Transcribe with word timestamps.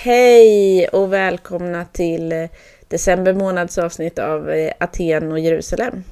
Hej 0.00 0.88
och 0.88 1.12
välkomna 1.12 1.84
till 1.84 2.48
december 2.88 3.34
månads 3.34 3.78
avsnitt 3.78 4.18
av 4.18 4.50
eh, 4.50 4.72
Aten 4.80 5.32
och 5.32 5.38
Jerusalem. 5.38 6.04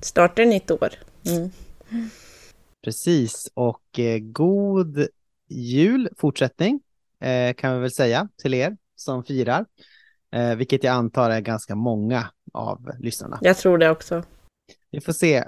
Startar 0.00 0.44
nytt 0.44 0.70
år. 0.70 0.88
Mm. 1.26 1.50
Precis, 2.84 3.50
och 3.54 3.98
eh, 3.98 4.18
god 4.18 5.06
jul 5.48 6.08
fortsättning 6.16 6.80
eh, 7.20 7.54
kan 7.54 7.74
vi 7.74 7.80
väl 7.80 7.90
säga 7.90 8.28
till 8.42 8.54
er 8.54 8.76
som 8.96 9.24
firar, 9.24 9.64
eh, 10.32 10.54
vilket 10.54 10.84
jag 10.84 10.92
antar 10.92 11.30
är 11.30 11.40
ganska 11.40 11.74
många 11.74 12.26
av 12.52 12.90
lyssnarna. 12.98 13.38
Jag 13.42 13.56
tror 13.56 13.78
det 13.78 13.90
också. 13.90 14.22
Vi 14.90 15.00
får 15.00 15.12
se. 15.12 15.44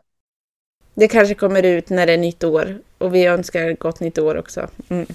Det 0.94 1.08
kanske 1.08 1.34
kommer 1.34 1.62
ut 1.62 1.90
när 1.90 2.06
det 2.06 2.12
är 2.12 2.18
nytt 2.18 2.44
år 2.44 2.78
och 2.98 3.14
vi 3.14 3.24
önskar 3.26 3.72
gott 3.72 4.00
nytt 4.00 4.18
år 4.18 4.36
också. 4.36 4.68
Mm. 4.88 5.06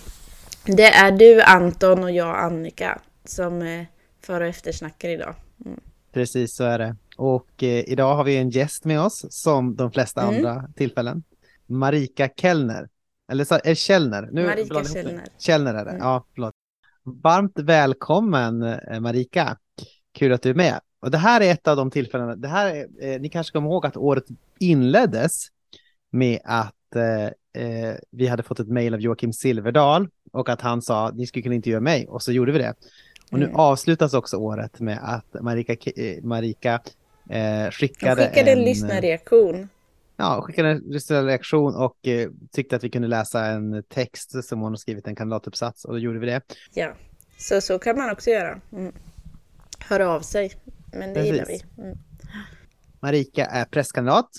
Det 0.66 0.88
är 0.88 1.12
du 1.12 1.42
Anton 1.42 2.04
och 2.04 2.12
jag 2.12 2.36
Annika 2.40 3.02
som 3.26 3.62
eh, 3.62 3.86
för 4.22 4.42
och 4.42 4.48
eftersnackar 4.48 5.10
idag. 5.10 5.36
Mm. 5.66 5.80
Precis 6.14 6.56
så 6.56 6.64
är 6.64 6.80
det. 6.80 6.96
Och 7.18 7.64
eh, 7.64 7.90
idag 7.90 8.16
har 8.16 8.24
vi 8.24 8.38
en 8.38 8.50
gäst 8.50 8.86
med 8.86 9.02
oss 9.02 9.26
som 9.30 9.76
de 9.76 9.92
flesta 9.92 10.22
Mm. 10.22 10.36
andra 10.36 10.68
tillfällen. 10.76 11.24
Marika 11.68 12.30
Kellner. 12.30 12.90
Eller 13.32 13.44
så, 13.46 13.60
är 13.64 13.76
Källner? 13.76 14.30
Nu 14.32 14.46
Marika 14.46 14.80
det. 14.80 14.90
Källner. 14.94 15.24
Källner 15.40 15.74
är 15.74 15.86
det, 15.86 15.92
Mm. 15.92 16.02
ja 16.04 16.26
förlåt. 16.34 16.54
Varmt 17.04 17.60
välkommen 17.60 18.64
eh, 18.64 19.00
Marika. 19.00 19.58
Kul 20.14 20.34
att 20.34 20.42
du 20.42 20.50
är 20.50 20.54
med. 20.54 20.80
Och 21.00 21.12
det 21.12 21.18
här 21.18 21.42
är 21.42 21.52
ett 21.52 21.68
av 21.68 21.78
de 21.78 21.92
tillfällena, 21.92 22.36
det 22.36 22.48
här 22.48 22.76
är, 22.76 23.14
eh, 23.14 23.22
ni 23.22 23.30
kanske 23.30 23.54
kommer 23.54 23.70
ihåg 23.70 23.86
att 23.86 23.98
året 23.98 24.24
inleddes 24.60 25.48
med 26.12 26.40
att 26.44 26.96
eh, 26.96 27.64
eh, 27.64 27.96
vi 28.12 28.28
hade 28.28 28.44
fått 28.44 28.60
ett 28.60 28.68
mejl 28.68 28.94
av 28.94 29.02
Joakim 29.02 29.34
Silverdal 29.34 30.10
och 30.36 30.50
att 30.50 30.62
han 30.62 30.82
sa 30.82 31.12
ni 31.16 31.28
skulle 31.28 31.44
kunna 31.44 31.56
intervjua 31.56 31.80
mig 31.80 32.08
och 32.08 32.24
så 32.24 32.32
gjorde 32.32 32.52
vi 32.52 32.58
det. 32.58 32.74
Och 33.32 33.40
nu 33.40 33.46
Mm. 33.46 33.56
avslutas 33.56 34.14
också 34.14 34.38
året 34.38 34.80
med 34.80 35.00
att 35.02 35.44
Marika, 35.44 35.74
eh, 35.96 36.24
Marika 36.24 36.74
eh, 37.30 37.66
De 37.66 37.72
skickade, 37.72 38.28
skickade 38.28 38.52
en 38.52 38.58
en, 38.60 38.64
lyssnarreaktion. 38.66 39.70
ja, 40.18 40.42
skickade 40.42 40.70
en 40.70 40.78
lyssnarreaktion 40.78 41.76
och 41.76 42.08
eh, 42.08 42.30
tyckte 42.52 42.76
att 42.76 42.84
vi 42.84 42.90
kunde 42.90 43.08
läsa 43.08 43.46
en 43.46 43.84
text 43.84 44.44
som 44.46 44.60
hon 44.60 44.72
har 44.72 44.78
skrivit, 44.78 45.08
en 45.08 45.16
kandidatuppsats 45.16 45.86
och 45.86 45.94
då 45.94 46.00
gjorde 46.00 46.20
vi 46.20 46.26
det. 46.26 46.42
Ja, 46.74 46.94
så 47.38 47.62
så 47.62 47.80
kan 47.80 47.98
man 47.98 48.12
också 48.12 48.30
göra. 48.30 48.60
Mm. 48.72 48.94
Höra 49.80 50.10
av 50.10 50.22
sig. 50.22 50.52
Men 50.94 51.14
det 51.14 51.26
gillar 51.26 51.46
vi. 51.46 51.60
Precis. 51.60 51.78
Mm. 51.78 51.98
Marika 53.02 53.46
är 53.46 53.66
prästkandidat, 53.66 54.30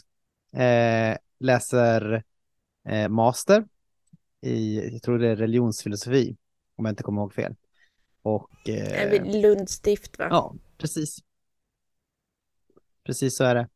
eh, 0.56 1.16
läser 1.40 2.22
eh, 2.88 3.08
master 3.08 3.64
i, 4.46 4.90
jag 4.92 5.02
tror 5.02 5.18
det 5.18 5.28
är 5.28 5.36
religionsfilosofi, 5.36 6.36
om 6.76 6.84
jag 6.84 6.92
inte 6.92 7.02
kommer 7.02 7.22
ihåg 7.22 7.34
fel. 7.34 7.54
Och 8.22 8.68
eh, 8.68 9.10
vi 9.10 9.42
Lund 9.42 9.70
stift 9.70 10.18
va? 10.18 10.26
ja, 10.30 10.54
precis. 10.78 11.18
Precis 13.04 13.36
så 13.36 13.44
är 13.44 13.54
det. 13.54 13.68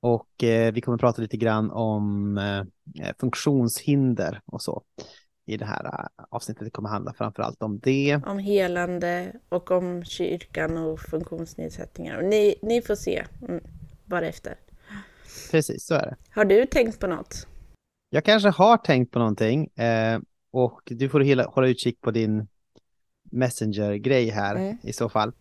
Och 0.00 0.44
eh, 0.44 0.72
vi 0.72 0.80
kommer 0.80 0.98
prata 0.98 1.22
lite 1.22 1.36
grann 1.36 1.70
om 1.70 2.38
eh, 2.38 3.14
funktionshinder 3.18 4.40
och 4.44 4.62
så 4.62 4.82
i 5.46 5.56
det 5.56 5.64
här 5.64 5.84
eh, 5.84 6.24
avsnittet. 6.30 6.64
Det 6.64 6.70
kommer 6.70 6.88
handla 6.88 7.12
framför 7.12 7.42
allt 7.42 7.62
om 7.62 7.78
det. 7.78 8.20
Om 8.26 8.38
helande 8.38 9.32
och 9.48 9.70
om 9.70 10.04
kyrkan 10.04 10.76
och 10.76 11.00
funktionsnedsättningar. 11.00 12.18
Och 12.18 12.24
ni, 12.24 12.54
ni 12.62 12.82
får 12.82 12.94
se 12.94 13.24
mm, 13.48 13.64
bara 14.04 14.26
efter. 14.26 14.58
Precis, 15.50 15.86
så 15.86 15.94
är 15.94 16.06
det. 16.06 16.16
Har 16.30 16.44
du 16.44 16.66
tänkt 16.66 17.00
på 17.00 17.06
något? 17.06 17.46
Jag 18.14 18.24
kanske 18.24 18.48
har 18.48 18.76
tänkt 18.76 19.12
på 19.12 19.18
någonting 19.18 19.66
eh, 19.66 20.20
och 20.50 20.80
du 20.84 21.08
får 21.08 21.20
hela, 21.20 21.44
hålla 21.44 21.66
utkik 21.68 22.00
på 22.00 22.10
din 22.10 22.48
Messenger-grej 23.30 24.30
här 24.30 24.56
Mm. 24.56 24.76
i 24.82 24.92
så 24.92 25.08
fall. 25.08 25.32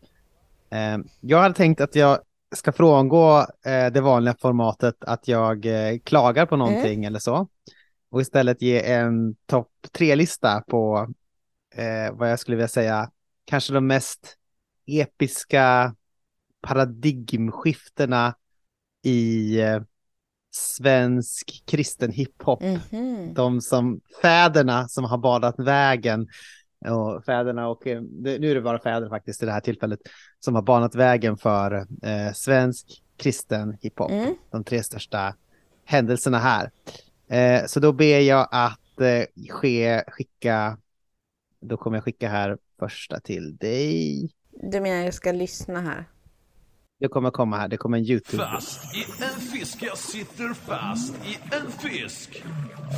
Eh, 0.69 0.97
jag 1.21 1.41
hade 1.41 1.55
tänkt 1.55 1.81
att 1.81 1.95
jag 1.95 2.19
ska 2.55 2.71
frångå 2.71 3.39
eh, 3.65 3.91
det 3.91 4.01
vanliga 4.01 4.35
formatet 4.39 4.95
att 4.99 5.27
jag 5.27 5.65
eh, 5.65 5.99
klagar 6.03 6.45
på 6.45 6.55
någonting 6.55 7.05
eller 7.05 7.19
så 7.19 7.47
och 8.09 8.21
istället 8.21 8.61
ge 8.61 8.91
en 8.91 9.35
topp 9.45 9.71
tre-lista 9.91 10.61
på 10.61 11.13
eh, 11.75 12.13
vad 12.13 12.31
jag 12.31 12.39
skulle 12.39 12.57
vilja 12.57 12.67
säga 12.67 13.11
kanske 13.45 13.73
de 13.73 13.87
mest 13.87 14.37
episka 14.85 15.95
paradigmskiftena 16.61 18.35
i 19.03 19.59
eh, 19.61 19.81
svensk 20.55 21.63
kristen 21.65 22.11
hiphop 22.11 22.61
Mhm. 22.61 23.33
de 23.33 23.61
som 23.61 24.01
fäderna 24.21 24.87
som 24.87 25.03
har 25.03 25.17
badat 25.17 25.59
vägen 25.59 26.27
och 26.89 27.25
fäderna 27.25 27.67
och 27.67 27.87
eh, 27.87 28.01
nu 28.01 28.51
är 28.51 28.55
det 28.55 28.61
bara 28.61 28.79
fäder 28.79 29.09
faktiskt 29.09 29.43
i 29.43 29.45
det 29.45 29.51
här 29.51 29.59
tillfället 29.59 29.99
som 30.39 30.55
har 30.55 30.61
banat 30.61 30.95
vägen 30.95 31.37
för 31.37 31.73
eh, 32.03 32.33
svensk 32.33 32.87
kristen 33.17 33.77
hiphop. 33.81 34.11
Mm. 34.11 34.35
De 34.51 34.63
tre 34.63 34.83
största 34.83 35.35
händelserna 35.85 36.39
här. 36.39 36.71
Eh, 37.27 37.65
så 37.65 37.79
då 37.79 37.91
ber 37.91 38.19
jag 38.19 38.47
att 38.51 39.01
eh, 39.01 39.49
ske, 39.49 40.03
skicka, 40.07 40.77
då 41.61 41.77
kommer 41.77 41.97
jag 41.97 42.03
skicka 42.03 42.29
här 42.29 42.57
första 42.79 43.19
till 43.19 43.55
dig. 43.57 44.29
Du 44.71 44.79
menar 44.79 45.03
jag 45.03 45.13
ska 45.13 45.31
lyssna 45.31 45.81
här? 45.81 46.05
Det 46.99 47.07
kommer 47.07 47.31
komma 47.31 47.57
här, 47.57 47.67
det 47.67 47.77
kommer 47.77 47.97
en 47.97 48.03
YouTube. 48.05 48.43
Fast 48.43 48.95
i 48.95 49.23
en 49.23 49.39
fisk, 49.41 49.77
jag 49.81 49.97
sitter 49.97 50.53
fast 50.53 51.13
i 51.25 51.37
en 51.55 51.71
fisk. 51.71 52.43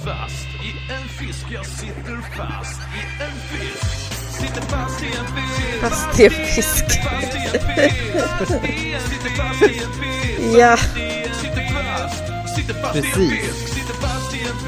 Fast 0.05 0.47
i 0.47 0.93
en 0.93 1.07
fisk, 1.07 1.45
jag 1.53 1.65
sitter 1.65 2.21
fast 2.37 2.81
i 2.81 3.23
en 3.23 3.31
fisk. 3.31 4.15
Sitter 4.39 4.61
fast 4.61 5.03
i 5.03 5.05
en 5.05 5.25
fisk. 5.25 5.81
Fast 5.81 6.19
i 6.19 6.25
en 6.25 6.31
fisk. 6.31 6.85
Fast 7.03 7.35
i 7.35 7.37
en 8.93 9.91
fisk. 9.91 10.57
Ja, 10.57 10.77
Precis. 12.93 13.75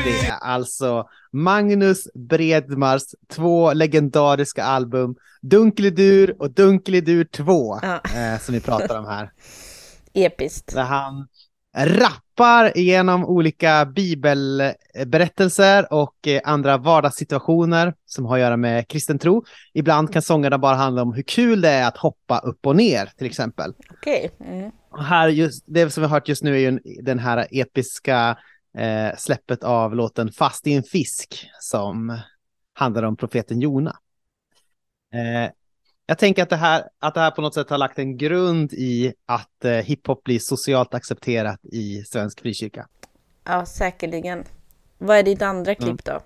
Det 0.04 0.28
är 0.28 0.38
alltså 0.42 1.08
Magnus 1.32 2.08
Bredmars 2.14 3.02
två 3.30 3.74
legendariska 3.74 4.64
album 4.64 5.16
Dunkelidur 5.42 6.36
och 6.40 6.52
Dunkelidur 6.52 7.24
2 7.24 7.80
Ja. 7.82 8.02
eh, 8.16 8.40
som 8.40 8.54
vi 8.54 8.62
pratar 8.62 9.00
om 9.00 9.06
här. 9.06 9.32
episkt. 10.14 10.74
Där 10.74 10.84
han 10.84 11.28
rappar 11.78 12.78
igenom 12.78 13.26
olika 13.26 13.86
bibelberättelser 13.86 15.94
och 15.94 16.28
eh, 16.28 16.42
andra 16.44 16.78
vardagssituationer 16.78 17.94
som 18.06 18.26
har 18.26 18.36
att 18.36 18.42
göra 18.42 18.58
med 18.58 18.88
kristen 18.88 19.20
tro. 19.20 19.44
Ibland 19.74 20.14
kan 20.14 20.22
sångerna 20.22 20.58
bara 20.58 20.76
handla 20.76 21.02
om 21.02 21.14
hur 21.14 21.24
kul 21.24 21.62
det 21.62 21.70
är 21.70 21.88
att 21.88 21.98
hoppa 21.98 22.40
upp 22.40 22.66
och 22.66 22.76
ner 22.76 23.12
till 23.18 23.28
exempel. 23.28 23.74
Okej. 23.92 24.32
Mm. 24.46 24.72
Här 24.92 25.28
just, 25.28 25.64
det 25.68 25.90
som 25.90 26.02
vi 26.02 26.08
har 26.08 26.16
hört 26.16 26.28
just 26.28 26.44
nu 26.44 26.56
är 26.56 26.60
ju 26.60 26.68
en, 26.68 26.82
den 27.04 27.20
här 27.20 27.48
episka 27.52 28.38
eh, 28.78 29.16
släppet 29.18 29.64
av 29.64 29.96
låten 29.96 30.32
Fast 30.32 30.68
i 30.68 30.74
en 30.74 30.84
fisk 30.84 31.50
som 31.60 32.20
handlar 32.74 33.04
om 33.04 33.18
profeten 33.18 33.62
Jona. 33.62 33.96
Eh, 35.14 35.52
jag 36.06 36.18
tänker 36.18 36.44
att 36.44 36.50
det, 36.50 36.56
här, 36.56 36.84
att 37.00 37.14
det 37.14 37.20
här 37.20 37.32
på 37.32 37.42
något 37.42 37.54
sätt 37.54 37.70
har 37.70 37.78
lagt 37.78 38.00
en 38.00 38.18
grund 38.18 38.74
i 38.74 39.14
att 39.26 39.66
eh, 39.66 39.72
hiphop 39.72 40.24
blir 40.24 40.40
socialt 40.40 40.94
accepterat 40.94 41.66
i 41.66 42.04
svensk 42.04 42.42
frikyrka. 42.42 42.88
Ja, 43.44 43.66
säkerligen. 43.66 44.44
Vad 44.98 45.18
är 45.18 45.24
ditt 45.24 45.42
andra 45.42 45.72
Mm. 45.74 45.84
klipp 45.88 46.06
då? 46.06 46.20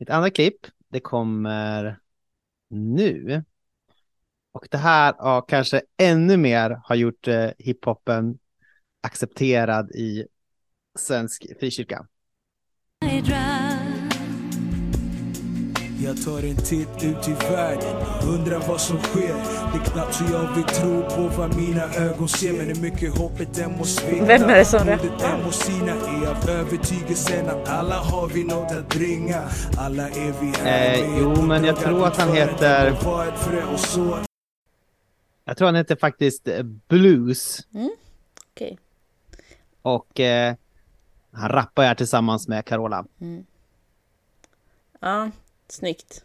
Ett 0.00 0.10
andra 0.10 0.30
klipp, 0.30 0.66
det 0.88 1.00
kommer 1.00 1.98
nu. 2.70 3.44
Och 4.52 4.66
det 4.70 4.78
här 4.78 5.14
ja, 5.18 5.40
kanske 5.40 5.82
ännu 6.02 6.36
mer 6.36 6.80
har 6.84 6.94
gjort 6.94 7.28
eh, 7.28 7.46
hiphopen 7.58 8.38
accepterad 9.02 9.90
i 9.90 10.24
svensk 10.98 11.46
frikyrka. 11.60 12.06
Jag 16.04 16.22
tar 16.24 16.48
en 16.48 16.56
titt 16.56 17.04
ut 17.04 17.28
i 17.28 17.32
världen, 17.50 17.96
undrar 18.28 18.58
vad 18.68 18.80
som 18.80 18.98
sker 18.98 19.34
Det 19.72 19.78
är 19.78 19.84
knappt 19.92 20.14
så 20.14 20.24
jag 20.32 20.54
vill 20.54 20.64
tro 20.64 21.02
på 21.02 21.28
vad 21.36 21.56
mina 21.56 21.82
ögon 21.94 22.28
ser 22.28 22.52
Men 22.52 22.66
hur 22.66 22.82
mycket 22.82 23.18
hoppet 23.18 23.54
den 23.54 23.72
må 23.78 23.84
svikta 23.84 24.24
Vem 24.24 24.42
är 24.42 24.56
det 24.56 24.64
som 24.64 24.78
rappar? 24.88 25.44
må 25.44 25.50
sina 25.50 25.92
är 25.92 26.26
av 26.30 26.48
övertygelsen 26.50 27.48
att 27.48 27.68
alla 27.68 27.94
har 27.96 28.28
vi 28.28 28.44
något 28.44 28.72
att 28.72 28.88
bringa 28.88 29.42
Alla 29.78 30.08
är 30.08 30.40
vi 30.40 30.52
här 30.62 30.94
Eh, 30.98 31.18
jo, 31.20 31.42
men 31.42 31.64
jag 31.64 31.76
tror 31.76 32.06
att 32.06 32.16
han 32.16 32.32
heter- 32.36 32.92
Jag 35.48 35.56
tror 35.56 35.66
han 35.66 35.74
heter 35.74 35.96
faktiskt 35.96 36.48
eh, 36.48 36.62
Blues 36.62 37.58
Okej. 38.52 38.78
och 39.82 40.20
eh, 40.20 40.54
han 41.32 41.48
rappar 41.48 41.84
här 41.84 41.94
tillsammans 41.94 42.48
med 42.48 42.64
Carola. 42.64 43.04
Ja, 45.00 45.30
snyggt. 45.68 46.24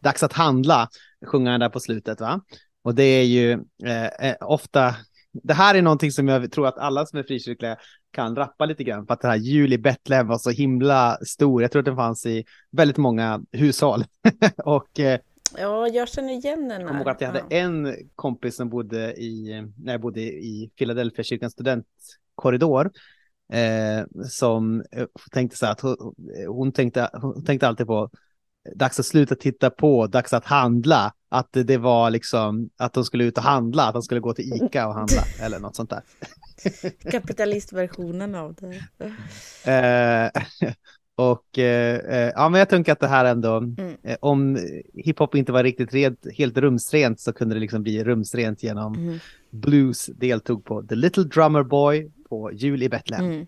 Dags 0.00 0.22
att 0.22 0.32
handla, 0.32 0.88
sjunger 1.26 1.50
han 1.50 1.60
där 1.60 1.68
på 1.68 1.80
slutet 1.80 2.20
va? 2.20 2.40
Och 2.82 2.94
det 2.94 3.02
är 3.02 3.24
ju 3.24 3.52
eh, 3.84 4.06
eh, 4.06 4.36
ofta, 4.40 4.94
det 5.32 5.54
här 5.54 5.74
är 5.74 5.82
någonting 5.82 6.12
som 6.12 6.28
jag 6.28 6.52
tror 6.52 6.66
att 6.66 6.78
alla 6.78 7.06
som 7.06 7.18
är 7.18 7.22
frikyrkliga 7.22 7.76
kan 8.10 8.36
rappa 8.36 8.66
lite 8.66 8.84
grann, 8.84 9.06
för 9.06 9.14
att 9.14 9.20
det 9.20 9.28
här 9.28 9.36
jul 9.36 9.72
i 9.72 9.78
Betlehem 9.78 10.26
var 10.26 10.38
så 10.38 10.50
himla 10.50 11.18
stor. 11.26 11.62
Jag 11.62 11.72
tror 11.72 11.80
att 11.80 11.86
den 11.86 11.96
fanns 11.96 12.26
i 12.26 12.44
väldigt 12.70 12.96
många 12.96 13.40
hushåll. 13.52 14.04
och 14.64 15.00
eh, 15.00 15.20
Ja, 15.58 15.88
jag 15.88 16.08
känner 16.08 16.32
igen 16.32 16.68
den 16.68 16.80
Jag 16.80 16.90
kommer 16.90 17.10
att 17.10 17.20
jag 17.20 17.28
hade 17.28 17.44
ja. 17.50 17.56
en 17.56 17.96
kompis 18.14 18.56
som 18.56 18.68
bodde 18.68 19.14
i, 19.14 19.62
när 19.76 19.92
jag 19.92 20.00
bodde 20.00 20.20
i 20.20 20.70
Philadelphia 20.78 21.24
kyrkans 21.24 21.52
studentkorridor. 21.52 22.90
Eh, 23.52 24.04
som 24.28 24.84
eh, 24.92 25.06
tänkte 25.32 25.56
så 25.56 25.66
här 25.66 25.72
att 25.72 25.80
hon, 25.80 26.14
hon, 26.48 26.72
tänkte, 26.72 27.10
hon 27.12 27.44
tänkte 27.44 27.68
alltid 27.68 27.86
på 27.86 28.10
dags 28.74 29.00
att 29.00 29.06
sluta 29.06 29.34
titta 29.34 29.70
på, 29.70 30.06
dags 30.06 30.32
att 30.32 30.44
handla. 30.44 31.14
Att 31.28 31.52
det, 31.52 31.62
det 31.62 31.78
var 31.78 32.10
liksom 32.10 32.70
att 32.76 32.92
de 32.92 33.04
skulle 33.04 33.24
ut 33.24 33.38
och 33.38 33.44
handla, 33.44 33.82
att 33.82 33.92
de 33.92 34.02
skulle 34.02 34.20
gå 34.20 34.34
till 34.34 34.52
Ica 34.54 34.88
och 34.88 34.94
handla 34.94 35.22
eller 35.40 35.58
något 35.58 35.76
sånt 35.76 35.90
där. 35.90 36.02
Kapitalistversionen 37.10 38.34
av 38.34 38.54
det. 38.54 38.82
Eh, 39.64 40.30
och 41.30 41.58
eh, 41.58 41.96
eh, 41.98 42.32
ja, 42.34 42.48
men 42.48 42.58
jag 42.58 42.68
tänker 42.68 42.92
att 42.92 43.00
det 43.00 43.06
här 43.08 43.24
ändå, 43.24 43.56
Mm. 43.56 43.96
eh, 44.02 44.16
om 44.20 44.58
hiphop 44.94 45.34
inte 45.34 45.52
var 45.52 45.62
riktigt 45.62 45.94
rent, 45.94 46.26
helt 46.38 46.58
rumsrent 46.58 47.20
så 47.20 47.32
kunde 47.32 47.54
det 47.54 47.60
liksom 47.60 47.82
bli 47.82 48.04
rumsrent 48.04 48.62
genom 48.62 48.94
Mm. 48.94 49.18
Blues 49.50 50.06
deltog 50.06 50.64
på 50.64 50.82
The 50.82 50.94
Little 50.94 51.24
Drummer 51.24 51.62
Boy 51.62 52.10
på 52.28 52.52
Jul 52.52 52.82
i 52.82 52.88
Betlehem. 52.88 53.24
Mm. 53.24 53.46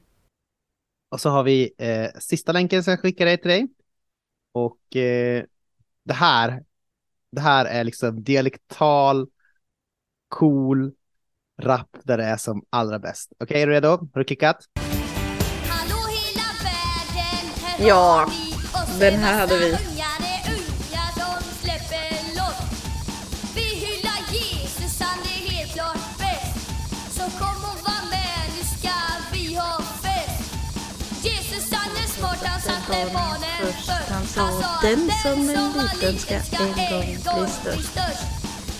Och 1.10 1.20
så 1.20 1.28
har 1.30 1.42
vi 1.42 1.74
eh, 1.78 2.06
sista 2.20 2.52
länken 2.52 2.84
som 2.84 2.90
jag 2.90 3.00
skickar 3.00 3.26
dig 3.26 3.38
till 3.38 3.50
dig. 3.50 3.68
Och 4.54 4.96
eh, 4.96 5.44
det 6.04 6.14
här, 6.14 6.62
det 7.32 7.40
här 7.40 7.64
är 7.64 7.84
liksom 7.84 8.22
dialektal, 8.22 9.26
cool 10.28 10.92
rap 11.62 11.96
där 12.04 12.18
det 12.18 12.24
är 12.24 12.36
som 12.36 12.64
allra 12.70 12.98
bäst. 12.98 13.32
Okej, 13.38 13.62
är 13.62 13.66
du 13.66 13.72
redo? 13.72 13.88
Har 13.88 14.18
du 14.18 14.24
klickat? 14.24 14.64
Ja, 17.78 18.26
den 18.98 19.14
en 19.14 19.20
här 19.22 19.38
hade 19.38 19.58
vi. 19.58 19.76
först. 33.60 34.10
Han 34.10 34.26
sa, 34.26 34.78
den 34.82 35.10
som 35.22 35.50
är 35.50 35.92
liten 36.02 36.18
ska 36.18 36.56
en 36.56 36.90
gång 36.90 37.18
bli 37.36 37.48
störst. 37.48 37.94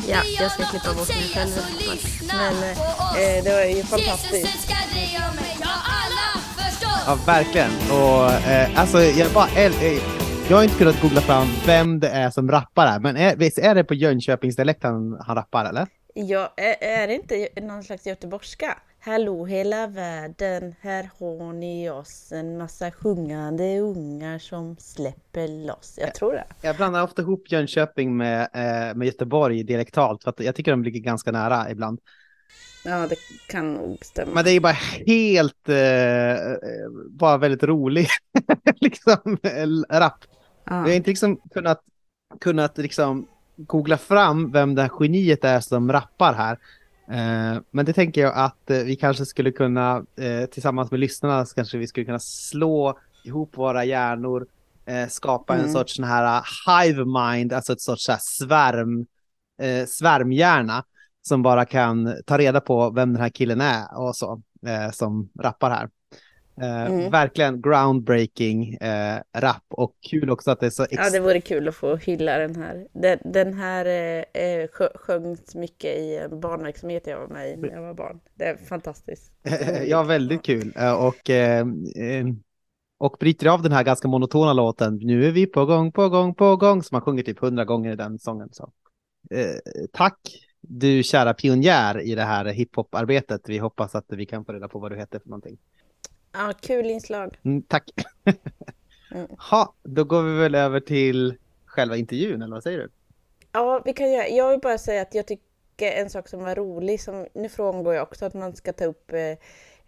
Ja, 0.08 0.24
jag 0.40 0.52
ska 0.52 0.64
klippa 0.64 0.94
bort 0.94 1.08
mig 1.08 1.30
själv. 1.34 1.50
Men 2.26 2.62
eh, 2.62 3.44
det 3.44 3.52
var 3.52 3.64
ju 3.64 3.84
fantastiskt. 3.84 4.68
Ja, 7.06 7.18
verkligen. 7.26 7.70
Och 7.90 8.30
eh, 8.50 8.80
alltså, 8.80 8.98
jag 8.98 9.32
bara, 9.32 9.46
eh, 9.46 9.72
jag 10.48 10.56
har 10.56 10.62
inte 10.62 10.78
kunnat 10.78 11.02
googla 11.02 11.20
fram 11.20 11.46
vem 11.66 12.00
det 12.00 12.08
är 12.08 12.30
som 12.30 12.50
rappar 12.50 12.86
här, 12.86 13.00
men 13.00 13.16
är, 13.16 13.36
visst 13.36 13.58
är 13.58 13.74
det 13.74 13.84
på 13.84 13.94
Jönköpingsdialekt 13.94 14.82
han, 14.82 15.20
han 15.20 15.36
rappar 15.36 15.64
eller? 15.64 15.86
Ja, 16.14 16.54
är, 16.56 16.76
är 16.80 17.06
det 17.06 17.14
inte 17.14 17.48
någon 17.60 17.82
slags 17.82 18.06
göteborgska? 18.06 18.78
Hallå 19.00 19.46
hela 19.46 19.86
världen, 19.86 20.74
här 20.80 21.10
har 21.18 21.52
ni 21.52 21.90
oss 21.90 22.32
en 22.32 22.58
massa 22.58 22.90
sjungande 22.90 23.78
ungar 23.78 24.38
som 24.38 24.76
släpper 24.78 25.66
loss. 25.66 25.98
Jag 26.00 26.14
tror 26.14 26.32
det. 26.32 26.44
Jag 26.62 26.76
blandar 26.76 27.02
ofta 27.02 27.22
ihop 27.22 27.52
Jönköping 27.52 28.16
med, 28.16 28.40
eh, 28.42 28.96
med 28.96 29.06
Göteborg 29.06 29.62
dialektalt, 29.62 30.22
för 30.22 30.30
att 30.30 30.40
jag 30.40 30.54
tycker 30.54 30.70
de 30.70 30.84
ligger 30.84 31.00
ganska 31.00 31.32
nära 31.32 31.70
ibland. 31.70 32.00
Ja, 32.84 33.06
det 33.06 33.16
kan 33.48 33.74
nog 33.74 33.98
stämma. 34.04 34.32
Men 34.34 34.44
det 34.44 34.50
är 34.50 34.60
bara 34.60 34.76
helt, 35.06 35.68
eh, 35.68 35.76
eh, 36.52 36.90
bara 37.10 37.36
väldigt 37.38 37.62
rolig, 37.62 38.06
liksom, 38.80 39.38
eh, 39.42 39.98
rap. 39.98 40.24
Jag 40.64 40.74
har 40.74 40.88
Ja. 40.88 40.94
inte 40.94 41.10
liksom 41.10 41.36
kunnat, 41.54 41.80
kunnat 42.40 42.78
liksom 42.78 43.26
googla 43.56 43.98
fram 43.98 44.52
vem 44.52 44.74
det 44.74 44.82
här 44.82 44.90
geniet 45.00 45.44
är 45.44 45.60
som 45.60 45.92
rappar 45.92 46.34
här. 46.34 46.58
Eh, 47.08 47.60
men 47.70 47.84
det 47.86 47.92
tänker 47.92 48.20
jag 48.20 48.34
att 48.36 48.70
eh, 48.70 48.78
vi 48.78 48.96
kanske 48.96 49.26
skulle 49.26 49.52
kunna, 49.52 50.04
eh, 50.16 50.46
tillsammans 50.46 50.90
med 50.90 51.00
lyssnarna, 51.00 51.46
så 51.46 51.54
kanske 51.54 51.78
vi 51.78 51.86
skulle 51.86 52.06
kunna 52.06 52.18
slå 52.20 52.98
ihop 53.24 53.56
våra 53.58 53.84
hjärnor, 53.84 54.46
skapa 55.08 55.54
en 55.54 55.60
Mm. 55.60 55.72
sorts 55.72 55.96
sån 55.96 56.04
här 56.04 56.42
hive 56.66 57.04
mind, 57.04 57.52
alltså 57.52 57.72
ett 57.72 57.80
sorts 57.80 58.04
så 58.04 58.12
här 58.12 58.18
svärm, 58.22 59.06
svärmhjärna 59.88 60.84
som 61.28 61.42
bara 61.42 61.64
kan 61.64 62.14
ta 62.26 62.38
reda 62.38 62.60
på 62.60 62.90
vem 62.90 63.12
den 63.12 63.22
här 63.22 63.28
killen 63.28 63.60
är 63.60 63.98
och 63.98 64.16
så, 64.16 64.42
eh, 64.66 64.90
som 64.90 65.28
rappar 65.40 65.70
här. 65.70 65.88
Eh, 66.62 66.92
Mm. 66.92 67.10
Verkligen 67.10 67.62
groundbreaking 67.62 68.74
eh, 68.74 69.18
rap 69.36 69.62
och 69.68 69.92
kul 70.10 70.30
också 70.30 70.50
att 70.50 70.60
det 70.60 70.66
är 70.66 70.70
så 70.70 70.86
ja, 70.90 71.10
det 71.10 71.20
vore 71.20 71.40
kul 71.40 71.68
att 71.68 71.74
få 71.74 71.96
hylla 71.96 72.38
den 72.38 72.56
här. 72.56 72.86
Den, 72.92 73.18
den 73.24 73.54
här 73.54 73.86
eh, 73.86 74.42
eh, 74.42 74.68
sjö- 74.68 74.98
sjöngs 74.98 75.54
mycket 75.54 75.98
i 75.98 76.16
en 76.16 76.40
barnverksamhet 76.40 77.06
jag 77.06 77.20
var 77.20 77.28
med 77.28 77.50
i 77.50 77.56
när 77.56 77.68
jag 77.68 77.82
var 77.82 77.94
barn. 77.94 78.20
Det 78.34 78.44
är 78.44 78.56
fantastiskt. 78.56 79.32
ja, 79.86 80.02
väldigt 80.02 80.42
kul. 80.42 80.72
Eh, 80.76 80.92
Och, 80.92 81.30
eh, 81.30 81.66
och 82.98 83.16
bryter 83.20 83.46
av 83.46 83.62
den 83.62 83.72
här 83.72 83.84
ganska 83.84 84.08
monotona 84.08 84.52
låten. 84.52 84.96
Nu 85.02 85.26
är 85.26 85.30
vi 85.32 85.46
på 85.46 85.66
gång, 85.66 85.92
på 85.92 86.08
gång, 86.08 86.34
på 86.34 86.56
gång. 86.56 86.82
Som 86.82 86.94
man 86.94 87.02
sjunger 87.02 87.22
typ 87.22 87.38
hundra 87.38 87.64
gånger 87.64 87.92
i 87.92 87.96
den 87.96 88.18
sången. 88.18 88.48
Så. 88.52 88.70
Tack 89.92 90.18
du 90.68 91.02
kära 91.02 91.34
pionjär 91.34 92.00
i 92.00 92.14
det 92.14 92.22
här 92.22 92.44
hiphop-arbetet. 92.44 93.48
Vi 93.48 93.58
hoppas 93.58 93.94
att 93.94 94.04
vi 94.08 94.26
kan 94.26 94.44
få 94.44 94.52
reda 94.52 94.68
på 94.68 94.78
vad 94.78 94.92
du 94.92 94.96
heter 94.96 95.18
för 95.18 95.28
någonting. 95.28 95.58
Ja, 96.32 96.52
kul 96.60 96.86
inslag. 96.86 97.38
Mm, 97.42 97.62
tack. 97.62 97.90
Mm. 99.14 99.26
Ha, 99.50 99.74
då 99.82 100.04
går 100.04 100.22
vi 100.22 100.38
väl 100.38 100.54
över 100.54 100.80
till 100.80 101.34
själva 101.66 101.96
intervjun, 101.96 102.42
eller 102.42 102.54
vad 102.54 102.62
säger 102.62 102.78
du? 102.78 102.88
Ja, 103.52 103.82
vi 103.84 103.92
kan 103.92 104.12
göra. 104.12 104.28
Jag 104.28 104.50
vill 104.50 104.60
bara 104.60 104.78
säga 104.78 105.02
att 105.02 105.14
jag 105.14 105.26
tycker 105.26 105.92
en 105.92 106.10
sak 106.10 106.28
som 106.28 106.42
var 106.44 106.54
rolig, 106.54 107.00
som, 107.00 107.26
nu 107.34 107.48
frångår 107.48 107.94
jag 107.94 108.02
också 108.02 108.24
att 108.24 108.34
man 108.34 108.56
ska 108.56 108.72
ta 108.72 108.84
upp 108.84 109.12
eh, 109.12 109.38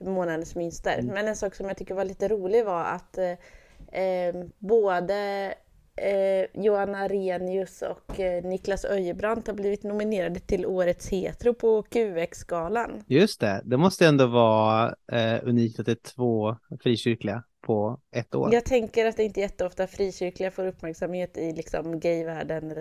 månadens 0.06 0.54
mönster, 0.54 1.02
men 1.02 1.28
en 1.28 1.36
sak 1.36 1.54
som 1.54 1.66
jag 1.66 1.76
tycker 1.76 1.94
var 1.94 2.04
lite 2.04 2.28
rolig 2.28 2.64
var 2.64 2.84
att 2.84 3.18
eh, 3.18 4.02
eh, 4.02 4.34
både 4.58 5.54
eh, 5.96 6.62
Johanna 6.62 6.98
Arrhenius 6.98 7.82
och 7.82 8.20
eh, 8.20 8.44
Niklas 8.44 8.84
Öjebrant 8.84 9.46
har 9.46 9.54
blivit 9.54 9.82
nominerade 9.82 10.40
till 10.40 10.66
Årets 10.66 11.08
hetero 11.08 11.54
på 11.54 11.82
QX-galan. 11.82 13.04
Just 13.06 13.40
det, 13.40 13.62
det 13.64 13.76
måste 13.76 14.06
ändå 14.06 14.26
vara 14.26 14.94
eh, 15.12 15.38
unikt 15.42 15.80
att 15.80 15.86
det 15.86 15.92
är 15.92 16.10
två 16.14 16.56
frikyrkliga 16.82 17.42
på 17.60 18.00
ett 18.12 18.34
år. 18.34 18.54
Jag 18.54 18.64
tänker 18.64 19.06
att 19.06 19.16
det 19.16 19.24
inte 19.24 19.40
är 19.40 19.42
jätteofta 19.42 19.86
frikyrkliga 19.86 20.50
får 20.50 20.66
uppmärksamhet 20.66 21.38
i 21.38 21.52
liksom 21.52 22.00
gayvärlden, 22.00 22.74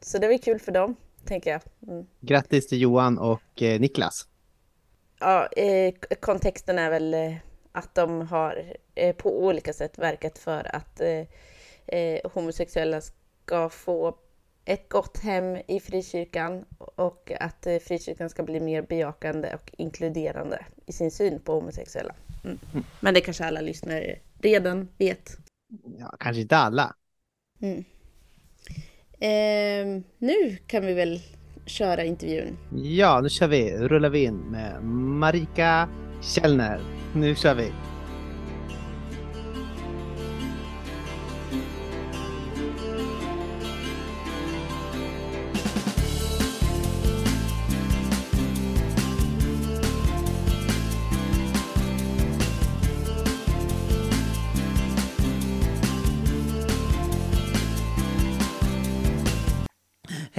så 0.00 0.18
det 0.18 0.28
var 0.28 0.38
kul 0.38 0.58
för 0.58 0.72
dem, 0.72 0.96
tänker 1.24 1.50
jag. 1.50 1.60
Mm. 1.88 2.06
Grattis 2.20 2.68
till 2.68 2.80
Johan 2.80 3.18
och 3.18 3.62
eh, 3.62 3.80
Niklas. 3.80 4.26
Ja, 5.20 5.46
eh, 5.46 5.94
kontexten 6.20 6.78
är 6.78 6.90
väl 6.90 7.14
eh, 7.14 7.34
att 7.72 7.94
de 7.94 8.20
har 8.20 8.74
eh, 8.94 9.16
på 9.16 9.44
olika 9.44 9.72
sätt 9.72 9.98
verkat 9.98 10.38
för 10.38 10.76
att 10.76 11.00
eh, 11.86 12.30
homosexuella 12.32 13.00
ska 13.00 13.68
få 13.68 14.16
ett 14.64 14.88
gott 14.88 15.18
hem 15.18 15.56
i 15.68 15.80
frikyrkan 15.80 16.64
och 16.78 17.32
att 17.40 17.66
eh, 17.66 17.78
frikyrkan 17.78 18.30
ska 18.30 18.42
bli 18.42 18.60
mer 18.60 18.82
bejakande 18.82 19.54
och 19.54 19.70
inkluderande 19.78 20.66
i 20.86 20.92
sin 20.92 21.10
syn 21.10 21.40
på 21.40 21.52
homosexuella. 21.52 22.14
Mm. 22.44 22.58
Men 23.00 23.14
det 23.14 23.20
kanske 23.20 23.44
alla 23.44 23.60
lyssnare 23.60 24.18
redan 24.42 24.88
vet. 24.98 25.36
Ja, 25.98 26.16
kanske 26.20 26.42
inte 26.42 26.56
alla. 26.56 26.94
Mm. 27.60 27.84
Eh, 29.20 30.02
nu 30.18 30.56
kan 30.66 30.86
vi 30.86 30.94
väl 30.94 31.20
köra 31.66 32.04
intervjun. 32.04 32.58
Ja, 32.74 33.20
nu 33.20 33.28
kör 33.28 33.48
vi. 33.48 33.76
Rullar 33.76 34.08
vi 34.08 34.24
in 34.24 34.36
med 34.36 34.82
Marika 34.84 35.88
Källner. 36.22 36.80
Nu 37.14 37.34
kör 37.34 37.54
vi. 37.54 37.91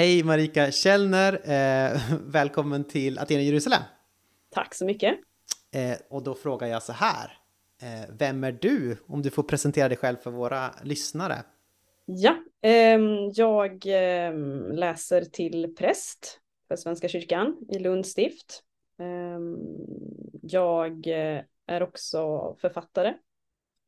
Hej 0.03 0.23
Marika 0.23 0.71
Källner. 0.71 1.33
Eh, 1.33 2.01
välkommen 2.25 2.83
till 2.83 3.19
Aten 3.19 3.39
i 3.39 3.43
Jerusalem. 3.43 3.81
Tack 4.49 4.75
så 4.75 4.85
mycket. 4.85 5.19
Eh, 5.71 5.97
och 6.09 6.23
då 6.23 6.35
frågar 6.35 6.67
jag 6.67 6.83
så 6.83 6.93
här. 6.93 7.37
Eh, 7.81 8.15
vem 8.19 8.43
är 8.43 8.51
du? 8.51 8.97
Om 9.07 9.21
du 9.21 9.29
får 9.29 9.43
presentera 9.43 9.87
dig 9.87 9.97
själv 9.97 10.17
för 10.17 10.31
våra 10.31 10.75
lyssnare. 10.83 11.43
Ja, 12.05 12.35
ehm, 12.61 13.31
jag 13.33 13.83
ehm, 13.85 14.71
läser 14.71 15.21
till 15.21 15.75
präst 15.75 16.39
för 16.67 16.75
Svenska 16.75 17.07
kyrkan 17.07 17.57
i 17.69 17.79
Lund 17.79 18.05
stift. 18.05 18.63
Ehm, 18.99 19.57
jag 20.41 21.07
eh, 21.07 21.41
är 21.67 21.83
också 21.83 22.55
författare. 22.61 23.13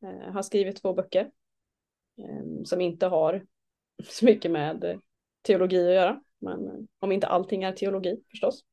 Eh, 0.02 0.32
har 0.32 0.42
skrivit 0.42 0.82
två 0.82 0.94
böcker 0.94 1.30
som 2.64 2.80
inte 2.80 3.06
har 3.06 3.46
så 4.08 4.24
mycket 4.24 4.50
med 4.50 5.00
teologi 5.46 5.88
att 5.88 5.94
göra. 5.94 6.20
Men 6.38 6.66
eh, 6.66 6.74
om 6.98 7.12
inte 7.12 7.26
allting 7.26 7.62
är 7.62 7.72
teologi 7.72 8.20
förstås. 8.30 8.64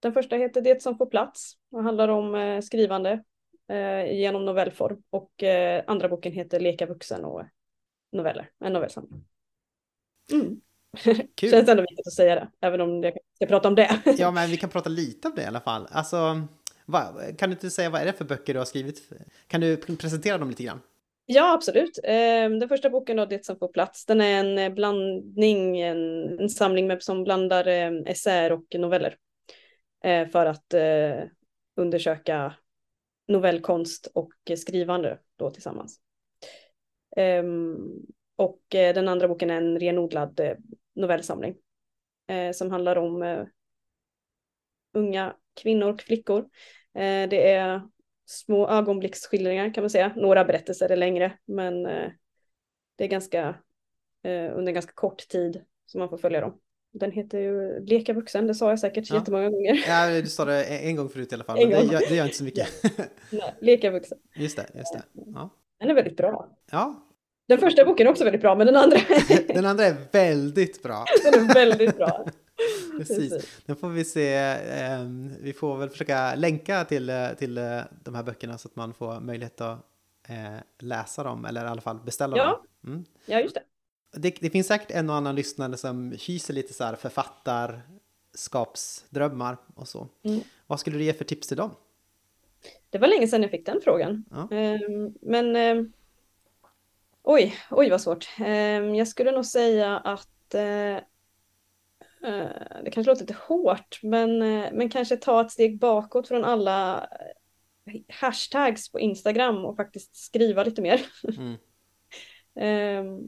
Den 0.00 0.12
första 0.12 0.36
heter 0.36 0.60
Det 0.60 0.82
som 0.82 0.98
får 0.98 1.06
plats 1.06 1.54
och 1.70 1.82
handlar 1.82 2.08
om 2.08 2.34
eh, 2.34 2.60
skrivande 2.60 3.24
eh, 3.68 4.12
genom 4.12 4.44
novellform. 4.44 5.02
Och 5.10 5.42
andra 5.86 6.08
boken 6.08 6.32
heter 6.32 6.60
Leka 6.60 6.86
vuxen 6.86 7.24
och 7.24 7.42
noveller, 8.12 8.50
en 8.60 8.72
novellsamling. 8.72 9.24
Mm. 10.32 10.60
Kul. 11.34 11.50
Känns 11.50 11.68
ändå 11.68 11.82
viktigt 11.82 12.06
att 12.06 12.12
säga 12.12 12.34
det, 12.34 12.48
även 12.60 12.80
om 12.80 13.02
jag 13.02 13.16
ska 13.34 13.46
prata 13.46 13.68
om 13.68 13.74
det. 13.74 14.02
Ja, 14.18 14.30
men 14.30 14.50
vi 14.50 14.56
kan 14.56 14.70
prata 14.70 14.88
lite 14.88 15.28
om 15.28 15.34
det 15.36 15.42
i 15.42 15.46
alla 15.46 15.60
fall. 15.60 15.86
Alltså, 15.90 16.46
vad, 16.86 17.38
kan 17.38 17.50
du 17.50 17.54
inte 17.54 17.70
säga 17.70 17.90
vad 17.90 18.00
är 18.00 18.04
det 18.04 18.12
för 18.12 18.24
böcker 18.24 18.52
du 18.52 18.60
har 18.60 18.66
skrivit? 18.66 19.12
Kan 19.46 19.60
du 19.60 19.76
presentera 19.76 20.38
dem 20.38 20.48
lite 20.48 20.62
grann? 20.62 20.80
Ja, 21.26 21.54
absolut. 21.54 21.98
Ehm, 22.04 22.58
den 22.58 22.68
första 22.68 22.90
boken 22.90 23.16
då, 23.16 23.24
Det 23.24 23.44
som 23.44 23.58
får 23.58 23.68
plats, 23.68 24.06
den 24.06 24.20
är 24.20 24.40
en 24.40 24.58
eh, 24.58 24.74
blandning, 24.74 25.80
en, 25.80 26.38
en 26.40 26.48
samling 26.48 26.86
med, 26.86 27.02
som 27.02 27.24
blandar 27.24 27.66
ehm, 27.66 28.06
essäer 28.06 28.52
och 28.52 28.64
noveller. 28.74 29.16
Eh, 30.04 30.28
för 30.28 30.46
att 30.46 30.74
eh, 30.74 31.22
undersöka 31.76 32.54
novellkonst 33.28 34.06
och 34.14 34.32
skrivande 34.56 35.18
då 35.36 35.50
tillsammans. 35.50 36.00
Ehm, 37.16 37.76
och 38.36 38.60
den 38.70 39.08
andra 39.08 39.28
boken 39.28 39.50
är 39.50 39.56
en 39.56 39.78
renodlad 39.80 40.40
novellsamling. 40.94 41.56
Som 42.54 42.70
handlar 42.70 42.96
om 42.98 43.46
unga 44.92 45.36
kvinnor 45.62 45.88
och 45.88 46.00
flickor. 46.00 46.48
Det 47.28 47.50
är 47.50 47.82
små 48.26 48.68
ögonblicksskildringar 48.68 49.74
kan 49.74 49.82
man 49.82 49.90
säga. 49.90 50.12
Några 50.16 50.44
berättelser 50.44 50.88
är 50.92 50.96
längre, 50.96 51.32
men 51.44 51.86
eh, 51.86 52.10
det 52.96 53.04
är 53.04 53.08
ganska 53.08 53.48
eh, 54.24 54.56
under 54.58 54.72
ganska 54.72 54.92
kort 54.92 55.28
tid 55.28 55.62
som 55.86 55.98
man 55.98 56.08
får 56.08 56.18
följa 56.18 56.40
dem. 56.40 56.58
Den 56.92 57.10
heter 57.12 57.38
ju 57.38 57.80
Leka 57.80 58.12
vuxen, 58.12 58.46
det 58.46 58.54
sa 58.54 58.70
jag 58.70 58.78
säkert 58.78 59.10
Ja. 59.10 59.16
jättemånga 59.16 59.50
gånger. 59.50 59.84
Ja, 59.88 60.20
du 60.22 60.26
sa 60.28 60.44
det 60.44 60.64
en 60.64 60.96
gång 60.96 61.08
förut 61.08 61.32
i 61.32 61.34
alla 61.34 61.44
fall, 61.44 61.58
En 61.58 61.68
men 61.68 61.86
det 61.86 61.92
gör, 61.92 62.00
det 62.08 62.14
gör 62.14 62.24
inte 62.24 62.36
så 62.36 62.44
mycket. 62.44 62.68
Nej, 63.30 63.54
Leka 63.60 63.90
vuxen. 63.90 64.18
Just 64.36 64.56
det, 64.56 64.66
just 64.74 64.92
det. 64.92 65.02
Ja. 65.12 65.50
Den 65.80 65.90
är 65.90 65.94
väldigt 65.94 66.16
bra. 66.16 66.48
ja, 66.70 67.08
Den 67.48 67.58
första 67.58 67.84
boken 67.84 68.06
är 68.06 68.10
också 68.10 68.24
väldigt 68.24 68.40
bra, 68.42 68.54
men 68.54 68.66
den 68.66 68.76
andra 68.76 68.98
den 69.48 69.66
andra 69.66 69.84
är 69.84 69.96
väldigt 70.12 70.82
bra. 70.82 71.04
den 71.32 71.50
är 71.50 71.54
väldigt 71.54 71.96
bra. 71.96 72.26
Precis. 72.98 73.62
Den 73.66 73.76
får 73.76 73.88
vi 73.88 74.04
se. 74.04 74.34
Eh, 74.34 75.00
vi 75.40 75.52
får 75.52 75.76
väl 75.76 75.90
försöka 75.90 76.34
länka 76.34 76.84
till, 76.84 77.10
eh, 77.10 77.28
till 77.38 77.58
eh, 77.58 77.80
de 78.04 78.14
här 78.14 78.22
böckerna 78.22 78.58
så 78.58 78.68
att 78.68 78.76
man 78.76 78.94
får 78.94 79.20
möjlighet 79.20 79.60
att 79.60 79.78
eh, 80.28 80.56
läsa 80.78 81.22
dem 81.22 81.44
eller 81.44 81.64
i 81.64 81.68
alla 81.68 81.80
fall 81.80 81.98
beställa 82.04 82.36
Ja. 82.36 82.44
dem. 82.44 82.56
Mm. 82.92 83.04
Ja, 83.26 83.40
just 83.40 83.54
det. 83.54 83.62
Det, 84.16 84.36
det 84.40 84.50
finns 84.50 84.66
säkert 84.66 84.90
en 84.90 85.10
och 85.10 85.16
annan 85.16 85.34
lyssnare 85.34 85.76
som 85.76 86.12
hyser 86.26 86.54
lite 86.54 86.74
så 86.74 86.84
här 86.84 86.94
författarskapsdrömmar 86.94 89.56
och 89.74 89.88
så. 89.88 90.08
Mm. 90.22 90.40
Vad 90.66 90.80
skulle 90.80 90.98
du 90.98 91.04
ge 91.04 91.12
för 91.12 91.24
tips 91.24 91.48
till 91.48 91.56
dem? 91.56 91.70
Det 92.90 92.98
var 92.98 93.08
länge 93.08 93.28
sedan 93.28 93.42
jag 93.42 93.50
fick 93.50 93.66
den 93.66 93.80
frågan. 93.84 94.24
Ja. 94.30 94.48
Ehm, 94.56 95.14
men 95.22 95.56
ehm, 95.56 95.92
oj, 97.22 97.54
oj 97.70 97.90
vad 97.90 98.00
svårt. 98.00 98.28
Ehm, 98.38 98.94
jag 98.94 99.08
skulle 99.08 99.30
nog 99.32 99.46
säga 99.46 99.98
att 99.98 100.54
det 102.84 102.90
kanske 102.90 103.10
låter 103.10 103.22
lite 103.22 103.36
hårt, 103.48 104.00
men, 104.02 104.42
eh, 104.42 104.72
men 104.72 104.88
kanske 104.88 105.16
ta 105.16 105.40
ett 105.40 105.50
steg 105.50 105.78
bakåt 105.78 106.28
från 106.28 106.44
alla 106.44 107.08
eh, 107.86 108.00
hashtags 108.08 108.92
på 108.92 109.00
Instagram 109.00 109.64
och 109.64 109.76
faktiskt 109.76 110.16
skriva 110.16 110.64
lite 110.64 110.82
mer. 110.82 111.00
Mm. 111.38 111.54
Ehm, 112.56 113.18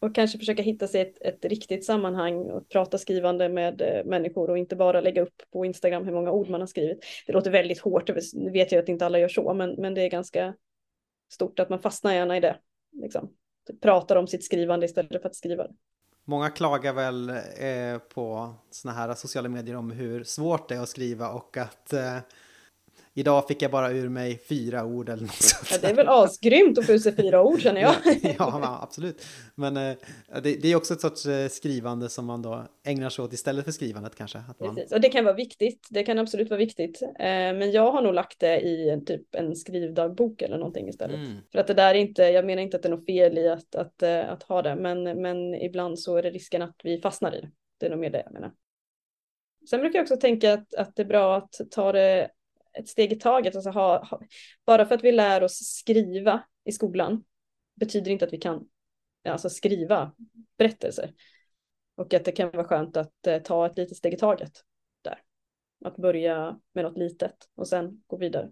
och 0.00 0.14
kanske 0.14 0.38
försöka 0.38 0.62
hitta 0.62 0.88
sig 0.88 1.00
ett, 1.00 1.22
ett 1.22 1.44
riktigt 1.44 1.84
sammanhang 1.84 2.50
och 2.50 2.68
prata 2.68 2.98
skrivande 2.98 3.48
med 3.48 3.80
eh, 3.80 4.04
människor 4.04 4.50
och 4.50 4.58
inte 4.58 4.76
bara 4.76 5.00
lägga 5.00 5.22
upp 5.22 5.42
på 5.52 5.64
Instagram 5.64 6.04
hur 6.04 6.12
många 6.12 6.30
ord 6.30 6.48
man 6.48 6.60
har 6.60 6.66
skrivit. 6.66 7.04
Det 7.26 7.32
låter 7.32 7.50
väldigt 7.50 7.80
hårt, 7.80 8.10
nu 8.34 8.50
vet 8.50 8.72
jag 8.72 8.82
att 8.82 8.88
inte 8.88 9.06
alla 9.06 9.18
gör 9.18 9.28
så, 9.28 9.54
men, 9.54 9.70
men 9.70 9.94
det 9.94 10.02
är 10.02 10.10
ganska 10.10 10.54
stort 11.32 11.58
att 11.58 11.68
man 11.68 11.80
fastnar 11.80 12.14
gärna 12.14 12.36
i 12.36 12.40
det. 12.40 12.56
Liksom. 12.92 13.30
Pratar 13.80 14.16
om 14.16 14.26
sitt 14.26 14.44
skrivande 14.44 14.86
istället 14.86 15.22
för 15.22 15.28
att 15.28 15.36
skriva 15.36 15.66
det. 15.66 15.74
Många 16.30 16.50
klagar 16.50 16.92
väl 16.92 17.28
eh, 17.30 17.98
på 18.14 18.54
såna 18.70 18.94
här 18.94 19.14
sociala 19.14 19.48
medier 19.48 19.76
om 19.76 19.90
hur 19.90 20.24
svårt 20.24 20.68
det 20.68 20.74
är 20.74 20.80
att 20.80 20.88
skriva 20.88 21.28
och 21.28 21.56
att 21.56 21.92
eh, 21.92 22.16
idag 23.14 23.48
fick 23.48 23.62
jag 23.62 23.70
bara 23.70 23.90
ur 23.90 24.08
mig 24.08 24.38
fyra 24.38 24.84
ord 24.84 25.08
eller 25.08 25.22
något 25.22 25.34
sånt. 25.34 25.68
Ja, 25.70 25.78
det 25.80 25.88
är 25.88 25.94
väl 25.94 26.08
asgrymt 26.08 26.78
att 26.78 26.86
få 26.86 26.92
ut 26.92 27.02
sig 27.02 27.16
fyra 27.16 27.42
ord 27.42 27.60
känner 27.60 27.80
jag. 27.80 27.94
Ja, 28.22 28.34
ja, 28.38 28.78
absolut. 28.82 29.24
Men 29.54 29.76
eh, 29.76 29.96
det, 30.42 30.62
det 30.62 30.72
är 30.72 30.76
också 30.76 30.94
ett 30.94 31.00
sorts 31.00 31.26
eh, 31.26 31.48
skrivande 31.48 32.08
som 32.08 32.26
man 32.26 32.42
då 32.42 32.66
ägnar 32.86 33.10
sig 33.10 33.24
åt 33.24 33.32
istället 33.32 33.64
för 33.64 33.72
skrivandet 33.72 34.16
kanske. 34.16 34.38
Att 34.38 34.60
man, 34.60 34.74
Precis. 34.74 34.92
Och 34.92 35.00
det 35.00 35.08
kan 35.08 35.24
vara 35.24 35.34
viktigt. 35.34 35.86
Det 35.90 36.02
kan 36.02 36.18
absolut 36.18 36.50
vara 36.50 36.58
viktigt. 36.58 37.02
Eh, 37.02 37.14
men 37.18 37.72
jag 37.72 37.92
har 37.92 38.02
nog 38.02 38.14
lagt 38.14 38.40
det 38.40 38.60
i 38.60 38.90
en, 38.90 39.04
typ 39.04 39.34
en 39.34 39.56
skrivdagbok 39.56 40.42
eller 40.42 40.58
någonting 40.58 40.88
istället. 40.88 41.16
Mm. 41.16 41.36
För 41.52 41.58
att 41.58 41.66
det 41.66 41.74
där 41.74 41.94
är 41.94 41.98
inte, 41.98 42.22
jag 42.22 42.44
menar 42.44 42.62
inte 42.62 42.76
att 42.76 42.82
det 42.82 42.88
är 42.88 42.96
något 42.96 43.06
fel 43.06 43.38
i 43.38 43.48
att, 43.48 43.74
att, 43.74 44.02
eh, 44.02 44.30
att 44.30 44.42
ha 44.42 44.62
det, 44.62 44.76
men, 44.76 45.02
men 45.02 45.54
ibland 45.54 45.98
så 45.98 46.16
är 46.16 46.22
det 46.22 46.30
risken 46.30 46.62
att 46.62 46.80
vi 46.84 47.00
fastnar 47.00 47.34
i 47.36 47.40
det. 47.40 47.50
Det 47.78 47.86
är 47.86 47.90
nog 47.90 47.98
mer 47.98 48.10
det 48.10 48.22
jag 48.24 48.32
menar. 48.32 48.52
Sen 49.70 49.80
brukar 49.80 49.98
jag 49.98 50.04
också 50.04 50.16
tänka 50.16 50.52
att, 50.52 50.74
att 50.74 50.96
det 50.96 51.02
är 51.02 51.06
bra 51.06 51.36
att 51.36 51.60
ta 51.70 51.92
det 51.92 52.30
ett 52.78 52.88
steg 52.88 53.12
i 53.12 53.16
taget. 53.16 53.54
Alltså 53.54 53.70
ha, 53.70 54.04
ha, 54.04 54.20
bara 54.66 54.86
för 54.86 54.94
att 54.94 55.04
vi 55.04 55.12
lär 55.12 55.42
oss 55.42 55.58
skriva 55.58 56.42
i 56.64 56.72
skolan 56.72 57.24
betyder 57.74 58.10
inte 58.10 58.24
att 58.24 58.32
vi 58.32 58.38
kan 58.38 58.68
alltså 59.28 59.50
skriva 59.50 60.12
berättelser. 60.58 61.14
Och 61.96 62.14
att 62.14 62.24
det 62.24 62.32
kan 62.32 62.50
vara 62.50 62.64
skönt 62.64 62.96
att 62.96 63.26
eh, 63.26 63.38
ta 63.38 63.66
ett 63.66 63.76
litet 63.76 63.96
steg 63.96 64.14
i 64.14 64.16
taget 64.16 64.64
där. 65.02 65.22
Att 65.84 65.96
börja 65.96 66.60
med 66.72 66.84
något 66.84 66.98
litet 66.98 67.48
och 67.54 67.68
sen 67.68 68.02
gå 68.06 68.16
vidare. 68.16 68.50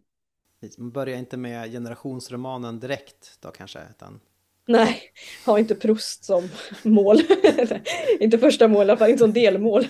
Man 0.78 0.90
börjar 0.90 1.18
inte 1.18 1.36
med 1.36 1.70
generationsromanen 1.70 2.80
direkt 2.80 3.38
då 3.40 3.50
kanske, 3.50 3.80
utan 3.90 4.20
Nej, 4.66 5.02
ha 5.46 5.58
inte 5.58 5.74
Proust 5.74 6.24
som 6.24 6.48
mål. 6.82 7.16
inte 8.20 8.38
första 8.38 8.68
mål, 8.68 8.86
i 8.86 8.90
alla 8.90 8.96
fall 8.96 9.10
inte 9.10 9.18
som 9.18 9.32
delmål. 9.32 9.84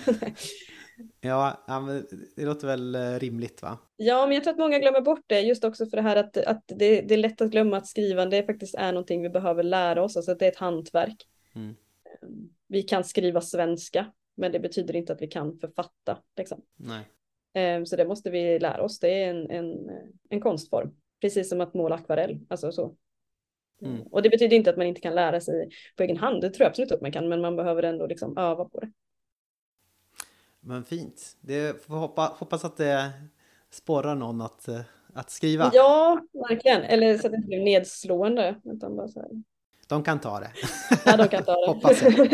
Ja, 1.21 1.63
det 2.35 2.45
låter 2.45 2.67
väl 2.67 2.95
eh, 2.95 3.19
rimligt 3.19 3.61
va? 3.61 3.77
ja, 3.95 4.25
men 4.25 4.35
jag 4.35 4.43
tror 4.43 4.53
att 4.53 4.59
många 4.59 4.79
glömmer 4.79 5.01
bort 5.01 5.23
det, 5.27 5.41
just 5.41 5.63
också 5.63 5.85
för 5.85 5.97
det 5.97 6.03
här 6.03 6.15
att, 6.15 6.37
att 6.37 6.63
det, 6.67 7.01
det 7.01 7.13
är 7.13 7.17
lätt 7.17 7.41
att 7.41 7.51
glömma 7.51 7.77
att 7.77 7.87
skrivande 7.87 8.43
faktiskt 8.43 8.75
är 8.75 8.91
någonting 8.91 9.21
vi 9.21 9.29
behöver 9.29 9.63
lära 9.63 10.03
oss, 10.03 10.17
alltså 10.17 10.31
att 10.31 10.39
det 10.39 10.45
är 10.45 10.51
ett 10.51 10.57
hantverk. 10.57 11.27
Mm. 11.55 11.75
Vi 12.67 12.83
kan 12.83 13.03
skriva 13.03 13.41
svenska, 13.41 14.11
men 14.35 14.51
det 14.51 14.59
betyder 14.59 14.95
inte 14.95 15.13
att 15.13 15.21
vi 15.21 15.27
kan 15.27 15.59
författa. 15.59 16.17
Liksom. 16.37 16.61
Nej. 16.75 17.05
Eh, 17.53 17.83
Så 17.83 17.95
det 17.95 18.05
måste 18.05 18.29
vi 18.29 18.59
lära 18.59 18.83
oss. 18.83 18.99
Det 18.99 19.23
är 19.23 19.29
en, 19.29 19.49
en, 19.49 19.89
en 20.29 20.41
konstform. 20.41 20.95
Precis 21.21 21.49
som 21.49 21.61
att 21.61 21.73
måla 21.73 21.95
akvarell. 21.95 22.39
Alltså 22.49 22.71
så. 22.71 22.95
Mm. 23.81 24.01
Och 24.01 24.21
det 24.21 24.29
betyder 24.29 24.57
inte 24.57 24.69
att 24.69 24.77
man 24.77 24.87
inte 24.87 25.01
kan 25.01 25.15
lära 25.15 25.41
sig 25.41 25.69
på 25.97 26.03
egen 26.03 26.17
hand. 26.17 26.41
Det 26.41 26.49
tror 26.49 26.63
jag 26.63 26.69
absolut 26.69 26.91
att 26.91 27.01
man 27.01 27.11
kan. 27.11 27.29
Men 27.29 27.41
man 27.41 27.55
behöver 27.55 27.83
ändå 27.83 28.07
liksom 28.07 28.37
öva 28.37 28.65
på 28.65 28.79
det. 28.79 28.91
Men 30.61 30.83
fint. 30.83 31.37
Det 31.41 31.85
får 31.85 31.95
hoppa, 31.95 32.33
hoppas 32.37 32.65
att 32.65 32.77
det 32.77 33.11
sporrar 33.71 34.15
någon 34.15 34.41
att, 34.41 34.67
eh, 34.67 34.81
att 35.13 35.31
skriva. 35.31 35.71
Ja, 35.73 36.21
verkligen. 36.49 36.81
Eller 36.81 37.17
så 37.17 37.27
att 37.27 37.31
det 37.31 37.37
inte 37.37 37.47
blir 37.47 37.63
nedslående. 37.63 38.55
Utan 38.63 38.95
bara 38.95 39.07
så 39.07 39.19
här. 39.19 39.29
De 39.87 40.03
kan 40.03 40.19
ta 40.19 40.39
det. 40.39 40.51
Ja, 41.05 41.17
de 41.17 41.27
kan 41.27 41.43
ta 41.43 41.51
det. 41.61 41.67
Hoppas 41.73 42.01
jag. 42.01 42.33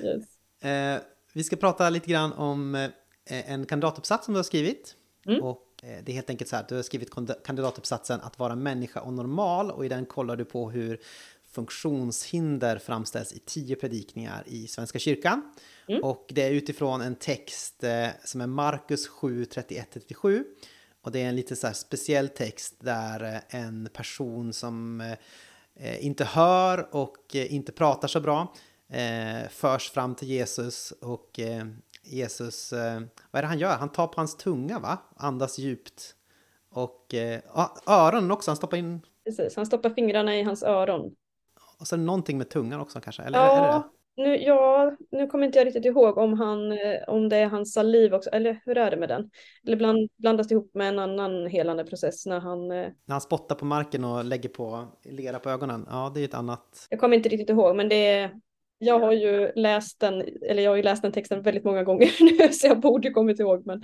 yes. 0.00 0.24
Eh, 0.64 1.02
vi 1.32 1.44
ska 1.44 1.56
prata 1.56 1.90
lite 1.90 2.10
grann 2.10 2.32
om 2.32 2.74
eh, 2.74 2.90
en 3.52 3.66
kandidatuppsats 3.66 4.24
som 4.24 4.34
du 4.34 4.38
har 4.38 4.44
skrivit. 4.44 4.96
Mm. 5.26 5.42
Och 5.42 5.66
eh, 5.82 6.04
det 6.04 6.12
är 6.12 6.14
helt 6.14 6.30
enkelt 6.30 6.50
så 6.50 6.56
här 6.56 6.62
att 6.62 6.68
du 6.68 6.74
har 6.74 6.82
skrivit 6.82 7.10
kand- 7.10 7.42
kandidatuppsatsen 7.44 8.20
att 8.20 8.38
vara 8.38 8.56
människa 8.56 9.00
och 9.00 9.12
normal 9.12 9.70
och 9.70 9.84
i 9.84 9.88
den 9.88 10.06
kollar 10.06 10.36
du 10.36 10.44
på 10.44 10.70
hur 10.70 11.00
funktionshinder 11.54 12.78
framställs 12.78 13.32
i 13.32 13.38
tio 13.38 13.76
predikningar 13.76 14.42
i 14.46 14.66
Svenska 14.66 14.98
kyrkan. 14.98 15.52
Mm. 15.88 16.04
Och 16.04 16.26
det 16.28 16.42
är 16.42 16.50
utifrån 16.50 17.00
en 17.00 17.14
text 17.14 17.84
eh, 17.84 18.08
som 18.24 18.40
är 18.40 18.46
Markus 18.46 19.08
7, 19.08 19.44
31-37. 19.44 20.44
Och 21.02 21.12
det 21.12 21.22
är 21.22 21.28
en 21.28 21.36
lite 21.36 21.56
så 21.56 21.72
speciell 21.72 22.28
text 22.28 22.74
där 22.80 23.24
eh, 23.24 23.60
en 23.60 23.88
person 23.92 24.52
som 24.52 25.00
eh, 25.76 26.06
inte 26.06 26.24
hör 26.24 26.94
och 26.94 27.34
inte 27.34 27.72
pratar 27.72 28.08
så 28.08 28.20
bra 28.20 28.54
förs 29.50 29.90
fram 29.90 30.14
till 30.14 30.28
Jesus 30.28 30.90
och 30.90 31.40
Jesus, 32.02 32.72
vad 32.72 33.38
är 33.38 33.42
det 33.42 33.46
han 33.46 33.58
gör? 33.58 33.76
Han 33.76 33.88
tar 33.88 34.06
på 34.06 34.20
hans 34.20 34.36
tunga 34.36 34.78
va? 34.78 34.98
Andas 35.16 35.58
djupt. 35.58 36.14
Och 36.70 37.14
öronen 37.86 38.30
också, 38.30 38.50
han 38.50 38.56
stoppar 38.56 38.76
in, 38.76 39.00
Precis, 39.24 39.56
han 39.56 39.66
stoppar 39.66 39.90
fingrarna 39.90 40.36
i 40.36 40.42
hans 40.42 40.62
öron. 40.62 41.14
Och 41.84 41.88
så 41.88 41.96
någonting 41.96 42.38
med 42.38 42.50
tungan 42.50 42.80
också 42.80 43.00
kanske? 43.00 43.22
Eller 43.22 43.38
är 43.38 43.54
det 43.54 43.60
det? 43.60 43.66
Ja, 43.66 43.90
nu, 44.16 44.36
ja, 44.36 44.96
nu 45.10 45.26
kommer 45.26 45.46
inte 45.46 45.58
jag 45.58 45.66
riktigt 45.66 45.84
ihåg 45.84 46.18
om, 46.18 46.32
han, 46.32 46.72
eh, 46.72 46.78
om 47.06 47.28
det 47.28 47.36
är 47.36 47.46
hans 47.46 47.72
saliv 47.72 48.14
också, 48.14 48.30
eller 48.30 48.60
hur 48.64 48.78
är 48.78 48.90
det 48.90 48.96
med 48.96 49.08
den? 49.08 49.30
Eller 49.66 49.76
bland, 49.76 50.10
blandas 50.16 50.48
det 50.48 50.52
ihop 50.52 50.70
med 50.74 50.88
en 50.88 50.98
annan 50.98 51.46
helande 51.46 51.84
process 51.84 52.26
när 52.26 52.40
han, 52.40 52.70
eh, 52.70 52.88
När 53.04 53.14
han 53.14 53.20
spottar 53.20 53.54
på 53.54 53.64
marken 53.64 54.04
och 54.04 54.24
lägger 54.24 54.48
på 54.48 54.84
lera 55.04 55.38
på 55.38 55.50
ögonen. 55.50 55.86
Ja, 55.90 56.12
det 56.14 56.20
är 56.20 56.24
ett 56.24 56.34
annat. 56.34 56.86
jag 56.90 57.00
kommer 57.00 57.16
inte 57.16 57.28
riktigt 57.28 57.50
ihåg, 57.50 57.76
men 57.76 57.88
det 57.88 58.06
är, 58.06 58.40
Jag 58.78 58.98
har 58.98 59.12
ju 59.12 59.52
läst 59.54 60.00
den, 60.00 60.20
eller 60.42 60.62
jag 60.62 60.70
har 60.70 60.76
ju 60.76 60.82
läst 60.82 61.02
den 61.02 61.12
texten 61.12 61.42
väldigt 61.42 61.64
många 61.64 61.84
gånger 61.84 62.10
nu 62.38 62.52
så 62.52 62.66
jag 62.66 62.80
borde 62.80 63.10
kommit 63.10 63.40
ihåg 63.40 63.66
men 63.66 63.80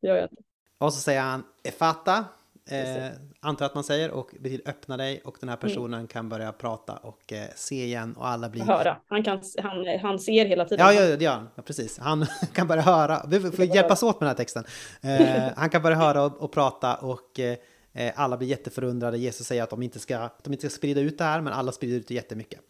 det 0.00 0.08
gör 0.08 0.16
jag 0.16 0.24
inte. 0.24 0.42
Och 0.78 0.92
så 0.94 1.00
säger 1.00 1.20
han 1.20 1.42
Efata, 1.64 2.24
eh, 2.72 3.10
antar 3.40 3.66
att 3.66 3.74
man 3.74 3.84
säger, 3.84 4.10
och 4.10 4.30
betyder 4.40 4.70
öppna 4.70 4.96
dig 4.96 5.20
och 5.24 5.36
den 5.40 5.48
här 5.48 5.56
personen 5.56 6.06
kan 6.06 6.28
börja 6.28 6.52
prata 6.52 6.96
och 6.96 7.32
eh, 7.32 7.48
se 7.56 7.84
igen 7.84 8.12
och 8.12 8.28
alla 8.28 8.48
blir... 8.48 8.62
Höra. 8.62 8.96
Han, 9.06 9.22
kan, 9.22 9.40
han, 9.58 9.98
han 10.02 10.18
ser 10.18 10.44
hela 10.44 10.64
tiden. 10.64 10.86
Ja, 10.86 11.16
ja, 11.20 11.30
han. 11.30 11.48
Ja, 11.54 11.62
precis. 11.62 11.98
Han 11.98 12.26
kan 12.52 12.66
börja 12.66 12.82
höra. 12.82 13.26
Vi 13.28 13.40
får 13.40 13.64
hjälpas 13.64 14.02
åt 14.02 14.20
med 14.20 14.26
den 14.26 14.28
här 14.28 14.36
texten. 14.36 14.64
Eh, 15.02 15.52
han 15.56 15.70
kan 15.70 15.82
börja 15.82 15.96
höra 15.96 16.22
och, 16.22 16.40
och 16.40 16.52
prata 16.52 16.94
och 16.94 17.40
eh, 17.40 18.12
alla 18.14 18.36
blir 18.36 18.48
jätteförundrade. 18.48 19.18
Jesus 19.18 19.46
säger 19.46 19.62
att 19.62 19.70
de 19.70 19.82
inte, 19.82 19.98
ska, 19.98 20.18
att 20.18 20.44
de 20.44 20.52
inte 20.52 20.70
ska 20.70 20.76
sprida 20.76 21.00
ut 21.00 21.18
det 21.18 21.24
här, 21.24 21.40
men 21.40 21.52
alla 21.52 21.72
sprider 21.72 21.96
ut 21.96 22.08
det 22.08 22.14
jättemycket. 22.14 22.60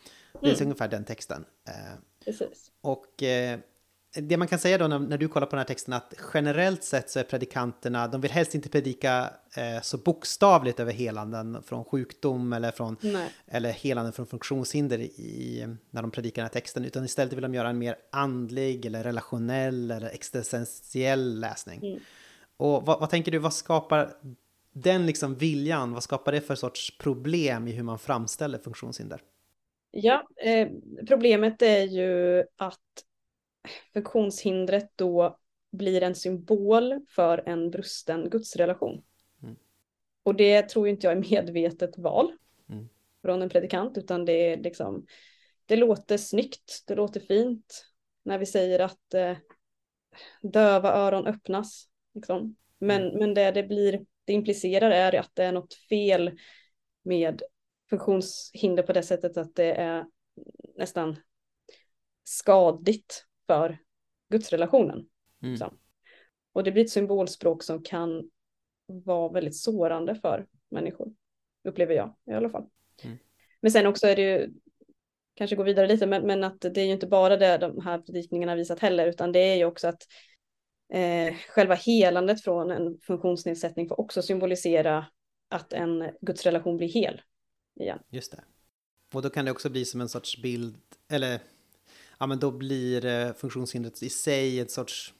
Det 0.40 0.50
är 0.50 0.62
ungefär 0.62 0.88
den 0.88 1.04
texten. 1.04 1.44
Eh, 1.68 1.74
Precis. 2.24 2.70
och 2.80 3.22
eh, 3.22 3.58
det 4.12 4.36
man 4.36 4.48
kan 4.48 4.58
säga 4.58 4.78
då 4.78 4.88
när, 4.88 4.98
när 4.98 5.18
du 5.18 5.28
kollar 5.28 5.46
på 5.46 5.50
den 5.50 5.58
här 5.58 5.66
texten 5.66 5.94
att 5.94 6.14
generellt 6.34 6.84
sett 6.84 7.10
så 7.10 7.18
är 7.18 7.24
predikanterna, 7.24 8.08
de 8.08 8.20
vill 8.20 8.30
helst 8.30 8.54
inte 8.54 8.68
predika 8.68 9.30
eh, 9.56 9.82
så 9.82 9.98
bokstavligt 9.98 10.80
över 10.80 10.92
helanden 10.92 11.62
från 11.62 11.84
sjukdom 11.84 12.52
eller 12.52 12.70
från 12.70 12.96
Nej. 13.00 13.28
eller 13.46 13.70
helanden 13.70 14.12
från 14.12 14.26
funktionshinder 14.26 14.98
i, 14.98 15.66
när 15.90 16.02
de 16.02 16.10
predikar 16.10 16.42
den 16.42 16.46
här 16.46 16.52
texten, 16.52 16.84
utan 16.84 17.04
istället 17.04 17.32
vill 17.32 17.42
de 17.42 17.54
göra 17.54 17.68
en 17.68 17.78
mer 17.78 17.96
andlig 18.12 18.86
eller 18.86 19.02
relationell 19.02 19.90
eller 19.90 20.10
existentiell 20.10 21.40
läsning. 21.40 21.78
Mm. 21.78 22.00
Och 22.56 22.86
vad, 22.86 23.00
vad 23.00 23.10
tänker 23.10 23.32
du, 23.32 23.38
vad 23.38 23.54
skapar 23.54 24.12
den 24.72 25.06
liksom 25.06 25.34
viljan, 25.34 25.92
vad 25.92 26.02
skapar 26.02 26.32
det 26.32 26.40
för 26.40 26.54
sorts 26.54 26.98
problem 26.98 27.68
i 27.68 27.72
hur 27.72 27.82
man 27.82 27.98
framställer 27.98 28.58
funktionshinder? 28.58 29.20
Ja, 29.90 30.28
eh, 30.44 30.68
problemet 31.06 31.62
är 31.62 31.82
ju 31.82 32.44
att 32.56 32.78
funktionshindret 33.92 34.90
då 34.96 35.38
blir 35.72 36.02
en 36.02 36.14
symbol 36.14 37.00
för 37.08 37.42
en 37.46 37.70
brusten 37.70 38.30
gudsrelation. 38.30 39.02
Mm. 39.42 39.56
Och 40.22 40.34
det 40.34 40.62
tror 40.62 40.88
inte 40.88 41.06
jag 41.06 41.16
är 41.16 41.30
medvetet 41.30 41.98
val 41.98 42.32
Mm. 42.70 42.88
från 43.22 43.42
en 43.42 43.48
predikant, 43.48 43.98
utan 43.98 44.24
det 44.24 44.32
är 44.32 44.56
liksom, 44.56 45.06
det 45.66 45.76
låter 45.76 46.16
snyggt, 46.16 46.84
det 46.86 46.94
låter 46.94 47.20
fint 47.20 47.86
när 48.22 48.38
vi 48.38 48.46
säger 48.46 48.78
att 48.78 49.14
eh, 49.14 49.36
döva 50.42 50.92
öron 50.92 51.26
öppnas. 51.26 51.88
Liksom. 52.14 52.56
Men, 52.78 53.18
men 53.18 53.34
det 53.34 53.50
det 53.50 53.62
blir, 53.62 54.06
det 54.24 54.32
implicerar 54.32 54.90
är 54.90 55.14
att 55.14 55.30
det 55.34 55.44
är 55.44 55.52
något 55.52 55.74
fel 55.74 56.38
med 57.02 57.42
funktionshinder 57.90 58.82
på 58.82 58.92
det 58.92 59.02
sättet 59.02 59.36
att 59.36 59.54
det 59.54 59.72
är 59.72 60.06
nästan 60.76 61.16
skadligt 62.24 63.26
för 63.50 63.78
gudsrelationen. 64.28 65.06
Mm. 65.42 65.56
Så. 65.56 65.74
Och 66.52 66.64
det 66.64 66.72
blir 66.72 66.84
ett 66.84 66.90
symbolspråk 66.90 67.62
som 67.62 67.82
kan 67.82 68.30
vara 68.86 69.32
väldigt 69.32 69.56
sårande 69.56 70.14
för 70.14 70.46
människor. 70.68 71.12
Upplever 71.64 71.94
jag 71.94 72.14
i 72.26 72.32
alla 72.32 72.50
fall. 72.50 72.66
Mm. 73.02 73.18
Men 73.60 73.70
sen 73.70 73.86
också 73.86 74.06
är 74.06 74.16
det 74.16 74.22
ju, 74.22 74.50
kanske 75.34 75.56
gå 75.56 75.62
vidare 75.62 75.86
lite, 75.86 76.06
men, 76.06 76.26
men 76.26 76.44
att 76.44 76.60
det 76.60 76.80
är 76.80 76.84
ju 76.84 76.92
inte 76.92 77.06
bara 77.06 77.36
det 77.36 77.58
de 77.58 77.80
här 77.84 77.98
predikningarna 77.98 78.54
visat 78.54 78.78
heller, 78.78 79.06
utan 79.06 79.32
det 79.32 79.38
är 79.38 79.56
ju 79.56 79.64
också 79.64 79.88
att 79.88 80.02
eh, 80.92 81.34
själva 81.48 81.74
helandet 81.74 82.44
från 82.44 82.70
en 82.70 82.98
funktionsnedsättning 83.00 83.88
får 83.88 84.00
också 84.00 84.22
symbolisera 84.22 85.06
att 85.48 85.72
en 85.72 86.10
gudsrelation 86.20 86.76
blir 86.76 86.88
hel 86.88 87.20
igen. 87.80 87.98
Just 88.10 88.32
det. 88.32 88.44
Och 89.14 89.22
då 89.22 89.30
kan 89.30 89.44
det 89.44 89.50
också 89.50 89.70
bli 89.70 89.84
som 89.84 90.00
en 90.00 90.08
sorts 90.08 90.42
bild, 90.42 90.76
eller 91.08 91.40
ja 92.20 92.26
men 92.26 92.38
då 92.38 92.50
blir 92.50 93.06
eh, 93.06 93.32
funktionshindret 93.32 94.02
i 94.02 94.10
sig 94.10 94.60
ett 94.60 94.70
sorts, 94.70 95.14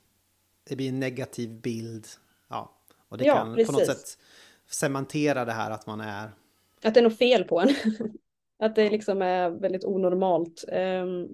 det 0.69 0.77
blir 0.77 0.89
en 0.89 1.01
negativ 1.01 1.61
bild. 1.61 2.07
Ja, 2.49 2.79
och 3.09 3.19
det 3.19 3.25
Ja, 3.25 3.35
kan 3.35 3.55
på 3.55 3.59
något 3.59 3.67
precis. 3.67 3.87
sätt 3.87 4.19
cementera 4.71 5.45
det 5.45 5.53
här 5.53 5.71
att 5.71 5.87
man 5.87 6.01
är, 6.01 6.31
Att 6.83 6.95
det 6.95 7.01
är 7.01 7.05
något 7.05 7.19
fel 7.19 7.45
på 7.45 7.61
en. 7.61 7.69
att 8.59 8.75
det 8.75 8.91
liksom 8.91 9.23
är 9.23 9.51
väldigt 9.51 9.85
onormalt. 9.85 10.65
Ehm, 10.69 11.29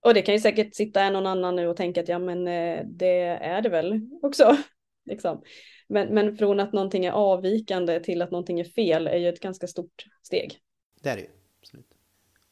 och 0.00 0.14
det 0.14 0.22
kan 0.22 0.34
ju 0.34 0.40
säkert 0.40 0.74
sitta 0.74 1.02
en 1.02 1.16
och 1.16 1.28
annan 1.28 1.56
nu 1.56 1.68
och 1.68 1.76
tänka 1.76 2.00
att 2.00 2.08
ja 2.08 2.18
men 2.18 2.48
eh, 2.48 2.86
det 2.86 3.20
är 3.26 3.62
det 3.62 3.68
väl 3.68 4.00
också. 4.22 4.56
liksom. 5.04 5.42
men, 5.88 6.14
men 6.14 6.36
från 6.36 6.60
att 6.60 6.72
någonting 6.72 7.04
är 7.04 7.12
avvikande 7.12 8.00
till 8.00 8.22
att 8.22 8.30
någonting 8.30 8.60
är 8.60 8.64
fel 8.64 9.06
är 9.06 9.16
ju 9.16 9.28
ett 9.28 9.40
ganska 9.40 9.66
stort 9.66 10.04
steg. 10.22 10.58
det 11.02 11.08
är 11.10 11.16
det 11.16 11.22
ju. 11.22 11.28
Absolut. 11.60 11.95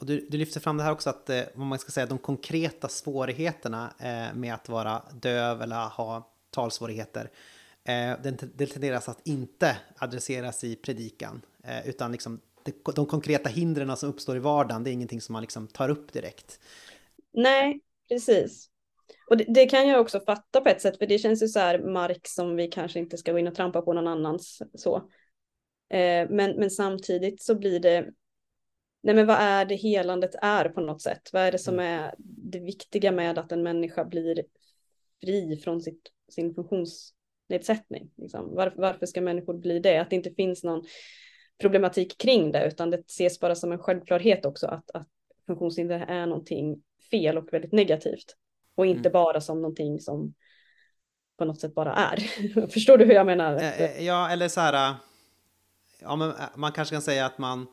Och 0.04 0.08
du, 0.08 0.26
du 0.30 0.38
lyfter 0.38 0.60
fram 0.60 0.76
det 0.76 0.82
här 0.82 0.92
också 0.92 1.10
att, 1.10 1.30
eh, 1.30 1.42
vad 1.54 1.66
man 1.66 1.78
ska 1.78 1.92
säga, 1.92 2.06
de 2.06 2.18
konkreta 2.18 2.88
svårigheterna 2.88 3.94
eh, 3.98 4.34
med 4.34 4.54
att 4.54 4.68
vara 4.68 5.02
döv 5.12 5.62
eller 5.62 5.76
ha 5.76 6.34
talsvårigheter, 6.50 7.30
eh, 7.84 8.22
det, 8.22 8.38
det 8.54 8.66
tenderas 8.66 9.08
att 9.08 9.26
inte 9.26 9.76
adresseras 9.96 10.64
i 10.64 10.76
predikan, 10.76 11.42
eh, 11.64 11.88
utan 11.88 12.12
liksom 12.12 12.40
det, 12.64 12.94
de 12.94 13.06
konkreta 13.06 13.48
hindren 13.48 13.96
som 13.96 14.08
uppstår 14.08 14.36
i 14.36 14.38
vardagen, 14.38 14.84
det 14.84 14.90
är 14.90 14.92
ingenting 14.92 15.20
som 15.20 15.32
man 15.32 15.42
liksom 15.42 15.66
tar 15.66 15.88
upp 15.88 16.12
direkt. 16.12 16.60
Nej, 17.32 17.80
precis. 18.08 18.70
Och 19.30 19.36
det, 19.36 19.44
det 19.48 19.66
kan 19.66 19.88
jag 19.88 20.00
också 20.00 20.20
fatta 20.20 20.60
på 20.60 20.68
ett 20.68 20.80
sätt, 20.80 20.98
för 20.98 21.06
det 21.06 21.18
känns 21.18 21.42
ju 21.42 21.48
så 21.48 21.58
här 21.58 21.78
mark 21.78 22.28
som 22.28 22.56
vi 22.56 22.68
kanske 22.68 22.98
inte 22.98 23.16
ska 23.16 23.32
gå 23.32 23.38
in 23.38 23.48
och 23.48 23.54
trampa 23.54 23.82
på 23.82 23.92
någon 23.92 24.08
annans 24.08 24.62
så. 24.74 24.96
Eh, 25.90 26.30
men, 26.30 26.56
men 26.56 26.70
samtidigt 26.70 27.42
så 27.42 27.54
blir 27.54 27.80
det, 27.80 28.10
nej 29.04 29.14
men 29.14 29.26
vad 29.26 29.36
är 29.36 29.64
det 29.64 29.74
helandet 29.74 30.34
är 30.42 30.68
på 30.68 30.80
något 30.80 31.02
sätt? 31.02 31.30
Vad 31.32 31.42
är 31.42 31.52
det 31.52 31.58
som 31.58 31.78
är 31.78 32.14
det 32.18 32.58
viktiga 32.58 33.12
med 33.12 33.38
att 33.38 33.52
en 33.52 33.62
människa 33.62 34.04
blir 34.04 34.44
fri 35.20 35.56
från 35.56 35.80
sitt, 35.80 36.10
sin 36.28 36.54
funktionsnedsättning? 36.54 38.10
Liksom? 38.16 38.54
Varför, 38.54 38.80
varför 38.80 39.06
ska 39.06 39.20
människor 39.20 39.54
bli 39.54 39.78
det? 39.78 39.98
Att 39.98 40.10
det 40.10 40.16
inte 40.16 40.30
finns 40.30 40.64
någon 40.64 40.84
problematik 41.60 42.18
kring 42.18 42.52
det, 42.52 42.66
utan 42.66 42.90
det 42.90 42.98
ses 42.98 43.40
bara 43.40 43.54
som 43.54 43.72
en 43.72 43.78
självklarhet 43.78 44.44
också 44.44 44.66
att, 44.66 44.90
att 44.90 45.08
funktionshinder 45.46 46.00
är 46.08 46.26
någonting 46.26 46.82
fel 47.10 47.38
och 47.38 47.52
väldigt 47.52 47.72
negativt. 47.72 48.36
Och 48.74 48.86
inte 48.86 49.08
Mm. 49.08 49.12
bara 49.12 49.40
som 49.40 49.62
någonting 49.62 50.00
som 50.00 50.34
på 51.38 51.44
något 51.44 51.60
sätt 51.60 51.74
bara 51.74 51.94
är. 51.94 52.16
Förstår 52.68 52.98
du 52.98 53.04
hur 53.04 53.14
jag 53.14 53.26
menar? 53.26 53.54
Eh, 53.56 53.82
eh, 53.82 54.06
Ja, 54.06 54.30
eller 54.30 54.48
så 54.48 54.60
här, 54.60 54.90
eh, 54.90 54.96
ja, 56.00 56.16
men 56.16 56.32
man 56.56 56.72
kanske 56.72 56.94
kan 56.94 57.02
säga 57.02 57.26
att 57.26 57.38
man, 57.38 57.66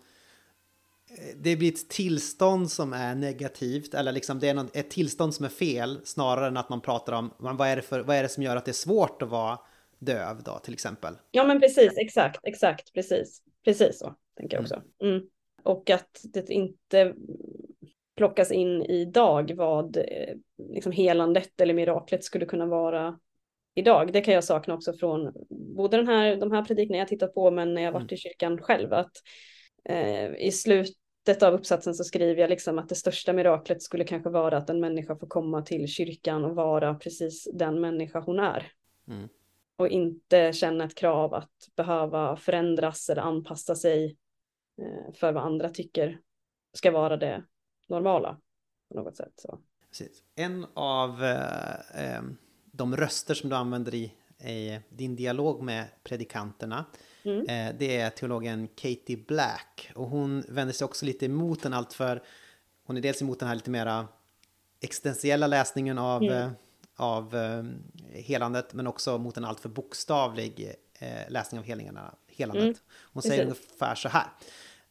det 1.35 1.55
blir 1.55 1.71
ett 1.71 1.89
tillstånd 1.89 2.71
som 2.71 2.93
är 2.93 3.15
negativt, 3.15 3.93
eller 3.93 4.11
liksom 4.11 4.39
det 4.39 4.49
är 4.49 4.53
något, 4.53 4.75
ett 4.75 4.89
tillstånd 4.89 5.35
som 5.35 5.45
är 5.45 5.49
fel, 5.49 5.99
snarare 6.03 6.47
än 6.47 6.57
att 6.57 6.69
man 6.69 6.81
pratar 6.81 7.13
om 7.13 7.33
vad, 7.37 7.67
är 7.67 7.75
det 7.75 7.81
för, 7.81 7.99
vad 7.99 8.15
är 8.15 8.23
det 8.23 8.29
som 8.29 8.43
gör 8.43 8.55
att 8.55 8.65
det 8.65 8.71
är 8.71 8.73
svårt 8.73 9.21
att 9.21 9.29
vara 9.29 9.59
döv 9.99 10.43
då, 10.43 10.59
till 10.59 10.73
exempel. 10.73 11.13
Ja 11.31 11.43
men 11.43 11.59
precis, 11.59 11.97
exakt, 11.97 12.39
exakt, 12.43 12.93
precis. 12.93 13.41
Precis 13.65 13.99
så 13.99 14.15
tänker 14.37 14.57
jag 14.57 14.61
också. 14.61 14.81
Mm. 15.03 15.21
Och 15.63 15.89
att 15.89 16.21
det 16.23 16.49
inte 16.49 17.13
plockas 18.15 18.51
in 18.51 18.81
idag 18.81 19.53
vad 19.55 19.97
eh, 19.97 20.03
liksom 20.73 20.91
helandet 20.91 21.61
eller 21.61 21.73
miraklet 21.73 22.23
skulle 22.23 22.45
kunna 22.45 22.65
vara 22.65 23.19
idag. 23.75 24.13
Det 24.13 24.21
kan 24.21 24.33
jag 24.33 24.43
sakna 24.43 24.73
också 24.73 24.93
från 24.93 25.33
både 25.49 25.97
den 25.97 26.07
här, 26.07 26.35
de 26.35 26.51
här 26.51 26.65
predikningarna 26.65 27.01
jag 27.01 27.07
tittat 27.07 27.33
på 27.33 27.51
men 27.51 27.73
när 27.73 27.81
jag 27.81 27.91
varit 27.91 28.11
i 28.11 28.17
kyrkan 28.17 28.57
själv. 28.57 28.93
Att 28.93 29.11
eh, 29.89 30.35
I 30.35 30.51
slutet 31.25 31.43
av 31.43 31.53
uppsatsen 31.53 31.93
så 31.93 32.03
skriver 32.03 32.41
jag 32.41 32.49
liksom 32.49 32.79
att 32.79 32.89
det 32.89 32.95
största 32.95 33.33
miraklet 33.33 33.81
skulle 33.81 34.03
kanske 34.03 34.29
vara 34.29 34.57
att 34.57 34.69
en 34.69 34.79
människa 34.79 35.15
får 35.15 35.27
komma 35.27 35.61
till 35.61 35.87
kyrkan 35.87 36.45
och 36.45 36.55
vara 36.55 36.95
precis 36.95 37.47
den 37.53 37.81
människa 37.81 38.19
hon 38.19 38.39
är 38.39 38.71
Mm. 39.07 39.29
och 39.77 39.87
inte 39.87 40.53
känna 40.53 40.83
ett 40.83 40.95
krav 40.95 41.33
att 41.33 41.69
behöva 41.75 42.37
förändras 42.37 43.09
eller 43.09 43.21
anpassa 43.21 43.75
sig 43.75 44.17
eh, 44.77 45.13
för 45.13 45.33
vad 45.33 45.43
andra 45.43 45.69
tycker 45.69 46.19
ska 46.73 46.91
vara 46.91 47.17
det 47.17 47.43
normala 47.87 48.37
på 48.89 48.95
något 48.95 49.15
sätt. 49.17 49.33
Så. 49.35 49.59
Precis. 49.89 50.23
En 50.35 50.65
av 50.73 51.23
eh, 51.23 52.15
eh, 52.15 52.21
de 52.71 52.95
röster 52.95 53.33
som 53.33 53.49
du 53.49 53.55
använder 53.55 53.95
i, 53.95 54.13
i 54.47 54.79
din 54.89 55.15
dialog 55.15 55.61
med 55.61 55.85
predikanterna, 56.03 56.85
Mm. 57.23 57.45
eh, 57.47 57.75
det 57.79 57.97
är 57.97 58.09
teologen 58.09 58.67
Katie 58.75 59.17
Black. 59.27 59.91
Och 59.95 60.07
hon 60.07 60.43
vänder 60.47 60.73
sig 60.73 60.85
också 60.85 61.05
lite 61.05 61.25
emot 61.25 61.63
den 61.63 61.73
alltför, 61.73 62.23
hon 62.85 62.97
är 62.97 63.01
dels 63.01 63.21
emot 63.21 63.39
den 63.39 63.47
här 63.47 63.55
lite 63.55 63.69
mera 63.69 64.07
existentiella 64.81 65.47
läsningen 65.47 65.97
av, 65.97 66.23
Mm. 66.23 66.33
eh, 66.37 66.49
av 66.95 67.35
eh, 67.35 67.63
helandet, 68.21 68.73
men 68.73 68.87
också 68.87 69.17
mot 69.17 69.37
en 69.37 69.45
alltför 69.45 69.69
bokstavlig 69.69 70.75
läsning 71.27 71.59
av 71.59 71.65
helingarna, 71.65 72.15
helandet. 72.27 72.63
Mm. 72.63 72.77
Hon 73.13 73.23
säger 73.23 73.45
Precis. 73.45 73.65
ungefär 73.69 73.95
så 73.95 74.09
här. 74.09 74.23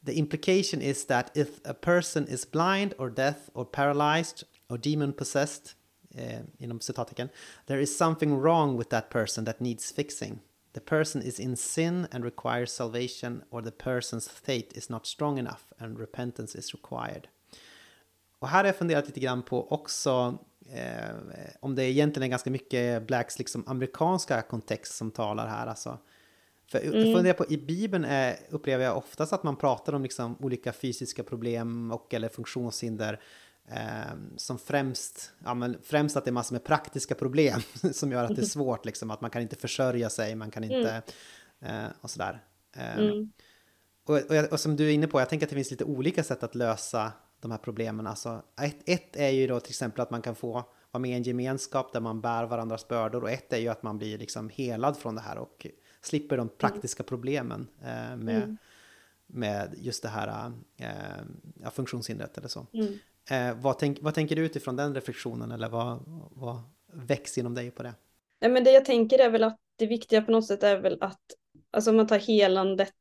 The 0.06 0.12
implication 0.12 0.82
is 0.82 1.06
that 1.06 1.36
if 1.36 1.48
a 1.64 1.74
person 1.80 2.28
is 2.28 2.50
blind 2.50 2.94
or 2.98 3.10
deaf 3.10 3.36
or 3.52 3.64
paralyzed 3.64 4.42
or 4.68 4.78
demon 4.78 5.12
possessed, 5.12 5.70
eh, 6.14 6.40
inom 6.58 6.80
citattecken, 6.80 7.28
there 7.66 7.82
is 7.82 7.96
something 7.98 8.40
wrong 8.40 8.78
with 8.78 8.90
that 8.90 9.08
person 9.08 9.44
that 9.44 9.60
needs 9.60 9.92
fixing. 9.92 10.38
The 10.72 10.80
person 10.80 11.22
is 11.22 11.40
in 11.40 11.56
sin 11.56 12.06
and 12.10 12.24
requires 12.24 12.72
salvation 12.72 13.42
or 13.50 13.62
the 13.62 13.70
person's 13.70 14.30
faith 14.30 14.76
is 14.76 14.88
not 14.88 15.06
strong 15.06 15.38
enough 15.38 15.62
and 15.78 15.98
repentance 15.98 16.58
is 16.58 16.74
required. 16.74 17.28
Och 18.38 18.48
här 18.48 18.58
har 18.58 18.64
jag 18.64 18.76
funderat 18.76 19.06
lite 19.06 19.20
grann 19.20 19.42
på 19.42 19.72
också 19.72 20.38
eh, 20.72 21.10
om 21.60 21.74
det 21.74 21.84
egentligen 21.84 22.26
är 22.26 22.30
ganska 22.30 22.50
mycket 22.50 23.06
Blacks 23.06 23.38
liksom 23.38 23.64
amerikanska 23.66 24.42
kontext 24.42 24.94
som 24.94 25.10
talar 25.10 25.46
här. 25.46 25.66
Alltså. 25.66 25.98
För 26.70 26.78
Mm. 26.78 27.06
jag 27.06 27.16
funderar 27.16 27.34
på, 27.34 27.46
i 27.48 27.56
Bibeln 27.56 28.04
är, 28.04 28.36
upplever 28.50 28.84
jag 28.84 28.96
oftast 28.96 29.32
att 29.32 29.42
man 29.42 29.56
pratar 29.56 29.92
om 29.92 30.02
liksom 30.02 30.36
olika 30.40 30.72
fysiska 30.72 31.22
problem 31.22 31.90
och 31.90 32.14
eller 32.14 32.28
funktionshinder 32.28 33.12
eh, 33.12 33.18
som 34.36 34.58
främst, 34.58 35.32
ja, 35.44 35.54
men 35.54 35.76
främst 35.82 36.16
att 36.16 36.24
det 36.24 36.30
är 36.30 36.32
massor 36.32 36.54
med 36.54 36.64
praktiska 36.64 37.14
problem 37.14 37.60
som 37.92 38.12
gör 38.12 38.24
att 38.24 38.36
det 38.36 38.42
är 38.42 38.46
svårt, 38.46 38.84
liksom, 38.84 39.10
att 39.10 39.20
man 39.20 39.30
kan 39.30 39.42
inte 39.42 39.56
försörja 39.56 40.10
sig, 40.10 40.34
man 40.34 40.50
kan 40.50 40.64
inte 40.64 41.02
eh, 41.60 41.84
och 42.00 42.10
sådär. 42.10 42.44
Eh, 42.76 42.98
Mm. 42.98 43.32
och, 44.06 44.16
och, 44.16 44.52
och 44.52 44.60
som 44.60 44.76
du 44.76 44.88
är 44.88 44.92
inne 44.92 45.06
på, 45.06 45.20
jag 45.20 45.28
tänker 45.28 45.46
att 45.46 45.50
det 45.50 45.56
finns 45.56 45.70
lite 45.70 45.84
olika 45.84 46.24
sätt 46.24 46.42
att 46.42 46.54
lösa 46.54 47.12
de 47.40 47.50
här 47.50 47.58
problemen. 47.58 48.06
Alltså, 48.06 48.42
ett, 48.60 48.88
ett 48.88 49.16
är 49.16 49.28
ju 49.28 49.46
då 49.46 49.60
till 49.60 49.70
exempel 49.70 50.00
att 50.00 50.10
man 50.10 50.22
kan 50.22 50.34
få 50.34 50.64
vara 50.90 51.00
med 51.00 51.10
i 51.10 51.14
en 51.14 51.22
gemenskap 51.22 51.92
där 51.92 52.00
man 52.00 52.20
bär 52.20 52.44
varandras 52.44 52.88
bördor 52.88 53.22
och 53.22 53.30
ett 53.30 53.52
är 53.52 53.58
ju 53.58 53.68
att 53.68 53.82
man 53.82 53.98
blir 53.98 54.18
liksom 54.18 54.48
helad 54.48 54.96
från 54.96 55.14
det 55.14 55.20
här 55.20 55.38
och 55.38 55.66
slipper 56.00 56.36
de 56.36 56.48
praktiska 56.48 57.02
problemen 57.02 57.66
eh, 57.82 58.16
med, 58.16 58.56
med 59.26 59.74
just 59.78 60.02
det 60.02 60.08
här 60.08 60.52
eh, 60.76 61.70
funktionshindret 61.70 62.38
eller 62.38 62.48
så. 62.48 62.66
Mm. 62.72 62.98
Eh, 63.30 63.54
vad, 63.60 63.78
tänk, 63.78 63.98
vad 64.00 64.14
tänker 64.14 64.36
du 64.36 64.44
utifrån 64.44 64.76
den 64.76 64.94
reflektionen 64.94 65.52
eller 65.52 65.68
vad, 65.68 66.02
vad 66.30 66.56
väcks 66.92 67.38
inom 67.38 67.54
dig 67.54 67.70
på 67.70 67.82
det? 67.82 67.94
Nej, 68.40 68.50
men 68.50 68.64
det 68.64 68.70
jag 68.70 68.84
tänker 68.84 69.18
är 69.18 69.30
väl 69.30 69.44
att 69.44 69.58
det 69.76 69.86
viktiga 69.86 70.22
på 70.22 70.32
något 70.32 70.46
sätt 70.46 70.62
är 70.62 70.80
väl 70.80 70.98
att, 71.00 71.20
alltså 71.70 71.90
om 71.90 71.96
man 71.96 72.06
tar 72.06 72.18
helandet 72.18 72.94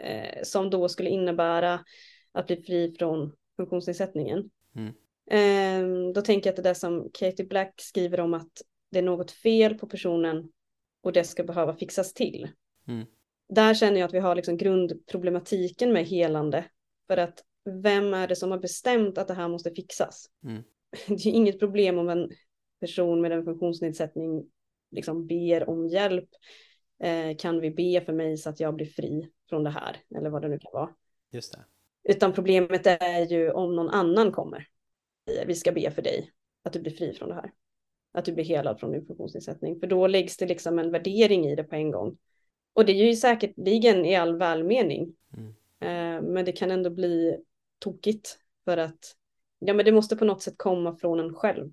eh, 0.00 0.42
som 0.42 0.70
då 0.70 0.88
skulle 0.88 1.10
innebära 1.10 1.84
att 2.32 2.46
bli 2.46 2.56
fri 2.56 2.94
från 2.98 3.32
funktionsnedsättningen. 3.56 4.50
Mm. 4.76 4.92
Eh, 5.30 6.12
då 6.12 6.22
tänker 6.22 6.48
jag 6.48 6.52
att 6.52 6.56
det 6.56 6.68
där 6.68 6.74
som 6.74 7.10
Katie 7.12 7.46
Black 7.46 7.74
skriver 7.76 8.20
om 8.20 8.34
att 8.34 8.62
det 8.90 8.98
är 8.98 9.02
något 9.02 9.30
fel 9.30 9.74
på 9.74 9.86
personen 9.86 10.52
och 11.02 11.12
det 11.12 11.24
ska 11.24 11.44
behöva 11.44 11.74
fixas 11.74 12.14
till. 12.14 12.48
Mm. 12.88 13.06
Där 13.48 13.74
känner 13.74 14.00
jag 14.00 14.08
att 14.08 14.14
vi 14.14 14.18
har 14.18 14.34
liksom 14.34 14.56
grundproblematiken 14.56 15.92
med 15.92 16.06
helande. 16.06 16.64
För 17.06 17.16
att 17.16 17.44
vem 17.70 18.14
är 18.14 18.28
det 18.28 18.36
som 18.36 18.50
har 18.50 18.58
bestämt 18.58 19.18
att 19.18 19.28
det 19.28 19.34
här 19.34 19.48
måste 19.48 19.70
fixas? 19.70 20.26
Mm. 20.44 20.62
Det 21.06 21.26
är 21.26 21.32
inget 21.32 21.58
problem 21.58 21.98
om 21.98 22.08
en 22.08 22.30
person 22.80 23.20
med 23.20 23.32
en 23.32 23.44
funktionsnedsättning 23.44 24.50
liksom 24.90 25.26
ber 25.26 25.68
om 25.68 25.88
hjälp. 25.88 26.28
Eh, 27.02 27.36
kan 27.36 27.60
vi 27.60 27.70
be 27.70 28.04
för 28.04 28.12
mig 28.12 28.36
så 28.36 28.50
att 28.50 28.60
jag 28.60 28.74
blir 28.74 28.86
fri 28.86 29.30
från 29.48 29.64
det 29.64 29.70
här? 29.70 29.96
Eller 30.16 30.30
vad 30.30 30.42
det 30.42 30.48
nu 30.48 30.58
kan 30.58 30.72
vara. 30.72 30.90
Just 31.32 31.52
det. 31.52 31.64
Utan 32.04 32.32
problemet 32.32 32.86
är 32.86 33.26
ju 33.26 33.50
om 33.50 33.76
någon 33.76 33.88
annan 33.88 34.32
kommer. 34.32 34.66
Vi 35.46 35.54
ska 35.54 35.72
be 35.72 35.90
för 35.90 36.02
dig 36.02 36.32
att 36.62 36.72
du 36.72 36.80
blir 36.80 36.92
fri 36.92 37.12
från 37.12 37.28
det 37.28 37.34
här. 37.34 37.52
Att 38.12 38.24
du 38.24 38.32
blir 38.32 38.44
helad 38.44 38.80
från 38.80 38.92
din 38.92 39.06
funktionsnedsättning. 39.06 39.80
För 39.80 39.86
då 39.86 40.06
läggs 40.06 40.36
det 40.36 40.46
liksom 40.46 40.78
en 40.78 40.90
värdering 40.90 41.46
i 41.46 41.56
det 41.56 41.64
på 41.64 41.74
en 41.74 41.90
gång. 41.90 42.18
Och 42.72 42.84
det 42.84 42.92
är 42.92 43.06
ju 43.06 43.16
säkerligen 43.16 44.04
i 44.04 44.16
all 44.16 44.36
välmening. 44.38 45.14
Mm. 45.36 45.48
Eh, 45.80 46.30
men 46.30 46.44
det 46.44 46.52
kan 46.52 46.70
ändå 46.70 46.90
bli 46.90 47.38
tokigt. 47.80 48.38
För 48.64 48.76
att 48.76 49.16
ja, 49.58 49.74
men 49.74 49.84
det 49.84 49.92
måste 49.92 50.16
på 50.16 50.24
något 50.24 50.42
sätt 50.42 50.54
komma 50.56 50.96
från 50.96 51.20
en 51.20 51.34
själv. 51.34 51.72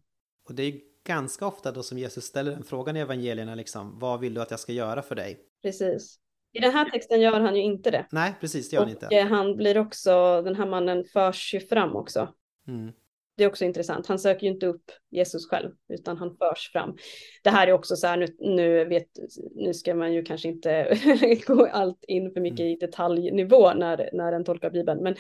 Och 0.49 0.55
det 0.55 0.63
är 0.63 0.79
ganska 1.07 1.47
ofta 1.47 1.71
då 1.71 1.83
som 1.83 1.97
Jesus 1.97 2.25
ställer 2.25 2.51
den 2.51 2.63
frågan 2.63 2.97
i 2.97 2.99
evangelierna 2.99 3.55
liksom, 3.55 3.99
vad 3.99 4.19
vill 4.19 4.33
du 4.33 4.41
att 4.41 4.51
jag 4.51 4.59
ska 4.59 4.71
göra 4.71 5.01
för 5.01 5.15
dig? 5.15 5.39
Precis. 5.61 6.19
I 6.51 6.59
den 6.59 6.71
här 6.71 6.89
texten 6.89 7.21
gör 7.21 7.39
han 7.39 7.55
ju 7.55 7.61
inte 7.61 7.91
det. 7.91 8.05
Nej, 8.11 8.33
precis, 8.41 8.69
det 8.69 8.75
gör 8.75 8.81
han 8.81 8.95
och 8.95 9.03
inte. 9.03 9.15
eh, 9.15 9.27
han 9.27 9.55
blir 9.55 9.77
också, 9.77 10.41
den 10.41 10.55
här 10.55 10.65
mannen 10.65 11.03
förs 11.03 11.53
ju 11.53 11.59
fram 11.59 11.95
också. 11.95 12.33
Mm. 12.67 12.91
Det 13.37 13.43
är 13.43 13.47
också 13.47 13.65
intressant. 13.65 14.07
Han 14.07 14.19
söker 14.19 14.47
ju 14.47 14.53
inte 14.53 14.65
upp 14.67 14.91
Jesus 15.11 15.49
själv, 15.49 15.71
utan 15.89 16.17
han 16.17 16.37
förs 16.37 16.69
fram. 16.71 16.97
Det 17.43 17.49
här 17.49 17.67
är 17.67 17.71
också 17.71 17.95
så 17.95 18.07
här, 18.07 18.17
nu, 18.17 18.27
nu, 18.39 18.85
vet, 18.85 19.07
nu 19.55 19.73
ska 19.73 19.95
man 19.95 20.13
ju 20.13 20.23
kanske 20.23 20.47
inte 20.47 20.97
gå 21.47 21.65
allt 21.65 22.03
in 22.07 22.31
för 22.33 22.41
mycket 22.41 22.59
i 22.59 22.75
detaljnivå 22.75 23.73
när, 23.73 24.09
när 24.13 24.31
en 24.33 24.43
tolkar 24.43 24.69
Bibeln. 24.69 25.03
Men, 25.03 25.15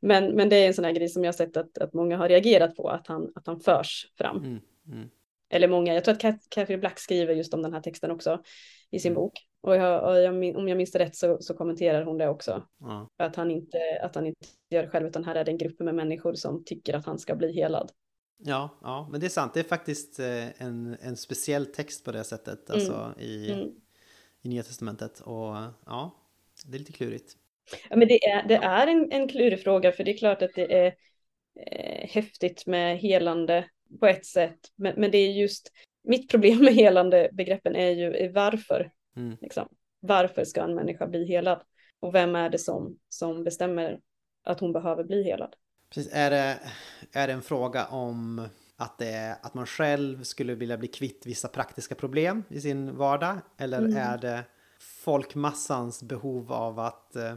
men, 0.00 0.26
men 0.36 0.48
det 0.48 0.56
är 0.56 0.66
en 0.66 0.74
sån 0.74 0.84
här 0.84 0.92
grej 0.92 1.08
som 1.08 1.24
jag 1.24 1.28
har 1.28 1.36
sett 1.36 1.56
att, 1.56 1.78
att 1.78 1.94
många 1.94 2.16
har 2.16 2.28
reagerat 2.28 2.76
på, 2.76 2.88
att 2.88 3.06
han, 3.06 3.32
att 3.34 3.46
han 3.46 3.60
förs 3.60 4.06
fram. 4.18 4.36
Mm. 4.36 4.58
Mm. 4.86 5.08
Eller 5.50 5.68
många, 5.68 5.94
jag 5.94 6.04
tror 6.04 6.14
att 6.14 6.20
Cat- 6.22 6.46
Catherine 6.50 6.80
Black 6.80 6.98
skriver 6.98 7.34
just 7.34 7.54
om 7.54 7.62
den 7.62 7.72
här 7.72 7.80
texten 7.80 8.10
också 8.10 8.42
i 8.90 8.98
sin 8.98 9.12
Mm. 9.12 9.22
bok. 9.22 9.32
Och, 9.62 9.76
jag, 9.76 10.08
och 10.08 10.18
jag, 10.18 10.56
om 10.56 10.68
jag 10.68 10.76
minns 10.76 10.94
rätt 10.94 11.16
så, 11.16 11.38
så 11.40 11.54
kommenterar 11.54 12.02
hon 12.02 12.18
det 12.18 12.28
också. 12.28 12.62
Ja. 12.80 13.08
Att 13.16 13.36
han, 13.36 13.50
inte, 13.50 13.78
att 14.02 14.14
han 14.14 14.26
inte 14.26 14.46
gör 14.70 14.82
det 14.82 14.88
själv, 14.88 15.06
utan 15.06 15.24
här 15.24 15.34
är 15.34 15.44
det 15.44 15.50
en 15.50 15.58
grupp 15.58 15.80
med 15.80 15.94
människor 15.94 16.34
som 16.34 16.64
tycker 16.64 16.94
att 16.94 17.06
han 17.06 17.18
ska 17.18 17.34
bli 17.34 17.52
helad. 17.52 17.90
Ja, 18.44 18.78
ja, 18.82 19.08
men 19.10 19.20
det 19.20 19.26
är 19.26 19.28
sant. 19.28 19.54
Det 19.54 19.60
är 19.60 19.64
faktiskt 19.64 20.18
eh, 20.18 20.62
en, 20.62 20.96
en 21.00 21.16
speciell 21.16 21.66
text 21.66 22.04
på 22.04 22.12
det 22.12 22.24
sättet, 22.24 22.70
alltså 22.70 23.14
i, 23.18 23.52
Mm. 23.52 23.68
i 24.42 24.48
Nya 24.48 24.62
Testamentet. 24.62 25.20
Och 25.20 25.56
ja, 25.86 26.16
det 26.66 26.76
är 26.76 26.78
lite 26.78 26.92
klurigt. 26.92 27.36
Ja, 27.90 27.96
men 27.96 28.08
det 28.08 28.24
är, 28.24 28.48
det 28.48 28.56
är 28.56 28.86
en, 28.86 29.12
en 29.12 29.28
klurig 29.28 29.62
fråga, 29.62 29.92
för 29.92 30.04
det 30.04 30.10
är 30.10 30.18
klart 30.18 30.42
att 30.42 30.54
det 30.54 30.74
är 30.74 30.94
eh, 31.60 32.08
häftigt 32.08 32.66
med 32.66 32.98
helande 32.98 33.64
på 34.00 34.06
ett 34.06 34.26
sätt. 34.26 34.58
Men, 34.76 34.94
men 35.00 35.10
det 35.10 35.18
är 35.18 35.32
just, 35.32 35.72
mitt 36.04 36.30
problem 36.30 36.58
med 36.58 36.74
helande 36.74 37.28
begreppen 37.32 37.76
är 37.76 37.90
ju 37.90 38.16
är 38.16 38.32
varför. 38.32 38.90
Mm. 39.20 39.36
Liksom. 39.40 39.68
Varför 40.00 40.44
ska 40.44 40.62
en 40.62 40.74
människa 40.74 41.06
bli 41.06 41.24
helad? 41.26 41.62
Och 42.00 42.14
vem 42.14 42.34
är 42.36 42.50
det 42.50 42.58
som, 42.58 42.98
som 43.08 43.44
bestämmer 43.44 44.00
att 44.44 44.60
hon 44.60 44.72
behöver 44.72 45.04
bli 45.04 45.22
helad? 45.22 45.56
Precis, 45.90 46.12
är, 46.12 46.30
det, 46.30 46.60
är 47.12 47.26
det 47.26 47.32
en 47.32 47.42
fråga 47.42 47.86
om 47.86 48.48
att, 48.76 48.98
det, 48.98 49.38
att 49.42 49.54
man 49.54 49.66
själv 49.66 50.22
skulle 50.22 50.54
vilja 50.54 50.78
bli 50.78 50.88
kvitt 50.88 51.26
vissa 51.26 51.48
praktiska 51.48 51.94
problem 51.94 52.44
i 52.48 52.60
sin 52.60 52.96
vardag? 52.96 53.38
Eller 53.56 53.78
Mm. 53.78 53.96
är 53.96 54.18
det 54.18 54.44
folkmassans 54.78 56.02
behov 56.02 56.52
av 56.52 56.78
att 56.78 57.16
eh, 57.16 57.36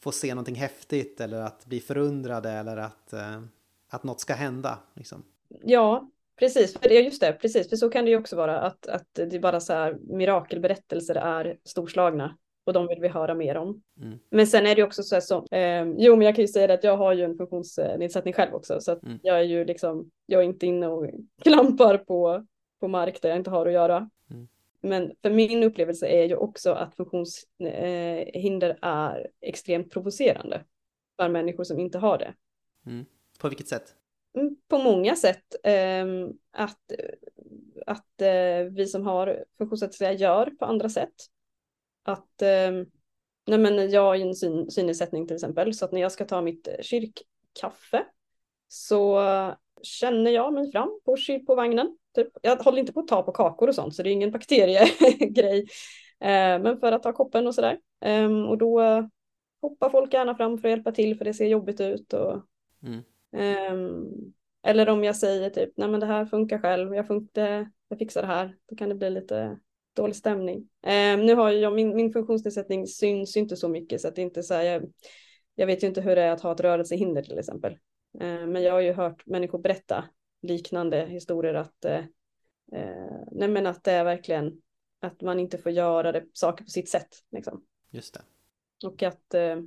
få 0.00 0.12
se 0.12 0.34
någonting 0.34 0.54
häftigt 0.54 1.20
eller 1.20 1.40
att 1.40 1.66
bli 1.66 1.80
förundrade 1.80 2.50
eller 2.50 2.76
att, 2.76 3.12
eh, 3.12 3.42
att 3.88 4.04
något 4.04 4.20
ska 4.20 4.34
hända? 4.34 4.78
Liksom? 4.94 5.24
Ja, 5.48 6.10
precis. 6.38 6.78
För 6.78 6.88
det, 6.88 6.94
just 6.94 7.20
det, 7.20 7.32
precis. 7.32 7.68
För 7.68 7.76
så 7.76 7.90
kan 7.90 8.04
det 8.04 8.10
ju 8.10 8.18
också 8.18 8.36
vara 8.36 8.60
att, 8.60 8.86
att 8.86 9.06
det 9.14 9.34
är 9.34 9.40
bara 9.40 9.60
så 9.60 9.72
här 9.72 9.96
mirakelberättelser 10.00 11.14
är 11.14 11.58
storslagna 11.64 12.36
och 12.64 12.72
de 12.72 12.86
vill 12.86 13.00
vi 13.00 13.08
höra 13.08 13.34
mer 13.34 13.56
om. 13.56 13.82
Mm. 14.02 14.18
Men 14.30 14.46
sen 14.46 14.66
är 14.66 14.74
det 14.74 14.82
också 14.82 15.02
så 15.02 15.14
här 15.14 15.20
som, 15.20 15.46
eh, 15.50 15.84
jo 15.98 16.16
men 16.16 16.26
jag 16.26 16.34
kan 16.34 16.42
ju 16.44 16.48
säga 16.48 16.66
det 16.66 16.74
att 16.74 16.84
jag 16.84 16.96
har 16.96 17.12
ju 17.12 17.24
en 17.24 17.36
funktionsnedsättning 17.36 18.34
själv 18.34 18.54
också 18.54 18.80
så 18.80 18.92
att 18.92 19.02
Mm. 19.02 19.18
jag 19.22 19.38
är 19.38 19.42
ju 19.42 19.64
liksom, 19.64 20.10
jag 20.26 20.40
är 20.40 20.44
inte 20.44 20.66
inne 20.66 20.86
och 20.86 21.10
klampar 21.42 21.98
på, 21.98 22.46
på 22.80 22.88
mark 22.88 23.22
där 23.22 23.28
jag 23.28 23.38
inte 23.38 23.50
har 23.50 23.66
att 23.66 23.72
göra. 23.72 24.10
Mm. 24.30 24.48
Men 24.80 25.12
för 25.22 25.30
min 25.30 25.62
upplevelse 25.62 26.06
är 26.06 26.24
ju 26.24 26.36
också 26.36 26.72
att 26.72 26.94
funktionshinder 26.96 28.78
är 28.82 29.26
extremt 29.40 29.90
provocerande 29.90 30.64
för 31.16 31.28
människor 31.28 31.64
som 31.64 31.78
inte 31.78 31.98
har 31.98 32.18
det. 32.18 32.34
Mm. 32.86 33.04
På 33.40 33.48
vilket 33.48 33.68
sätt? 33.68 33.94
På 34.68 34.78
många 34.78 35.16
sätt. 35.16 35.54
Ehm, 35.64 36.32
att 36.52 36.92
att 37.86 38.20
eh, 38.20 38.72
vi 38.72 38.86
som 38.86 39.06
har 39.06 39.44
funktionsnedsättningar 39.58 40.12
gör 40.12 40.50
på 40.50 40.64
andra 40.64 40.88
sätt. 40.88 41.14
Att 42.02 42.42
ehm, 42.42 42.86
nej 43.46 43.58
men 43.58 43.90
jag 43.90 44.02
har 44.02 44.14
ju 44.14 44.22
en 44.22 44.34
syn, 44.34 44.70
synnedsättning 44.70 45.26
till 45.26 45.36
exempel 45.36 45.74
så 45.74 45.84
att 45.84 45.92
när 45.92 46.00
jag 46.00 46.12
ska 46.12 46.24
ta 46.24 46.42
mitt 46.42 46.68
eh, 46.68 46.80
kyrkkaffe 46.80 48.06
så 48.68 49.22
känner 49.82 50.30
jag 50.30 50.52
mig 50.52 50.72
fram 50.72 51.00
på, 51.04 51.16
på 51.46 51.54
vagnen. 51.54 51.98
Typ. 52.14 52.28
Jag 52.42 52.56
håller 52.56 52.78
inte 52.78 52.92
på 52.92 53.00
att 53.00 53.08
ta 53.08 53.22
på 53.22 53.32
kakor 53.32 53.68
och 53.68 53.74
sånt 53.74 53.94
så 53.94 54.02
det 54.02 54.10
är 54.10 54.12
ingen 54.12 54.30
bakteriegrej. 54.30 55.66
Eh, 56.20 56.58
men 56.58 56.80
för 56.80 56.92
att 56.92 57.02
ta 57.02 57.12
koppen 57.12 57.46
och 57.46 57.54
sådär. 57.54 57.78
Ehm, 58.00 58.44
och 58.44 58.58
då 58.58 58.80
hoppar 59.60 59.90
folk 59.90 60.12
gärna 60.12 60.34
fram 60.34 60.58
för 60.58 60.68
att 60.68 60.70
hjälpa 60.70 60.92
till 60.92 61.18
för 61.18 61.24
det 61.24 61.34
ser 61.34 61.46
jobbigt 61.46 61.80
ut. 61.80 62.12
Och, 62.12 62.42
Mm. 62.82 63.02
Ehm, 63.36 64.06
eller 64.62 64.88
om 64.88 65.04
jag 65.04 65.16
säger 65.16 65.50
typ, 65.50 65.72
nej 65.76 65.88
men 65.88 66.00
det 66.00 66.06
här 66.06 66.26
funkar 66.26 66.58
själv, 66.58 66.94
jag, 66.94 67.06
funkar, 67.06 67.70
jag 67.88 67.98
fixar 67.98 68.22
det 68.22 68.28
här, 68.28 68.56
då 68.66 68.76
kan 68.76 68.88
det 68.88 68.94
bli 68.94 69.10
lite 69.10 69.58
dålig 69.96 70.16
stämning. 70.16 70.68
Ehm, 70.82 71.26
nu 71.26 71.34
har 71.34 71.50
jag, 71.50 71.72
min, 71.74 71.96
min 71.96 72.12
funktionsnedsättning 72.12 72.86
syns 72.86 73.36
inte 73.36 73.56
så 73.56 73.68
mycket 73.68 74.00
så 74.00 74.08
att 74.08 74.16
det 74.16 74.22
inte 74.22 74.42
så 74.42 74.54
här, 74.54 74.62
jag, 74.62 74.92
jag 75.54 75.66
vet 75.66 75.82
ju 75.82 75.86
inte 75.86 76.00
hur 76.00 76.16
det 76.16 76.22
är 76.22 76.30
att 76.30 76.40
ha 76.40 76.52
ett 76.52 76.60
rörelsehinder 76.60 77.22
till 77.22 77.38
exempel. 77.38 77.78
Ehm, 78.20 78.52
men 78.52 78.62
jag 78.62 78.72
har 78.72 78.80
ju 78.80 78.92
hört 78.92 79.26
människor 79.26 79.58
berätta 79.58 80.04
liknande 80.42 81.06
historier 81.06 81.54
att, 81.54 81.84
eh, 81.84 82.04
eh, 82.72 83.22
nej 83.32 83.48
men 83.48 83.66
att 83.66 83.84
det 83.84 83.92
är 83.92 84.04
verkligen 84.04 84.62
att 85.00 85.20
man 85.20 85.40
inte 85.40 85.58
får 85.58 85.72
göra 85.72 86.12
det, 86.12 86.24
saker 86.32 86.64
på 86.64 86.70
sitt 86.70 86.88
sätt. 86.88 87.08
Liksom. 87.32 87.64
Just 87.90 88.14
det. 88.14 88.20
Och 88.86 89.02
att 89.02 89.34
eh, 89.34 89.58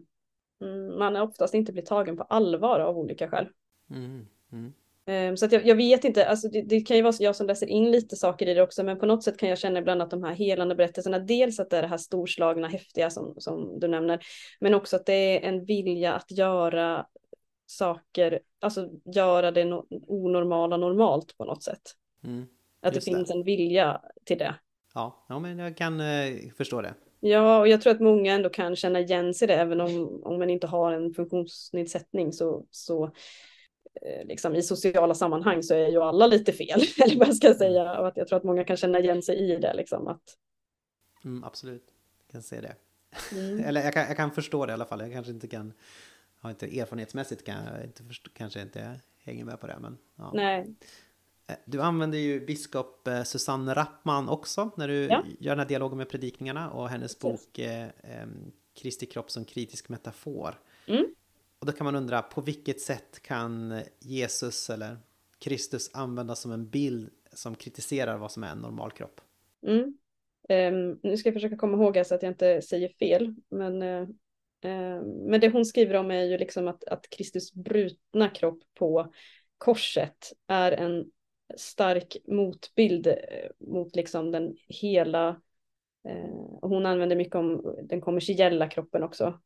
mm, 0.62 0.99
man 0.99 1.15
oftast 1.15 1.53
inte 1.53 1.73
blir 1.73 1.84
tagen 1.84 2.17
på 2.17 2.23
allvar 2.23 2.79
av 2.79 2.97
olika 2.97 3.29
skäl. 3.29 3.47
Mm. 3.91 4.28
Mm. 4.52 4.73
Ehm, 5.06 5.38
Så 5.38 5.45
att 5.45 5.52
jag, 5.52 5.65
jag 5.67 5.75
vet 5.75 6.04
inte, 6.04 6.28
alltså 6.28 6.47
det, 6.49 6.62
det 6.62 6.82
kan 6.82 6.97
ju 6.97 7.04
vara 7.04 7.13
så 7.13 7.23
jag 7.23 7.36
som 7.36 7.47
läser 7.47 7.67
in 7.67 7.91
lite 7.91 8.15
saker 8.15 8.47
i 8.47 8.54
det 8.54 8.62
också, 8.62 8.84
men 8.84 8.99
på 8.99 9.06
något 9.06 9.23
sätt 9.23 9.38
kan 9.38 9.49
jag 9.49 9.58
känna 9.58 9.80
ibland 9.80 10.02
att 10.02 10.12
de 10.12 10.23
här 10.23 10.34
helande 10.34 10.75
berättelserna, 10.75 11.19
dels 11.19 11.60
att 11.60 11.69
det 11.69 11.78
är 11.78 11.82
det 11.82 11.88
här 11.88 11.97
storslagna, 11.97 12.67
häftiga 12.67 13.10
som, 13.10 13.36
som 13.38 13.80
du 13.80 13.88
nämner, 13.88 14.19
men 14.60 14.73
också 14.73 14.95
att 14.95 15.06
det 15.06 15.13
är 15.13 15.49
en 15.49 15.65
vilja 15.65 16.13
att 16.13 16.32
göra 16.32 17.06
saker, 17.65 18.39
alltså 18.60 18.89
göra 19.15 19.52
det 19.52 19.65
no 19.65 19.86
onormala 20.08 20.78
normalt 20.78 21.38
på 21.38 21.45
något 21.45 21.63
sätt. 21.63 21.82
Mm. 22.23 22.45
Att 22.82 22.93
det 22.93 22.99
det. 22.99 23.06
finns 23.06 23.32
en 23.32 23.43
vilja 23.43 24.02
till 24.25 24.38
det. 24.38 24.56
Ja, 24.93 25.25
ja, 25.30 25.39
men 25.39 25.60
jag 25.60 25.78
kan 25.78 25.99
eh, 25.99 26.52
förstå 26.58 26.82
det. 26.82 26.93
Ja, 27.19 27.60
och 27.60 27.67
jag 27.67 27.82
tror 27.82 27.93
att 27.93 27.99
många 27.99 28.34
ändå 28.34 28.49
kan 28.49 28.75
känna 28.75 28.99
igen 28.99 29.34
sig 29.34 29.45
i 29.45 29.47
det, 29.47 29.56
även 29.56 29.82
om, 29.82 30.21
om 30.23 30.39
man 30.39 30.49
inte 30.49 30.67
har 30.67 30.91
en 30.91 31.13
funktionsnedsättning 31.13 32.34
så, 32.34 32.65
så 32.71 33.12
liksom 34.26 34.56
i 34.56 34.64
sociala 34.64 35.16
sammanhang 35.16 35.64
så 35.64 35.74
är 35.74 35.88
ju 35.88 36.02
alla 36.02 36.28
lite 36.28 36.54
fel, 36.54 36.82
eller 37.04 37.18
vad 37.20 37.28
jag 37.28 37.36
ska 37.36 37.54
säga. 37.54 38.00
Och 38.00 38.08
att 38.08 38.18
jag 38.18 38.28
tror 38.28 38.38
att 38.38 38.44
många 38.44 38.64
kan 38.64 38.78
känna 38.78 39.00
igen 39.00 39.22
sig 39.24 39.36
i 39.52 39.56
det, 39.56 39.74
liksom 39.74 40.08
att 40.08 40.38
Mm, 41.26 41.44
absolut, 41.44 41.84
jag 42.26 42.32
kan 42.32 42.42
se 42.44 42.62
det. 42.62 42.76
mm, 43.32 43.60
Eller 43.66 43.82
jag 43.84 43.94
kan, 43.94 44.08
jag 44.08 44.18
kan 44.18 44.32
förstå 44.32 44.66
det 44.66 44.70
i 44.70 44.74
alla 44.74 44.86
fall. 44.86 45.00
Jag 45.02 45.12
kanske 45.12 45.32
inte 45.32 45.48
kan, 45.48 45.74
har 46.40 46.50
inte 46.50 46.80
erfarenhetsmässigt 46.80 47.46
kan 47.46 47.66
jag 47.66 47.84
inte 47.84 48.04
förstå, 48.04 48.32
kanske 48.34 48.62
inte 48.62 49.00
hänger 49.24 49.46
med 49.46 49.60
på 49.60 49.68
det. 49.68 49.78
Men, 49.82 49.98
ja. 50.16 50.32
nej, 50.34 50.76
Eh, 51.48 51.56
Du 51.66 51.82
använder 51.82 52.18
ju 52.18 52.46
biskop 52.46 53.08
eh, 53.08 53.24
Susanne 53.24 53.74
Rappman 53.74 54.30
också 54.30 54.72
när 54.78 54.88
du 54.88 55.06
Ja. 55.06 55.24
gör 55.40 55.52
den 55.52 55.60
här 55.60 55.66
dialogen 55.68 55.98
med 55.98 56.10
predikningarna 56.10 56.72
och 56.72 56.90
hennes 56.90 57.16
Precis. 57.20 57.46
bok 57.48 57.60
eh, 57.60 57.88
Kristi 58.74 59.06
kropp 59.06 59.32
som 59.32 59.46
kritisk 59.46 59.90
metafor. 59.90 60.56
Mm. 60.88 61.06
Och 61.60 61.65
då 61.65 61.72
kan 61.72 61.86
man 61.86 61.95
undra 61.95 62.22
på 62.22 62.41
vilket 62.41 62.82
sätt 62.82 63.19
kan 63.22 63.82
Jesus 64.00 64.69
eller 64.69 64.98
Kristus 65.39 65.89
användas 65.93 66.39
som 66.39 66.52
en 66.52 66.69
bild 66.69 67.10
som 67.34 67.56
kritiserar 67.56 68.17
vad 68.17 68.32
som 68.32 68.43
är 68.43 68.52
en 68.52 68.58
normal 68.58 68.91
kropp? 68.91 69.22
Mm. 69.67 69.98
Ehm, 70.50 71.00
nu 71.04 71.17
ska 71.17 71.30
jag 71.30 71.34
försöka 71.34 71.58
komma 71.58 71.84
ihåg 71.84 72.06
så 72.06 72.15
att 72.15 72.24
jag 72.24 72.32
inte 72.32 72.62
säger 72.62 72.89
fel. 72.89 73.36
Men, 73.50 73.82
eh, 73.82 74.02
eh, 74.62 75.02
men 75.04 75.39
det 75.41 75.50
hon 75.50 75.65
skriver 75.65 75.95
om 75.95 76.12
är 76.12 76.24
ju 76.24 76.38
liksom 76.38 76.67
att, 76.67 76.84
att 76.84 77.10
Kristus 77.10 77.54
brutna 77.54 78.30
kropp 78.30 78.63
på 78.74 79.13
korset 79.58 80.34
är 80.48 80.72
en 80.72 81.12
stark 81.58 82.17
motbild 82.28 83.08
eh, 83.08 83.15
mot 83.58 83.95
liksom 83.95 84.32
den 84.32 84.56
hela 84.67 85.41
eh, 86.08 86.39
och 86.62 86.69
hon 86.69 86.86
använder 86.86 87.15
mycket 87.15 87.36
om 87.36 87.76
den 87.84 88.02
kommersiella 88.02 88.67
kroppen 88.67 89.04
också. 89.04 89.39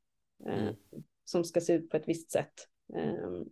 Eh, 0.45 0.63
Mm. 0.63 0.76
Som 1.25 1.43
ska 1.43 1.62
se 1.62 1.73
ut 1.73 1.89
på 1.89 1.97
ett 1.97 2.07
visst 2.07 2.31
sätt. 2.31 2.67
Ehm, 2.95 3.45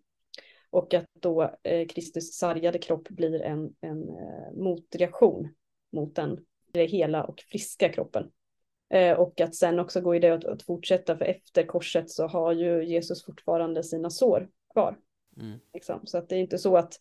och 0.69 0.93
att 0.93 1.05
då 1.13 1.55
eh, 1.63 1.87
Kristus 1.87 2.37
sargade 2.37 2.79
kropp 2.79 3.09
blir 3.09 3.41
en, 3.41 3.75
en 3.81 4.09
eh, 4.09 4.53
motreaktion 4.53 5.49
mot 5.91 6.15
den 6.15 6.45
det 6.71 6.85
hela 6.85 7.23
och 7.23 7.41
friska 7.41 7.89
kroppen. 7.89 8.31
Eh, 8.89 9.19
och 9.19 9.41
att 9.41 9.55
sen 9.55 9.79
också 9.79 10.01
går 10.01 10.13
ju 10.13 10.19
det 10.19 10.33
att, 10.33 10.45
att 10.45 10.63
fortsätta 10.63 11.17
för 11.17 11.25
efter 11.25 11.65
korset 11.65 12.09
så 12.09 12.27
har 12.27 12.51
ju 12.51 12.83
Jesus 12.85 13.25
fortfarande 13.25 13.83
sina 13.83 14.09
sår 14.09 14.49
kvar. 14.73 14.97
Mm. 15.37 15.59
Liksom. 15.73 16.01
Så 16.03 16.17
att 16.17 16.29
det 16.29 16.35
är 16.35 16.39
inte 16.39 16.57
så 16.57 16.77
att 16.77 16.99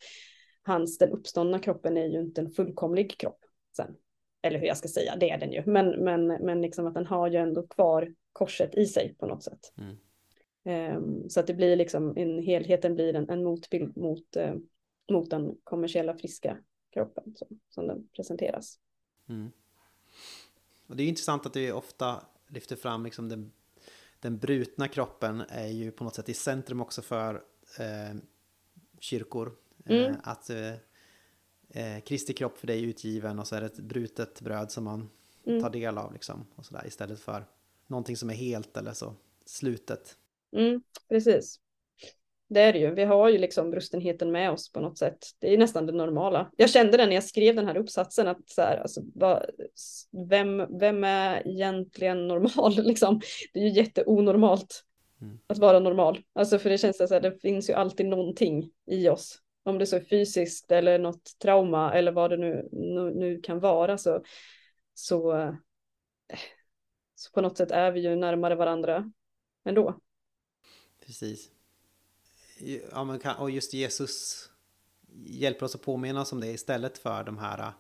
hans, 0.63 0.99
den 0.99 1.11
uppståndna 1.11 1.59
kroppen 1.59 1.97
är 1.97 2.07
ju 2.07 2.21
inte 2.21 2.41
en 2.41 2.51
fullkomlig 2.51 3.19
kropp 3.19 3.45
sen. 3.77 3.97
Eller 4.43 4.59
hur 4.59 4.67
jag 4.67 4.77
ska 4.77 4.89
säga, 4.89 5.17
det 5.17 5.31
är 5.31 5.39
den 5.39 5.53
ju. 5.53 5.63
Men, 5.67 6.05
men, 6.05 6.27
men 6.27 6.63
liksom 6.63 6.87
att 6.87 6.95
den 6.95 7.07
har 7.07 7.29
ju 7.29 7.37
ändå 7.37 7.67
kvar 7.67 8.15
korset 8.33 8.75
i 8.75 8.87
sig 8.87 9.15
på 9.19 9.27
något 9.27 9.43
sätt. 9.43 9.73
Mm. 9.79 9.97
Ehm, 10.65 11.29
så 11.29 11.41
att 11.41 11.47
det 11.47 11.55
blir 11.55 11.77
liksom, 11.77 12.17
en 12.17 12.43
helheten 12.43 12.95
blir 12.95 13.15
en, 13.15 13.31
en 13.31 13.45
motbild 13.45 13.97
mot, 13.97 14.37
eh, 14.37 14.55
mot 15.11 15.31
den 15.31 15.57
kommersiella 15.65 16.15
friska 16.15 16.59
kroppen 16.91 17.35
som, 17.37 17.61
som 17.69 17.87
den 17.87 18.09
presenteras. 18.17 18.79
Mm. 19.29 19.51
Och 20.87 20.97
det 20.97 21.03
är 21.03 21.09
intressant 21.09 21.47
att 21.47 21.53
du 21.53 21.73
ofta 21.73 22.25
lyfter 22.49 22.77
fram 22.77 23.05
liksom 23.05 23.29
den, 23.29 23.53
den 24.21 24.39
brutna 24.39 24.89
kroppen 24.89 25.43
är 25.49 25.67
ju 25.69 25.91
på 25.91 26.05
något 26.05 26.15
sätt 26.15 26.29
i 26.29 26.35
centrum 26.35 26.81
också 26.81 27.03
för 27.03 27.35
eh, 27.79 28.17
kyrkor. 29.01 29.53
Eh, 29.87 29.97
Mm. 29.97 30.17
att 30.23 30.51
eh, 30.51 30.73
eh, 31.69 32.01
Kristi 32.01 32.33
kropp 32.33 32.59
för 32.59 32.67
dig 32.67 32.83
är 32.83 32.87
utgiven 32.87 33.39
och 33.39 33.47
så 33.47 33.57
är 33.57 33.61
det 33.61 33.67
ett 33.67 33.81
brutet 33.81 34.41
bröd 34.41 34.71
som 34.73 34.85
man 34.85 35.11
Mm. 35.47 35.63
tar 35.63 35.71
del 35.71 35.99
av 35.99 36.13
liksom. 36.13 36.47
Och 36.55 36.67
så 36.67 36.75
där, 36.75 36.87
istället 36.87 37.21
för 37.21 37.45
någonting 37.87 38.17
som 38.17 38.31
är 38.31 38.35
helt 38.35 38.77
eller 38.77 38.93
så 38.93 39.15
slutet. 39.45 40.17
Mm, 40.57 40.83
precis. 41.09 41.61
Det 42.49 42.61
är 42.61 42.73
det 42.73 42.79
ju. 42.79 42.95
Vi 42.95 43.05
har 43.05 43.29
ju 43.29 43.39
liksom 43.39 43.71
brustenheten 43.71 44.33
med 44.33 44.51
oss 44.51 44.73
på 44.73 44.81
något 44.81 44.99
sätt. 44.99 45.27
Det 45.39 45.55
är 45.55 45.59
nästan 45.59 45.87
det 45.87 45.93
normala. 45.93 46.51
Jag 46.57 46.71
kände 46.71 46.97
det 46.97 47.07
när 47.07 47.15
jag 47.15 47.25
skrev 47.25 47.55
den 47.55 47.67
här 47.67 47.77
uppsatsen 47.77 48.29
att 48.29 48.49
så 48.49 48.63
här, 48.63 48.77
alltså, 48.77 49.01
vad, 49.15 49.47
vem, 50.29 50.79
vem 50.79 51.05
är 51.05 51.49
egentligen 51.49 52.29
normal 52.29 52.75
liksom? 52.85 53.21
Det 53.53 53.61
är 53.61 53.65
ju 53.65 53.71
jätteonormalt 53.71 54.85
Mm. 55.23 55.39
att 55.47 55.59
vara 55.59 55.79
normal. 55.79 56.19
Alltså 56.33 56.59
för 56.59 56.71
det 56.71 56.79
känns 56.79 56.97
så 56.97 57.15
här, 57.15 57.21
det 57.21 57.41
finns 57.41 57.71
ju 57.71 57.75
alltid 57.75 58.07
någonting 58.07 58.71
i 58.87 59.09
oss. 59.09 59.39
Om 59.63 59.79
det 59.79 59.87
så 59.87 59.97
är 59.97 60.01
fysiskt 60.01 60.73
eller 60.73 60.99
något 60.99 61.39
trauma 61.43 61.95
eller 61.95 62.13
vad 62.13 62.31
det 62.31 62.37
nu, 62.37 62.69
nu, 62.73 63.15
nu 63.15 63.41
kan 63.41 63.61
vara 63.61 63.99
så, 63.99 64.23
så, 64.95 65.37
eh, 65.37 65.55
så 67.15 67.33
på 67.33 67.41
något 67.41 67.57
sätt 67.57 67.71
är 67.71 67.91
vi 67.91 68.01
ju 68.01 68.17
närmare 68.17 68.55
varandra 68.55 69.13
ändå. 69.65 70.01
Precis. 71.11 71.49
Ja, 72.93 73.05
men 73.05 73.19
kan, 73.19 73.37
och 73.37 73.51
just 73.51 73.75
Jesus 73.75 74.45
hjälper 75.27 75.67
oss 75.67 75.75
att 75.75 75.83
påminna 75.83 76.21
oss 76.21 76.33
om 76.33 76.41
det 76.41 76.47
istället 76.47 76.99
för 76.99 77.25
de 77.25 77.39
här, 77.39 77.73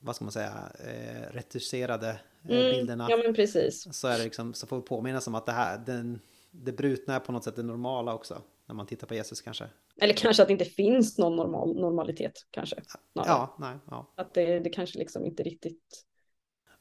vad 0.00 0.16
ska 0.16 0.24
man 0.24 0.32
säga, 0.32 0.72
eh, 0.86 1.32
retuscherade 1.34 2.08
eh, 2.10 2.16
Mm, 2.50 2.70
bilderna. 2.70 3.06
Ja 3.10 3.16
men 3.16 3.34
precis. 3.34 3.88
Så 3.96 4.08
är 4.08 4.18
det 4.18 4.24
liksom, 4.24 4.54
så 4.54 4.66
får 4.66 4.76
vi 4.76 4.82
påminnas 4.82 5.26
om 5.26 5.34
att 5.34 5.46
det 5.46 5.52
här, 5.52 5.78
den, 5.78 6.20
det 6.50 6.72
brutna 6.72 7.14
är 7.14 7.20
på 7.20 7.32
något 7.32 7.44
sätt 7.44 7.56
det 7.56 7.62
normala 7.62 8.14
också. 8.14 8.42
När 8.66 8.74
man 8.74 8.86
tittar 8.86 9.06
på 9.06 9.14
Jesus 9.14 9.40
kanske. 9.40 9.68
Eller 10.00 10.14
kanske 10.14 10.42
att 10.42 10.48
det 10.48 10.52
inte 10.52 10.64
finns 10.64 11.18
någon 11.18 11.36
normal, 11.36 11.80
normalitet 11.80 12.46
kanske. 12.50 12.76
snarare. 13.12 13.30
Ja, 13.30 13.56
nej, 13.58 13.76
ja. 13.90 14.12
Att 14.16 14.34
det, 14.34 14.58
det 14.60 14.70
kanske 14.70 14.98
liksom 14.98 15.24
inte 15.24 15.42
riktigt... 15.42 16.02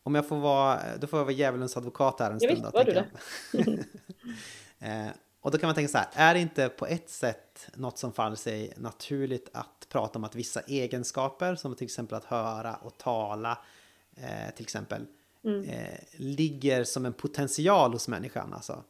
Om 0.03 0.15
jag 0.15 0.27
får 0.27 0.37
vara, 0.37 0.97
då 0.97 1.07
får 1.07 1.19
jag 1.19 1.25
vara 1.25 1.33
djävulens 1.35 1.77
advokat 1.77 2.19
här 2.19 2.31
en 2.31 2.37
Ja, 2.41 2.49
stund. 2.49 2.51
visst 2.51 2.73
då, 2.73 2.77
var 2.77 2.85
du 2.85 2.93
jag. 2.93 3.79
eh, 5.07 5.11
och 5.45 5.51
då 5.51 5.57
kan 5.57 5.67
man 5.67 5.75
tänka 5.75 5.91
så 5.91 5.97
här, 5.97 6.07
är 6.13 6.33
det 6.33 6.39
inte 6.39 6.69
på 6.69 6.85
ett 6.85 7.09
sätt 7.09 7.67
något 7.73 7.97
som 7.97 8.13
faller 8.13 8.35
sig 8.35 8.73
naturligt 8.77 9.49
att 9.53 9.87
prata 9.89 10.19
om 10.19 10.23
att 10.23 10.35
vissa 10.35 10.61
egenskaper, 10.61 11.55
som 11.55 11.75
till 11.75 11.85
exempel 11.85 12.17
att 12.17 12.25
höra 12.25 12.75
och 12.75 12.97
tala, 12.97 13.57
eh, 14.15 14.55
till 14.55 14.63
exempel, 14.63 15.05
Mm. 15.43 15.63
eh, 15.63 15.99
ligger 16.11 16.83
som 16.83 17.05
en 17.05 17.13
potential 17.13 17.93
hos 17.93 18.07
människan. 18.07 18.53
Alltså. 18.53 18.83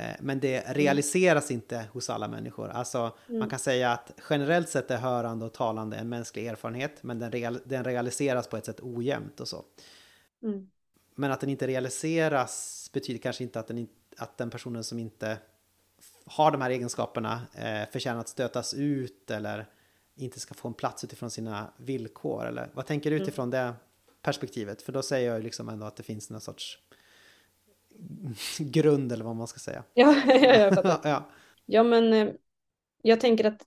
Eh, 0.00 0.16
men 0.20 0.40
det 0.40 0.60
realiseras 0.68 1.50
inte 1.50 1.84
hos 1.92 2.10
alla 2.10 2.28
människor. 2.28 2.68
Alltså, 2.68 3.16
Man 3.26 3.50
kan 3.50 3.58
säga 3.58 3.92
att 3.92 4.12
generellt 4.30 4.68
sett 4.68 4.90
är 4.90 4.98
hörande 4.98 5.44
och 5.44 5.52
talande 5.52 5.96
en 5.96 6.08
mänsklig 6.08 6.46
erfarenhet, 6.46 7.02
men 7.02 7.18
den, 7.18 7.32
real, 7.32 7.60
den 7.64 7.84
realiseras 7.84 8.48
på 8.48 8.56
ett 8.56 8.64
sätt 8.64 8.80
ojämnt 8.80 9.40
och 9.40 9.48
så. 9.48 9.64
Mm. 10.42 10.70
Men 11.14 11.32
att 11.32 11.40
den 11.40 11.50
inte 11.50 11.66
realiseras 11.66 12.90
betyder 12.92 13.20
kanske 13.20 13.42
inte 13.44 13.60
att 13.60 13.66
den, 13.66 13.88
att 14.16 14.38
den 14.38 14.50
personen 14.50 14.84
som 14.84 14.98
inte 14.98 15.38
har 16.26 16.50
de 16.50 16.60
här 16.60 16.70
egenskaperna 16.70 17.40
eh, 17.54 17.90
förtjänar 17.92 18.20
att 18.20 18.28
stötas 18.28 18.74
ut 18.74 19.30
eller 19.30 19.66
inte 20.14 20.40
ska 20.40 20.54
få 20.54 20.68
en 20.68 20.74
plats 20.74 21.04
utifrån 21.04 21.30
sina 21.30 21.72
villkor. 21.76 22.46
Eller 22.46 22.70
vad 22.74 22.86
tänker 22.86 23.10
du 23.10 23.16
utifrån 23.16 23.50
det 23.50 23.74
perspektivet? 24.22 24.82
För 24.82 24.92
då 24.92 25.02
säger 25.02 25.28
jag 25.28 25.36
ju 25.36 25.42
liksom 25.42 25.68
ändå 25.68 25.86
att 25.86 25.96
det 25.96 26.02
finns 26.02 26.30
någon 26.30 26.40
sorts 26.40 26.78
grund 28.58 29.12
eller 29.12 29.24
vad 29.24 29.36
man 29.36 29.46
ska 29.46 29.58
säga. 29.58 29.84
Ja, 29.94 30.14
ja, 30.26 30.34
jag 30.34 30.74
fattar. 30.82 31.10
ja. 31.10 31.28
Ja, 31.66 31.82
men 31.82 32.12
eh, 32.12 32.28
jag 33.02 33.20
tänker 33.20 33.44
att 33.44 33.66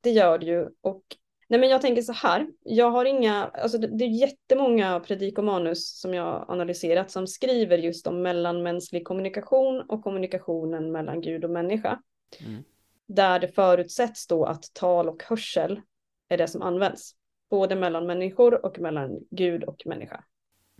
det 0.00 0.10
gör 0.10 0.38
det 0.38 0.46
ju. 0.46 0.68
Och 0.80 1.16
nej, 1.54 1.60
men 1.60 1.68
jag 1.68 1.80
tänker 1.80 2.02
så 2.02 2.12
här. 2.12 2.46
Jag 2.62 2.90
har 2.90 3.04
inga, 3.04 3.44
alltså 3.44 3.78
det, 3.78 3.86
det 3.86 4.04
är 4.04 4.08
jättemånga 4.08 5.00
predikomanus 5.00 6.00
som 6.00 6.14
jag 6.14 6.44
analyserat 6.48 7.10
som 7.10 7.26
skriver 7.26 7.78
just 7.78 8.06
om 8.06 8.22
mellanmänsklig 8.22 9.04
kommunikation 9.04 9.80
och 9.80 10.02
kommunikationen 10.02 10.92
mellan 10.92 11.20
Gud 11.20 11.44
och 11.44 11.50
människa. 11.50 12.02
Mm. 12.40 12.64
Där 13.06 13.38
det 13.38 13.48
förutsätts 13.48 14.26
då 14.26 14.44
att 14.44 14.74
tal 14.74 15.08
och 15.08 15.22
hörsel 15.22 15.80
är 16.28 16.38
det 16.38 16.48
som 16.48 16.62
används. 16.62 17.14
Både 17.50 17.76
mellan 17.76 18.06
människor 18.06 18.66
och 18.66 18.78
mellan 18.78 19.18
Gud 19.30 19.64
och 19.64 19.82
människa. 19.86 20.24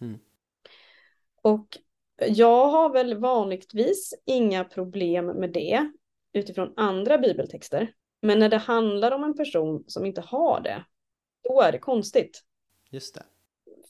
Mm. 0.01 0.19
Och 1.43 1.79
jag 2.29 2.67
har 2.67 2.93
väl 2.93 3.19
vanligtvis 3.19 4.15
inga 4.25 4.65
problem 4.65 5.27
med 5.27 5.53
det 5.53 5.91
utifrån 6.33 6.73
andra 6.77 7.19
bibeltexter. 7.19 7.93
Men 8.25 8.39
när 8.39 8.49
det 8.49 8.57
handlar 8.57 9.13
om 9.13 9.25
en 9.25 9.37
person 9.37 9.85
som 9.87 10.07
inte 10.07 10.21
har 10.21 10.61
det, 10.61 10.85
då 11.43 11.61
är 11.61 11.73
det 11.73 11.79
konstigt. 11.79 12.45
Just 12.91 13.15
det. 13.15 13.23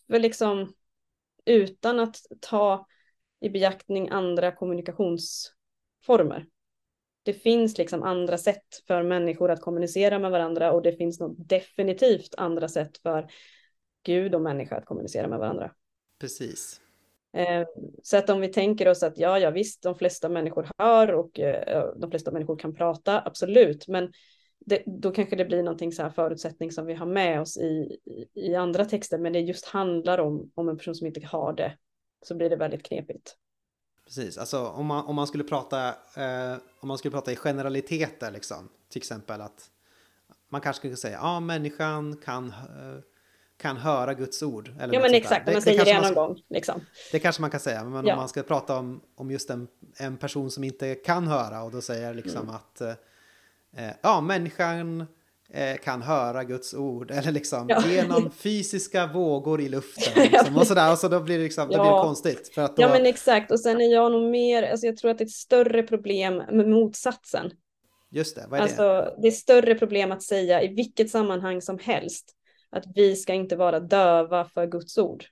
För 0.07 0.19
liksom 0.19 0.75
utan 1.45 2.01
att 2.01 2.17
ta 2.41 2.87
i 3.41 3.51
beaktning 3.51 4.09
andra 4.09 4.53
kommunikationsformer. 4.53 6.47
Det 7.23 7.33
finns 7.33 7.79
liksom 7.79 8.03
andra 8.03 8.39
sätt 8.39 8.83
för 8.87 9.03
människor 9.03 9.51
att 9.51 9.61
kommunicera 9.61 10.19
med 10.19 10.31
varandra 10.31 10.73
och 10.73 10.83
det 10.83 10.93
finns 10.93 11.21
nog 11.21 11.47
definitivt 11.47 12.35
andra 12.37 12.69
sätt 12.69 12.99
för 12.99 13.31
Gud 14.03 14.35
och 14.35 14.43
människa 14.43 14.77
att 14.77 14.87
kommunicera 14.87 15.29
med 15.29 15.39
varandra. 15.39 15.75
Precis. 16.19 16.81
Eh, 17.35 17.67
så 18.03 18.17
att 18.17 18.31
om 18.31 18.41
vi 18.41 18.49
tänker 18.49 18.89
oss 18.89 19.03
att 19.03 19.19
ja, 19.19 19.39
ja 19.39 19.51
visst, 19.51 19.83
de 19.83 19.95
flesta 19.95 20.29
människor 20.29 20.69
hör 20.79 21.13
och 21.13 21.41
eh, 21.41 21.95
de 21.97 22.11
flesta 22.11 22.31
människor 22.31 22.57
kan 22.57 22.75
prata, 22.75 23.23
absolut, 23.25 23.89
men 23.89 24.13
det, 24.67 24.83
då 24.87 25.11
kanske 25.11 25.37
det 25.37 25.45
blir 25.45 25.63
någonting 25.63 25.93
så 25.93 26.03
här 26.03 26.11
förutsättning 26.11 26.73
som 26.73 26.87
vi 26.87 26.95
har 26.95 27.07
med 27.07 27.41
oss 27.41 27.57
i, 27.57 27.99
i, 28.05 28.27
i 28.35 28.55
andra 28.55 28.85
texter, 28.85 29.19
men 29.19 29.33
det 29.33 29.41
just 29.41 29.67
handlar 29.67 30.19
om, 30.19 30.51
om 30.55 30.69
en 30.69 30.77
person 30.77 30.95
som 30.95 31.07
inte 31.07 31.27
har 31.27 31.53
det, 31.53 31.77
så 32.27 32.35
blir 32.35 32.51
det 32.51 32.57
väldigt 32.57 32.83
knepigt. 32.83 33.37
Precis, 34.05 34.39
alltså 34.39 34.67
om 34.67 34.87
man, 34.87 35.05
om 35.05 35.17
man 35.17 35.27
skulle 35.27 35.45
prata 35.45 35.89
eh, 35.89 36.57
om 36.81 36.89
man 36.89 36.99
skulle 36.99 37.13
prata 37.13 37.33
i 37.33 37.37
generaliteter 37.37 38.31
liksom, 38.31 38.69
till 38.89 39.01
exempel 39.01 39.41
att 39.41 39.71
man 40.49 40.61
kanske 40.61 40.79
skulle 40.79 40.97
säga 40.97 41.19
ja, 41.23 41.41
människan 41.41 42.17
kan 42.17 42.49
eh, 42.49 42.99
kan 43.65 43.77
höra 43.77 44.15
Guds 44.15 44.43
ord. 44.43 44.71
Eller 44.81 44.95
Ja, 44.95 45.01
men 45.01 45.15
exakt, 45.15 45.53
man 45.53 45.63
säger 45.63 45.77
kanske 45.79 45.95
det 45.95 46.01
någon 46.01 46.11
ska- 46.13 46.27
gång, 46.27 46.43
liksom. 46.51 46.81
Det 47.13 47.19
kanske 47.19 47.41
man 47.43 47.51
kan 47.51 47.61
säga, 47.61 47.85
men 47.85 48.07
Ja. 48.07 48.13
om 48.13 48.19
man 48.19 48.29
ska 48.29 48.43
prata 48.43 48.77
om, 48.79 49.01
om 49.17 49.31
just 49.31 49.51
en, 49.51 49.69
en 49.99 50.17
person 50.17 50.51
som 50.51 50.65
inte 50.65 50.95
kan 50.95 51.27
höra 51.29 51.63
och 51.63 51.71
då 51.71 51.81
säger 51.81 52.15
liksom 52.15 52.43
Mm. 52.43 52.55
att 52.55 52.81
eh, 52.81 52.89
eh, 53.87 53.93
ja, 54.03 54.21
människan 54.21 55.07
eh, 55.51 55.77
kan 55.77 56.03
höra 56.03 56.45
Guds 56.45 56.75
ord 56.75 57.11
eller 57.11 57.33
liksom 57.33 57.67
Ja. 57.69 57.83
genom 57.89 58.31
fysiska 58.37 59.07
vågor 59.07 59.61
i 59.61 59.69
luften 59.69 60.23
liksom, 60.23 60.57
och 60.57 60.67
sådär 60.67 60.93
och 60.93 60.99
så 60.99 61.09
då 61.09 61.21
blir 61.21 61.39
det 61.39 61.45
liksom, 61.45 61.63
då 61.65 61.69
blir 61.69 61.79
det 61.79 61.85
Ja. 61.85 62.03
konstigt 62.03 62.51
för 62.55 62.63
att 62.63 62.77
då, 62.77 62.83
Ja, 62.83 62.89
men 62.89 63.07
exakt, 63.07 63.51
och 63.51 63.61
sen 63.61 63.81
är 63.81 63.93
jag 63.93 64.13
nog 64.13 64.31
mer, 64.31 64.63
alltså 64.63 64.87
jag 64.87 64.97
tror 64.97 65.11
att 65.11 65.19
det 65.19 65.25
är 65.25 65.27
ett 65.27 65.33
större 65.33 65.83
problem 65.83 66.37
med 66.37 66.69
motsatsen. 66.69 67.51
just 68.11 68.37
det, 68.37 68.47
vad 68.49 68.61
är 68.61 68.65
det? 68.65 68.69
Alltså, 68.69 69.15
det 69.21 69.27
är 69.29 69.33
större 69.33 69.75
problem 69.75 70.13
att 70.13 70.23
säga 70.23 70.63
i 70.63 70.75
vilket 70.75 71.11
sammanhang 71.11 71.63
som 71.63 71.79
helst 71.79 72.35
att 72.77 72.85
vi 72.95 73.17
ska 73.17 73.35
inte 73.35 73.57
vara 73.57 73.81
döva 73.81 74.45
för 74.45 74.67
Guds 74.67 74.99
ord. 74.99 75.25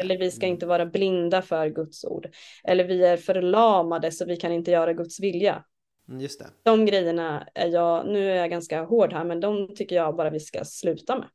Eller 0.00 0.18
vi 0.18 0.30
ska 0.30 0.46
Mm. 0.46 0.54
inte 0.54 0.66
vara 0.66 0.86
blinda 0.86 1.42
för 1.42 1.68
Guds 1.68 2.04
ord. 2.04 2.28
Eller 2.64 2.84
vi 2.84 3.04
är 3.04 3.16
förlamade 3.16 4.12
så 4.12 4.24
vi 4.24 4.36
kan 4.36 4.52
inte 4.52 4.70
göra 4.70 4.92
Guds 4.92 5.20
vilja. 5.20 5.64
Mm, 6.08 6.20
Just 6.20 6.38
det. 6.40 6.46
De 6.62 6.86
grejerna 6.86 7.48
är 7.54 7.68
jag, 7.68 8.06
nu 8.06 8.30
är 8.30 8.36
jag 8.36 8.50
ganska 8.50 8.82
hård 8.82 9.12
här, 9.12 9.24
men 9.24 9.40
de 9.40 9.74
tycker 9.74 9.96
jag 9.96 10.16
bara 10.16 10.30
vi 10.30 10.40
ska 10.40 10.64
sluta 10.64 11.18
med. 11.18 11.28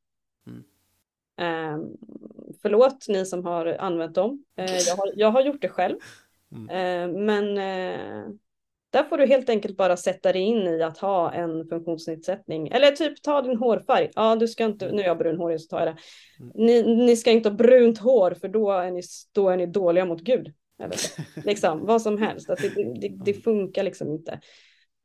Mm. 0.48 0.64
Ehm, 1.38 1.98
förlåt 2.62 3.08
ni 3.08 3.26
som 3.26 3.46
har 3.46 3.66
använt 3.66 4.16
dem. 4.16 4.46
Eh, 4.58 4.76
jag, 4.76 4.96
har, 4.96 5.12
jag 5.16 5.32
har 5.32 5.42
gjort 5.42 5.62
det 5.62 5.70
själv. 5.70 5.98
Mm. 6.52 6.70
Eh, 6.70 7.20
men 7.22 7.58
eh, 7.58 8.26
där 8.96 9.04
får 9.04 9.18
du 9.18 9.26
helt 9.26 9.50
enkelt 9.50 9.78
bara 9.78 9.98
sätta 9.98 10.34
dig 10.34 10.42
in 10.42 10.68
i 10.68 10.84
att 10.84 10.98
ha 10.98 11.32
en 11.32 11.68
funktionsnedsättning. 11.68 12.68
Eller 12.68 12.92
typ 12.92 13.22
ta 13.22 13.42
din 13.42 13.58
hårfärg. 13.58 14.12
Ja, 14.16 14.36
du 14.36 14.48
ska 14.48 14.66
inte, 14.66 14.92
nu 14.92 15.02
är 15.02 15.06
jag 15.06 15.18
brunhårig 15.18 15.62
så 15.62 15.68
tar 15.68 15.80
jag 15.80 15.88
det. 15.88 15.98
Mm. 16.40 16.52
Ni, 16.56 17.06
ni 17.06 17.16
ska 17.16 17.32
inte 17.32 17.50
ha 17.50 17.56
brunt 17.56 17.98
hår 17.98 18.32
för 18.42 18.48
då 18.48 18.72
är 18.72 18.92
ni, 18.92 19.02
då 19.32 19.50
är 19.50 19.58
ni 19.58 19.66
dåliga 19.66 20.06
mot 20.06 20.22
Gud. 20.22 20.54
Eller 20.84 20.98
liksom, 21.46 21.86
vad 21.86 22.02
som 22.02 22.18
helst. 22.18 22.50
Att 22.50 22.60
det, 22.60 23.00
det, 23.02 23.10
det 23.26 23.34
funkar 23.34 23.84
liksom 23.84 24.12
inte. 24.12 24.40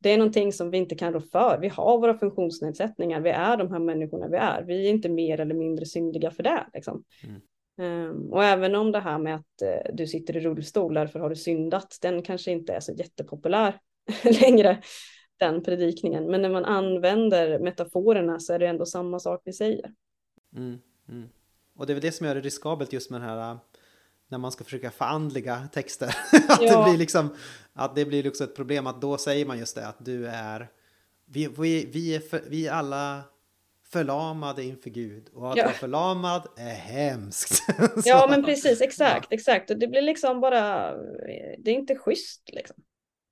Det 0.02 0.10
är 0.10 0.18
någonting 0.18 0.52
som 0.52 0.70
vi 0.70 0.78
inte 0.78 0.94
kan 0.94 1.12
rå 1.12 1.20
för. 1.20 1.58
Vi 1.60 1.68
har 1.68 1.98
våra 1.98 2.18
funktionsnedsättningar. 2.18 3.20
Vi 3.20 3.30
är 3.30 3.56
de 3.56 3.72
här 3.72 3.78
människorna 3.78 4.28
vi 4.28 4.36
är. 4.36 4.62
Vi 4.62 4.86
är 4.86 4.90
inte 4.90 5.08
mer 5.08 5.40
eller 5.40 5.54
mindre 5.54 5.86
syndiga 5.86 6.30
för 6.30 6.42
det. 6.42 6.66
Liksom. 6.74 7.04
Mm. 7.24 7.40
Ehm, 7.80 8.32
och 8.32 8.44
även 8.44 8.74
om 8.74 8.92
det 8.92 9.00
här 9.00 9.18
med 9.18 9.34
att 9.34 9.62
eh, 9.62 9.94
du 9.94 10.06
sitter 10.06 10.36
i 10.36 10.40
rullstol, 10.40 10.94
därför 10.94 11.18
har 11.18 11.28
du 11.28 11.36
syndat, 11.36 11.98
den 12.02 12.22
kanske 12.22 12.50
inte 12.50 12.72
är 12.72 12.80
så 12.80 12.92
jättepopulär 12.92 13.80
längre, 14.40 14.82
den 15.36 15.62
predikningen. 15.62 16.30
Men 16.30 16.42
när 16.42 16.50
man 16.50 16.64
använder 16.64 17.58
metaforerna 17.58 18.40
så 18.40 18.52
är 18.52 18.58
det 18.58 18.66
ändå 18.66 18.86
samma 18.86 19.18
sak 19.18 19.42
vi 19.44 19.52
säger. 19.52 19.92
Mm, 20.56 20.78
mm. 21.08 21.28
Och 21.76 21.86
det 21.86 21.92
är 21.92 21.94
väl 21.94 22.02
det 22.02 22.12
som 22.12 22.26
gör 22.26 22.34
det 22.34 22.40
riskabelt 22.40 22.92
just 22.92 23.10
med 23.10 23.20
den 23.20 23.28
här 23.28 23.58
när 24.28 24.38
man 24.38 24.52
ska 24.52 24.64
försöka 24.64 24.90
förandliga 24.90 25.68
texter. 25.72 26.06
att, 26.48 26.62
Ja. 26.62 26.78
det 26.78 26.90
blir 26.90 26.98
liksom, 26.98 27.34
att 27.72 27.94
det 27.94 28.04
blir 28.04 28.28
också 28.28 28.44
ett 28.44 28.56
problem 28.56 28.86
att 28.86 29.00
då 29.00 29.18
säger 29.18 29.46
man 29.46 29.58
just 29.58 29.74
det 29.74 29.86
att 29.86 30.04
du 30.04 30.26
är 30.26 30.68
vi, 31.32 31.48
vi, 31.58 31.90
vi, 31.92 32.14
är, 32.14 32.20
för, 32.20 32.42
vi 32.48 32.66
är 32.66 32.72
alla 32.72 33.22
förlamade 33.92 34.64
inför 34.64 34.90
Gud 34.90 35.28
och 35.32 35.50
att 35.50 35.56
Ja. 35.56 35.64
vara 35.64 35.74
förlamad 35.74 36.46
är 36.56 36.74
hemskt. 36.74 37.62
Ja, 38.04 38.26
men 38.30 38.44
precis, 38.44 38.80
exakt, 38.80 39.32
exakt. 39.32 39.70
Och 39.70 39.78
det 39.78 39.86
blir 39.88 40.02
liksom 40.02 40.40
bara, 40.40 40.94
det 41.58 41.70
är 41.70 41.74
inte 41.74 41.96
schysst 41.96 42.50
liksom. 42.52 42.76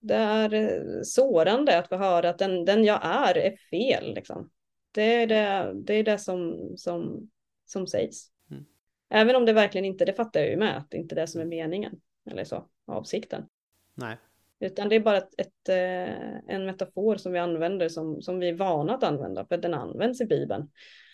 Det 0.01 0.15
är 0.15 0.55
eh, 0.55 1.03
sårande 1.03 1.79
att 1.79 1.89
få 1.89 1.97
höra 1.97 2.31
att 2.31 2.39
den, 2.39 2.65
den 2.65 2.85
jag 2.85 3.01
är 3.03 3.39
är 3.39 3.57
fel 3.71 4.15
liksom. 4.15 4.51
Det 4.93 5.03
är 5.15 5.27
det, 5.27 5.73
det, 5.75 5.95
är 5.95 6.03
det 6.03 6.19
som, 6.19 6.73
som, 6.77 7.31
som 7.67 7.87
sägs. 7.87 8.27
Mm. 8.51 8.65
Även 9.11 9.37
om 9.37 9.45
det 9.45 9.53
verkligen 9.53 9.85
inte, 9.85 10.05
det 10.05 10.13
fattar 10.13 10.41
jag 10.41 10.51
ju 10.51 10.57
med, 10.57 10.77
att 10.77 10.91
det 10.91 10.97
inte 10.97 11.15
är 11.15 11.17
det 11.17 11.27
som 11.27 11.41
är 11.41 11.45
meningen. 11.45 12.01
Eller 12.31 12.45
så, 12.45 12.69
avsikten. 12.87 13.47
Nej. 13.95 14.17
Utan 14.61 14.89
det 14.89 14.97
är 14.97 15.01
bara 15.01 15.17
ett, 15.17 15.41
ett, 15.41 15.69
eh, 15.69 16.55
en 16.55 16.67
metafor 16.67 17.17
som 17.17 17.33
vi 17.33 17.39
använder 17.39 17.89
som, 17.89 18.23
som 18.23 18.39
vi 18.39 18.49
är 18.49 18.55
vana 18.55 18.95
att 18.95 19.03
använda. 19.03 19.47
För 19.47 19.57
den 19.57 19.75
används 19.75 20.21
i 20.21 20.25
Bibeln. 20.25 20.71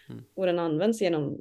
Mm. 0.08 0.24
Och 0.34 0.46
den 0.46 0.58
används 0.58 1.00
genom 1.00 1.38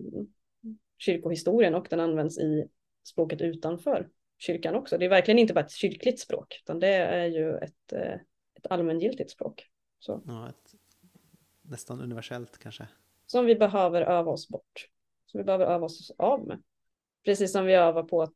kyrkohistorien 0.98 1.76
och 1.76 1.88
den 1.90 2.00
används 2.00 2.38
i 2.38 2.68
språket 3.04 3.42
utanför 3.42 4.10
kyrkan 4.38 4.76
också. 4.76 4.98
Det 4.98 5.06
är 5.06 5.10
verkligen 5.10 5.40
inte 5.40 5.54
bara 5.54 5.66
ett 5.66 5.72
kyrkligt 5.72 6.20
språk. 6.20 6.60
Utan 6.64 6.80
det 6.80 6.96
är 6.96 7.26
ju 7.26 7.58
ett, 7.58 7.94
eh, 7.94 8.14
ett 8.56 8.68
allmängiltigt 8.70 9.32
språk. 9.32 9.68
Så, 10.00 10.24
Ja, 10.26 10.50
ett, 10.50 10.74
nästan 11.62 12.02
universellt 12.02 12.58
kanske. 12.58 12.88
som 13.26 13.46
vi 13.46 13.56
behöver 13.56 14.02
öva 14.02 14.32
oss 14.32 14.50
bort. 14.50 14.90
Som 15.26 15.38
vi 15.38 15.44
behöver 15.44 15.66
öva 15.66 15.86
oss 15.86 16.12
av 16.18 16.48
med. 16.48 16.64
Precis 17.26 17.52
som 17.52 17.66
vi 17.66 17.74
övar 17.74 18.04
på 18.04 18.22
att, 18.22 18.34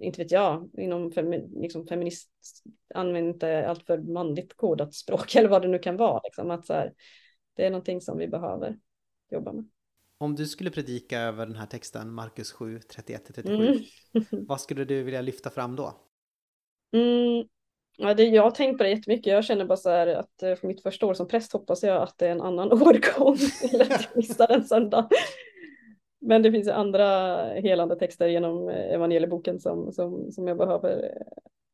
inte 0.00 0.22
vet 0.22 0.30
jag, 0.30 0.70
inom 0.78 1.12
femi, 1.12 1.48
liksom 1.56 1.86
feminist, 1.86 2.30
använd 2.94 3.28
inte 3.28 3.68
allt 3.68 3.86
för 3.86 3.98
manligt 3.98 4.56
kodat 4.56 4.94
språk 4.94 5.34
eller 5.36 5.48
vad 5.48 5.62
det 5.62 5.68
nu 5.68 5.78
kan 5.78 5.96
vara. 5.96 6.20
Liksom, 6.24 6.50
att 6.50 6.66
så 6.66 6.72
här, 6.72 6.92
det 7.56 7.66
är 7.66 7.70
någonting 7.70 8.00
som 8.00 8.18
vi 8.18 8.28
behöver 8.28 8.78
jobba 9.30 9.52
med. 9.52 9.64
Om 10.18 10.34
du 10.34 10.46
skulle 10.46 10.70
predika 10.70 11.20
över 11.20 11.46
den 11.46 11.56
här 11.56 11.66
texten, 11.66 12.12
Markus 12.12 12.52
7, 12.52 12.78
31-37, 12.78 13.84
Mm. 14.12 14.24
vad 14.46 14.60
skulle 14.60 14.84
du 14.84 15.02
vilja 15.02 15.20
lyfta 15.20 15.50
fram 15.50 15.76
då? 15.76 15.94
Mm. 16.92 17.48
Ja, 17.98 18.14
det, 18.14 18.24
jag 18.24 18.42
har 18.42 18.50
tänkt 18.50 18.78
på 18.78 18.84
det 18.84 18.90
jättemycket. 18.90 19.32
Jag 19.32 19.44
känner 19.44 19.64
bara 19.64 19.76
så 19.76 19.90
här 19.90 20.06
att 20.06 20.42
eh, 20.42 20.54
för 20.54 20.66
mitt 20.66 20.82
första 20.82 21.06
år 21.06 21.14
som 21.14 21.28
präst 21.28 21.52
hoppas 21.52 21.82
jag 21.82 22.02
att 22.02 22.18
det 22.18 22.26
är 22.26 22.30
en 22.30 22.40
annan 22.40 22.72
årgång 22.82 23.36
eller 23.72 23.94
att 23.94 24.02
jag 24.02 24.16
missar 24.16 24.52
en 24.52 24.64
söndag. 24.64 25.08
Men 26.26 26.42
det 26.42 26.52
finns 26.52 26.68
andra 26.68 27.36
helande 27.54 27.96
texter 27.96 28.28
genom 28.28 28.68
eh, 28.68 28.94
evangelieboken 28.94 29.60
som, 29.60 29.92
som, 29.92 30.32
som 30.32 30.48
jag 30.48 30.58
behöver 30.58 31.02
eh, 31.04 31.26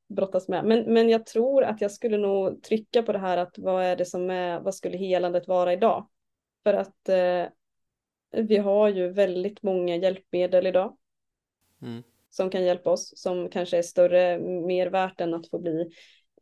brottas 0.09 0.49
med. 0.49 0.65
Men, 0.65 0.95
men 0.95 1.09
jag 1.09 1.27
tror 1.27 1.65
att 1.65 1.81
jag 1.81 1.91
skulle 1.91 2.19
nog 2.19 2.63
trycka 2.63 3.03
på 3.03 3.13
det 3.13 3.19
här 3.19 3.37
att 3.37 3.59
vad 3.59 3.85
är 3.85 3.97
det 3.97 4.05
som 4.05 4.31
är, 4.31 4.61
vad 4.61 4.75
skulle 4.75 4.97
helandet 4.99 5.49
vara 5.49 5.73
idag? 5.73 6.09
För 6.63 6.75
att 6.75 7.09
eh, 7.09 7.45
vi 8.33 8.57
har 8.57 8.89
ju 8.89 9.09
väldigt 9.09 9.63
många 9.63 9.97
hjälpmedel 9.97 10.67
idag 10.67 10.97
Mm. 11.83 12.03
som 12.31 12.51
kan 12.51 12.65
hjälpa 12.65 12.91
oss, 12.91 13.13
som 13.17 13.49
kanske 13.49 13.79
är 13.79 13.83
större 13.83 14.39
mervärt 14.39 15.21
än 15.21 15.35
att 15.35 15.49
få 15.49 15.59
bli 15.59 15.91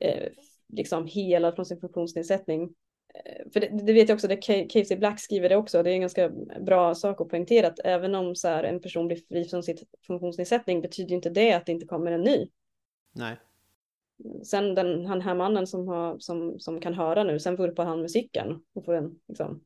eh, 0.01 0.29
liksom 0.69 1.07
helad 1.07 1.55
från 1.55 1.67
sin 1.67 1.81
funktionsnedsättning. 1.81 2.75
Eh, 3.15 3.51
för 3.53 3.61
det, 3.61 3.69
det 3.87 3.93
vet 3.93 4.09
jag 4.09 4.17
också, 4.17 4.29
det 4.29 4.37
Ca- 4.37 4.69
Casey 4.69 4.97
Black 4.97 5.21
skriver 5.21 5.49
det 5.49 5.57
också, 5.57 5.83
det 5.83 5.91
är 5.91 5.95
en 5.95 6.01
ganska 6.01 6.29
bra 6.61 6.95
sak 6.95 7.21
att 7.21 7.29
poängtera 7.29 7.67
att 7.67 7.79
även 7.85 8.15
om 8.15 8.37
så 8.37 8.49
här, 8.49 8.65
en 8.65 8.81
person 8.81 9.07
blir 9.07 9.17
fri 9.29 9.45
från 9.45 9.63
sin 9.63 9.77
funktionsnedsättning 10.07 10.81
betyder 10.81 11.15
inte 11.15 11.31
det 11.31 11.53
att 11.53 11.67
det 11.67 11.73
inte 11.73 11.87
kommer 11.87 12.13
en 12.13 12.23
ny. 12.23 12.49
Nej. 13.13 13.37
Sen 14.45 14.75
den 14.75 15.07
han 15.07 15.21
här 15.21 15.35
mannen 15.35 15.67
som, 15.67 15.89
har, 15.89 16.19
som, 16.19 16.61
som 16.61 16.81
kan 16.81 16.95
höra 16.95 17.25
nu, 17.25 17.41
sen 17.41 17.57
vurpar 17.57 17.85
han 17.85 18.01
med 18.01 18.11
cykeln 18.11 18.63
och 18.73 18.85
får 18.85 18.95
en 18.95 19.21
liksom, 19.29 19.65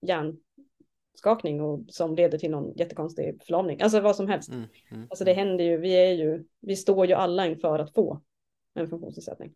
hjärnskakning 0.00 1.60
och 1.60 1.80
som 1.88 2.14
leder 2.14 2.38
till 2.38 2.50
någon 2.50 2.72
jättekonstig 2.76 3.42
förlamning. 3.44 3.80
Alltså 3.80 4.00
vad 4.00 4.16
som 4.16 4.28
helst. 4.28 4.48
Mm. 4.48 4.64
Mm. 4.90 5.06
Alltså 5.10 5.24
det 5.24 5.32
händer 5.32 5.64
ju, 5.64 5.76
vi 5.76 5.92
är 5.92 6.12
ju, 6.12 6.44
vi 6.60 6.76
står 6.76 7.06
ju 7.06 7.14
alla 7.14 7.46
inför 7.46 7.78
att 7.78 7.94
få 7.94 8.20
en 8.74 8.88
funktionsnedsättning. 8.88 9.54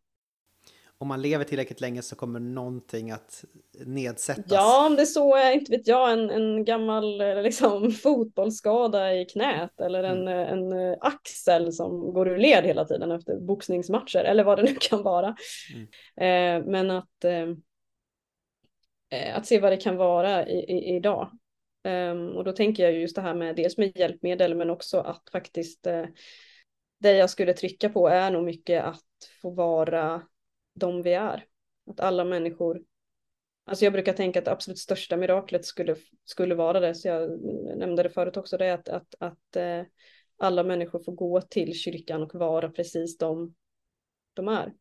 Om 1.00 1.08
man 1.08 1.22
lever 1.22 1.44
tillräckligt 1.44 1.80
länge 1.80 2.02
så 2.02 2.16
kommer 2.16 2.40
någonting 2.40 3.10
att 3.10 3.44
nedsättas. 3.86 4.44
Ja, 4.48 4.86
om 4.86 4.96
det 4.96 5.06
så 5.06 5.36
är, 5.36 5.52
inte 5.52 5.72
vet 5.72 5.86
jag, 5.86 6.12
en, 6.12 6.30
en 6.30 6.64
gammal 6.64 7.20
eh, 7.20 7.42
liksom, 7.42 7.92
fotbollsskada 8.02 9.14
i 9.14 9.24
knät 9.24 9.80
eller 9.80 10.04
en, 10.04 10.28
eh, 10.28 10.52
en 10.52 10.72
eh, 10.72 10.96
axel 11.00 11.72
som 11.72 12.12
går 12.12 12.28
ur 12.28 12.38
led 12.38 12.64
hela 12.64 12.84
tiden 12.84 13.10
efter 13.10 13.36
boxningsmatcher 13.40 14.24
eller 14.24 14.44
vad 14.44 14.58
det 14.58 14.62
nu 14.62 14.74
kan 14.80 15.02
vara. 15.02 15.28
Eh, 16.16 16.64
men 16.64 16.90
att, 16.90 17.24
eh, 17.24 17.48
eh, 19.10 19.36
att 19.36 19.46
se 19.46 19.60
vad 19.60 19.72
det 19.72 19.76
kan 19.76 19.96
vara 19.96 20.46
i, 20.48 20.58
i, 20.58 20.96
idag. 20.96 21.30
Ehm, 21.84 22.28
och 22.28 22.44
då 22.44 22.52
tänker 22.52 22.82
jag 22.82 22.92
ju 22.92 23.00
just 23.00 23.16
det 23.16 23.22
här 23.22 23.34
med 23.34 23.56
dels 23.56 23.78
med 23.78 23.96
hjälpmedel 23.96 24.54
men 24.54 24.70
också 24.70 25.00
att 25.00 25.22
faktiskt 25.32 25.86
eh, 25.86 26.04
det 26.98 27.12
jag 27.12 27.30
skulle 27.30 27.54
trycka 27.54 27.88
på 27.88 28.08
är 28.08 28.30
nog 28.30 28.44
mycket 28.44 28.84
att 28.84 29.04
få 29.42 29.50
vara 29.50 30.22
de 30.80 31.02
vi 31.02 31.12
är. 31.12 31.44
Att 31.90 32.00
alla 32.00 32.24
människor 32.24 32.82
Alltså 33.64 33.84
jag 33.84 33.92
brukar 33.92 34.12
tänka 34.12 34.38
att 34.38 34.44
det 34.44 34.52
absolut 34.52 34.78
största 34.78 35.16
miraklet 35.16 35.64
skulle, 35.64 35.96
skulle 36.24 36.54
vara 36.54 36.80
det, 36.80 36.94
så 36.94 37.08
jag 37.08 37.30
nämnde 37.78 38.02
det 38.02 38.10
förut 38.10 38.36
också, 38.36 38.56
det 38.58 38.66
är 38.66 38.74
att, 38.74 38.88
att, 38.88 39.14
att, 39.18 39.56
eh, 39.56 39.82
alla 40.36 40.62
människor 40.62 41.02
får 41.04 41.12
gå 41.12 41.40
till 41.40 41.74
kyrkan 41.74 42.22
och 42.22 42.34
vara 42.34 42.70
precis 42.70 43.18
de 43.18 43.54
de 44.34 44.48
är. 44.48 44.72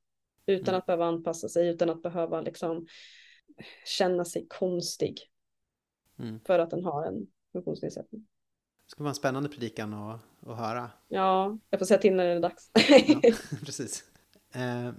Utan 0.46 0.70
Mm. 0.70 0.80
att 0.80 0.86
behöva 0.86 1.06
anpassa 1.06 1.50
sig, 1.50 1.70
utan 1.70 1.90
att 1.90 2.02
behöva 2.02 2.42
liksom 2.42 2.88
känna 3.86 4.26
sig 4.26 4.46
konstig. 4.50 5.20
Mm. 6.20 6.40
För 6.46 6.60
att 6.60 6.70
den 6.70 6.84
har 6.84 7.06
en 7.06 7.28
funktionsnedsättning. 7.52 8.22
Det 8.86 8.92
ska 8.92 9.04
vara 9.04 9.10
en 9.12 9.16
spännande 9.16 9.50
predikan 9.50 9.94
att, 9.94 10.22
att 10.48 10.58
höra. 10.58 10.92
Ja, 11.08 11.58
jag 11.70 11.80
får 11.80 11.86
säga 11.86 12.00
till 12.00 12.16
när 12.16 12.26
det 12.26 12.32
är 12.32 12.40
dags. 12.40 12.72
Ja, 13.08 13.22
precis. 13.66 14.04
Eh, 14.54 14.92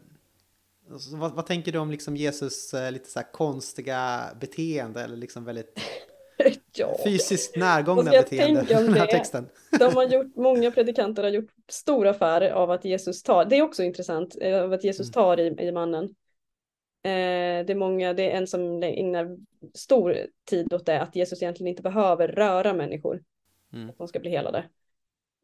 så 0.98 1.16
vad, 1.16 1.32
vad 1.32 1.46
tänker 1.46 1.72
du 1.72 1.78
om 1.78 1.90
liksom 1.90 2.16
Jesus 2.16 2.74
eh, 2.74 2.92
lite 2.92 3.10
så 3.10 3.20
konstiga 3.32 4.20
beteende 4.40 5.02
eller 5.02 5.16
liksom 5.16 5.44
väldigt 5.44 5.80
ja. 6.76 6.96
fysiskt 7.04 7.56
närgångna 7.56 8.10
beteende 8.10 8.60
i 8.60 8.74
den 8.74 8.94
här 8.94 9.06
texten? 9.06 9.48
De 9.78 9.94
har 9.94 10.04
gjort, 10.04 10.36
många 10.36 10.70
predikanter 10.70 11.22
har 11.22 11.30
gjort 11.30 11.50
stor 11.68 12.06
affär 12.06 12.50
av 12.50 12.70
att 12.70 12.84
Jesus 12.84 13.22
tar, 13.22 13.44
det 13.44 13.56
är 13.56 13.62
också 13.62 13.82
intressant, 13.82 14.36
eh, 14.40 14.62
av 14.62 14.72
att 14.72 14.84
Jesus 14.84 15.06
Mm. 15.06 15.12
tar 15.12 15.40
i, 15.40 15.66
i 15.68 15.72
mannen. 15.72 16.04
Eh, 17.02 17.66
det 17.66 17.70
är 17.70 17.74
många, 17.74 18.12
det 18.12 18.30
är 18.30 18.36
en 18.36 18.46
som 18.46 18.82
ägnar 18.82 19.36
stor 19.74 20.16
tid 20.50 20.72
åt 20.72 20.86
det, 20.86 21.02
att 21.02 21.16
Jesus 21.16 21.42
egentligen 21.42 21.68
inte 21.68 21.82
behöver 21.82 22.28
röra 22.28 22.74
människor. 22.74 23.22
Mm. 23.72 23.90
Att 23.90 23.98
de 23.98 24.08
ska 24.08 24.20
bli 24.20 24.30
helade. 24.30 24.64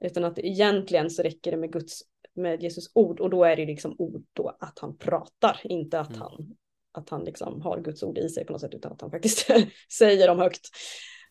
Utan 0.01 0.25
att 0.25 0.39
egentligen 0.39 1.11
så 1.11 1.23
räcker 1.23 1.51
det 1.51 1.57
med 1.57 1.73
Guds, 1.73 2.03
med 2.37 2.63
Jesus 2.63 2.91
ord 2.95 3.21
och 3.21 3.31
då 3.31 3.45
är 3.45 3.57
det 3.57 3.67
liksom 3.67 3.95
ord 3.99 4.25
då 4.33 4.57
att 4.61 4.79
han 4.79 4.97
pratar, 4.97 5.61
inte 5.65 6.01
att 6.01 6.09
Mm. 6.09 6.21
han, 6.21 6.57
att 6.93 7.11
han 7.11 7.25
liksom 7.25 7.63
har 7.63 7.81
Guds 7.81 8.03
ord 8.03 8.19
i 8.19 8.29
sig 8.29 8.45
på 8.45 8.53
något 8.53 8.61
sätt, 8.61 8.75
utan 8.75 8.93
att 8.93 9.01
han 9.01 9.11
faktiskt 9.11 9.47
säger 9.99 10.29
dem 10.29 10.39
högt. 10.39 10.69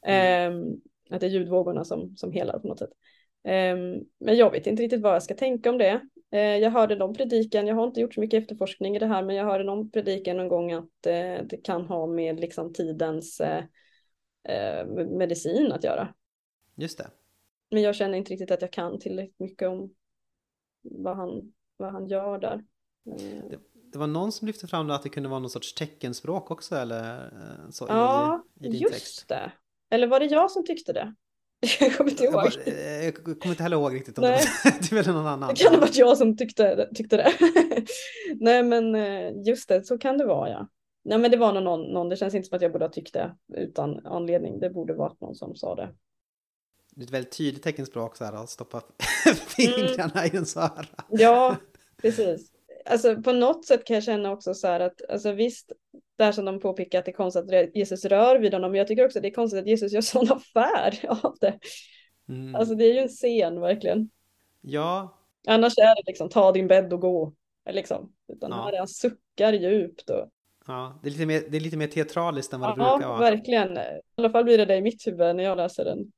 Mm. 0.05 0.53
Ehm, 0.53 0.81
att 1.09 1.19
det 1.19 1.25
är 1.25 1.29
ljudvågorna 1.29 1.83
som, 1.85 2.17
som 2.17 2.31
helar 2.31 2.59
på 2.59 2.67
något 2.67 2.79
sätt. 2.79 2.91
Ehm, 3.43 3.95
men 4.19 4.35
jag 4.37 4.51
vet 4.51 4.67
inte 4.67 4.83
riktigt 4.83 5.01
vad 5.01 5.15
jag 5.15 5.23
ska 5.23 5.35
tänka 5.35 5.69
om 5.69 5.77
det. 5.77 6.01
Eh, 6.31 6.39
jag 6.39 6.71
hörde 6.71 6.95
någon 6.95 7.13
predikan, 7.13 7.67
jag 7.67 7.75
har 7.75 7.87
inte 7.87 8.01
gjort 8.01 8.13
så 8.13 8.19
mycket 8.19 8.43
efterforskning 8.43 8.95
i 8.95 8.99
det 8.99 9.05
här, 9.05 9.23
men 9.23 9.35
jag 9.35 9.45
hörde 9.45 9.63
någon 9.63 9.91
predikan 9.91 10.37
någon 10.37 10.47
gång 10.47 10.71
att 10.71 11.05
eh, 11.05 11.43
det 11.43 11.59
kan 11.63 11.85
ha 11.85 12.07
med 12.07 12.39
liksom 12.39 12.73
tidens 12.73 13.41
eh, 13.41 13.63
medicin 15.09 15.71
att 15.71 15.83
göra. 15.83 16.13
Just 16.75 16.97
det. 16.97 17.07
Men 17.71 17.81
jag 17.81 17.95
känner 17.95 18.17
inte 18.17 18.31
riktigt 18.31 18.51
att 18.51 18.61
jag 18.61 18.71
kan 18.71 18.99
tillräckligt 18.99 19.39
mycket 19.39 19.67
om 19.67 19.93
vad 20.91 21.17
han, 21.17 21.53
vad 21.77 21.91
han 21.91 22.07
gör 22.07 22.39
där. 22.39 22.63
Eh, 23.11 23.49
det. 23.49 23.59
Det 23.91 23.99
var 23.99 24.07
någon 24.07 24.31
som 24.31 24.47
lyfte 24.47 24.67
fram 24.67 24.89
att 24.89 25.03
det 25.03 25.09
kunde 25.09 25.29
vara 25.29 25.39
någon 25.39 25.49
sorts 25.49 25.73
teckenspråk 25.73 26.51
också 26.51 26.75
eller 26.75 27.15
eh, 27.25 27.69
så 27.69 27.85
Ja, 27.89 28.43
i, 28.61 28.65
i 28.65 28.69
din 28.69 28.81
just 28.81 28.93
text. 28.93 29.27
det. 29.27 29.51
Eller 29.91 30.07
var 30.07 30.19
det 30.19 30.25
jag 30.25 30.51
som 30.51 30.65
tyckte 30.65 30.93
det? 30.93 31.15
Jag 31.79 31.97
kommer 31.97 32.11
inte 32.11 32.23
Jag, 32.23 32.33
ihåg. 32.33 32.43
bara, 32.65 32.73
eh, 32.73 33.05
jag 33.05 33.15
kommer 33.15 33.49
inte 33.49 33.63
heller 33.63 33.77
ihåg 33.77 33.93
riktigt 33.95 34.17
om 34.17 34.21
det 34.23 34.29
Nej. 34.29 34.43
var 34.63 34.71
det 34.89 34.99
eller 34.99 35.13
någon 35.13 35.27
annan. 35.27 35.49
Det 35.49 35.55
kan 35.63 35.73
ha 35.73 35.79
varit 35.81 35.97
jag 35.97 36.17
som 36.17 36.37
tyckte, 36.37 36.89
tyckte 36.95 37.17
det. 37.17 37.31
Nej 38.39 38.63
men 38.63 38.95
just 39.43 39.69
det, 39.69 39.83
så 39.85 39.97
kan 39.97 40.17
det 40.17 40.25
vara 40.25 40.49
ja. 40.49 40.67
Nej 41.03 41.17
men 41.17 41.31
det 41.31 41.37
var 41.37 41.61
någon, 41.61 41.81
någon, 41.93 42.09
det 42.09 42.15
känns 42.15 42.33
inte 42.35 42.47
som 42.47 42.55
att 42.55 42.61
jag 42.61 42.71
borde 42.71 42.85
ha 42.85 42.91
tyckt 42.91 43.13
det 43.13 43.35
utan 43.53 44.05
anledning. 44.05 44.59
Det 44.59 44.69
borde 44.69 44.93
varit 44.93 45.21
någon 45.21 45.35
som 45.35 45.55
sa 45.55 45.75
det. 45.75 45.89
Det 46.95 47.01
är 47.03 47.05
ett 47.05 47.11
väldigt 47.13 47.37
tydligt 47.37 47.63
teckenspråk 47.63 48.15
så 48.17 48.25
här 48.25 48.33
att 48.33 48.49
stoppa 48.49 48.81
Mm. 49.25 49.35
fingrarna 49.47 50.25
i 50.25 50.29
ens 50.29 50.57
öra. 50.57 50.85
Ja, 51.09 51.55
precis. 52.01 52.51
Alltså 52.85 53.21
på 53.21 53.31
något 53.31 53.65
sätt 53.65 53.85
kan 53.85 53.93
jag 53.93 54.03
känna 54.03 54.31
också 54.31 54.53
så 54.53 54.67
här 54.67 54.79
att, 54.79 55.01
alltså 55.09 55.31
visst, 55.31 55.71
där 56.17 56.31
som 56.31 56.45
de 56.45 56.59
påpekar 56.59 56.99
att 56.99 57.05
det 57.05 57.11
är 57.11 57.15
konstigt 57.15 57.53
att 57.53 57.75
Jesus 57.75 58.05
rör 58.05 58.39
vid 58.39 58.53
honom, 58.53 58.71
men 58.71 58.77
jag 58.77 58.87
tycker 58.87 59.05
också 59.05 59.19
att 59.19 59.23
det 59.23 59.29
är 59.29 59.33
konstigt 59.33 59.59
att 59.61 59.67
Jesus 59.67 59.91
gör 59.93 60.01
sån 60.01 60.27
affär 60.31 60.99
av 61.23 61.37
det. 61.41 61.59
Mm. 62.29 62.55
Alltså 62.55 62.75
det 62.75 62.85
är 62.85 62.93
ju 62.93 62.99
en 62.99 63.07
scen 63.07 63.59
verkligen. 63.61 64.09
Ja, 64.61 65.19
Annars 65.47 65.77
är 65.77 65.95
det 65.95 66.03
liksom 66.07 66.29
ta 66.29 66.51
din 66.51 66.67
bädd 66.67 66.93
och 66.93 67.01
gå. 67.01 67.33
Liksom. 67.69 68.13
Utan 68.33 68.51
Ja. 68.51 68.63
här 68.63 68.73
är 68.73 68.77
han 68.77 68.87
suckar 68.87 69.53
djupt. 69.53 70.09
Och... 70.09 70.29
ja 70.67 70.99
det, 71.03 71.09
är 71.09 71.11
lite 71.11 71.25
mer, 71.25 71.43
det 71.49 71.57
är 71.57 71.61
lite 71.61 71.77
mer 71.77 71.87
teatraliskt 71.87 72.53
än 72.53 72.59
vad 72.59 72.69
det 72.69 72.75
brukar 72.75 73.01
Ja, 73.01 73.07
vara. 73.07 73.19
verkligen. 73.19 73.77
I 73.77 74.01
alla 74.15 74.29
fall 74.29 74.43
blir 74.43 74.57
det 74.57 74.65
det 74.65 74.75
i 74.75 74.81
mitt 74.81 75.07
huvud 75.07 75.35
när 75.35 75.43
jag 75.43 75.57
läser 75.57 75.85
den. 75.85 76.11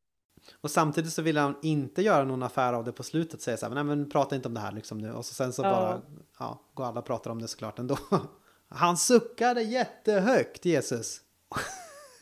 Och 0.61 0.71
samtidigt 0.71 1.13
så 1.13 1.21
vill 1.21 1.37
han 1.37 1.55
inte 1.61 2.01
göra 2.01 2.23
någon 2.23 2.43
affär 2.43 2.73
av 2.73 2.83
det 2.83 2.91
på 2.91 3.03
slutet. 3.03 3.41
Säga 3.41 3.57
så 3.57 3.65
här, 3.65 3.73
nej 3.73 3.83
men 3.83 4.09
prata 4.09 4.35
inte 4.35 4.47
om 4.47 4.53
det 4.53 4.59
här 4.59 4.71
liksom 4.71 4.97
nu. 4.97 5.11
Och 5.11 5.25
så 5.25 5.33
sen 5.33 5.53
så 5.53 5.63
Ja. 5.63 5.71
bara, 5.71 6.01
ja, 6.39 6.61
går 6.73 6.85
alla 6.85 6.99
och 6.99 7.05
pratar 7.05 7.31
om 7.31 7.41
det 7.41 7.47
såklart 7.47 7.79
ändå. 7.79 7.97
Han 8.69 8.97
suckade 8.97 9.61
jättehögt, 9.61 10.65
Jesus. 10.65 11.21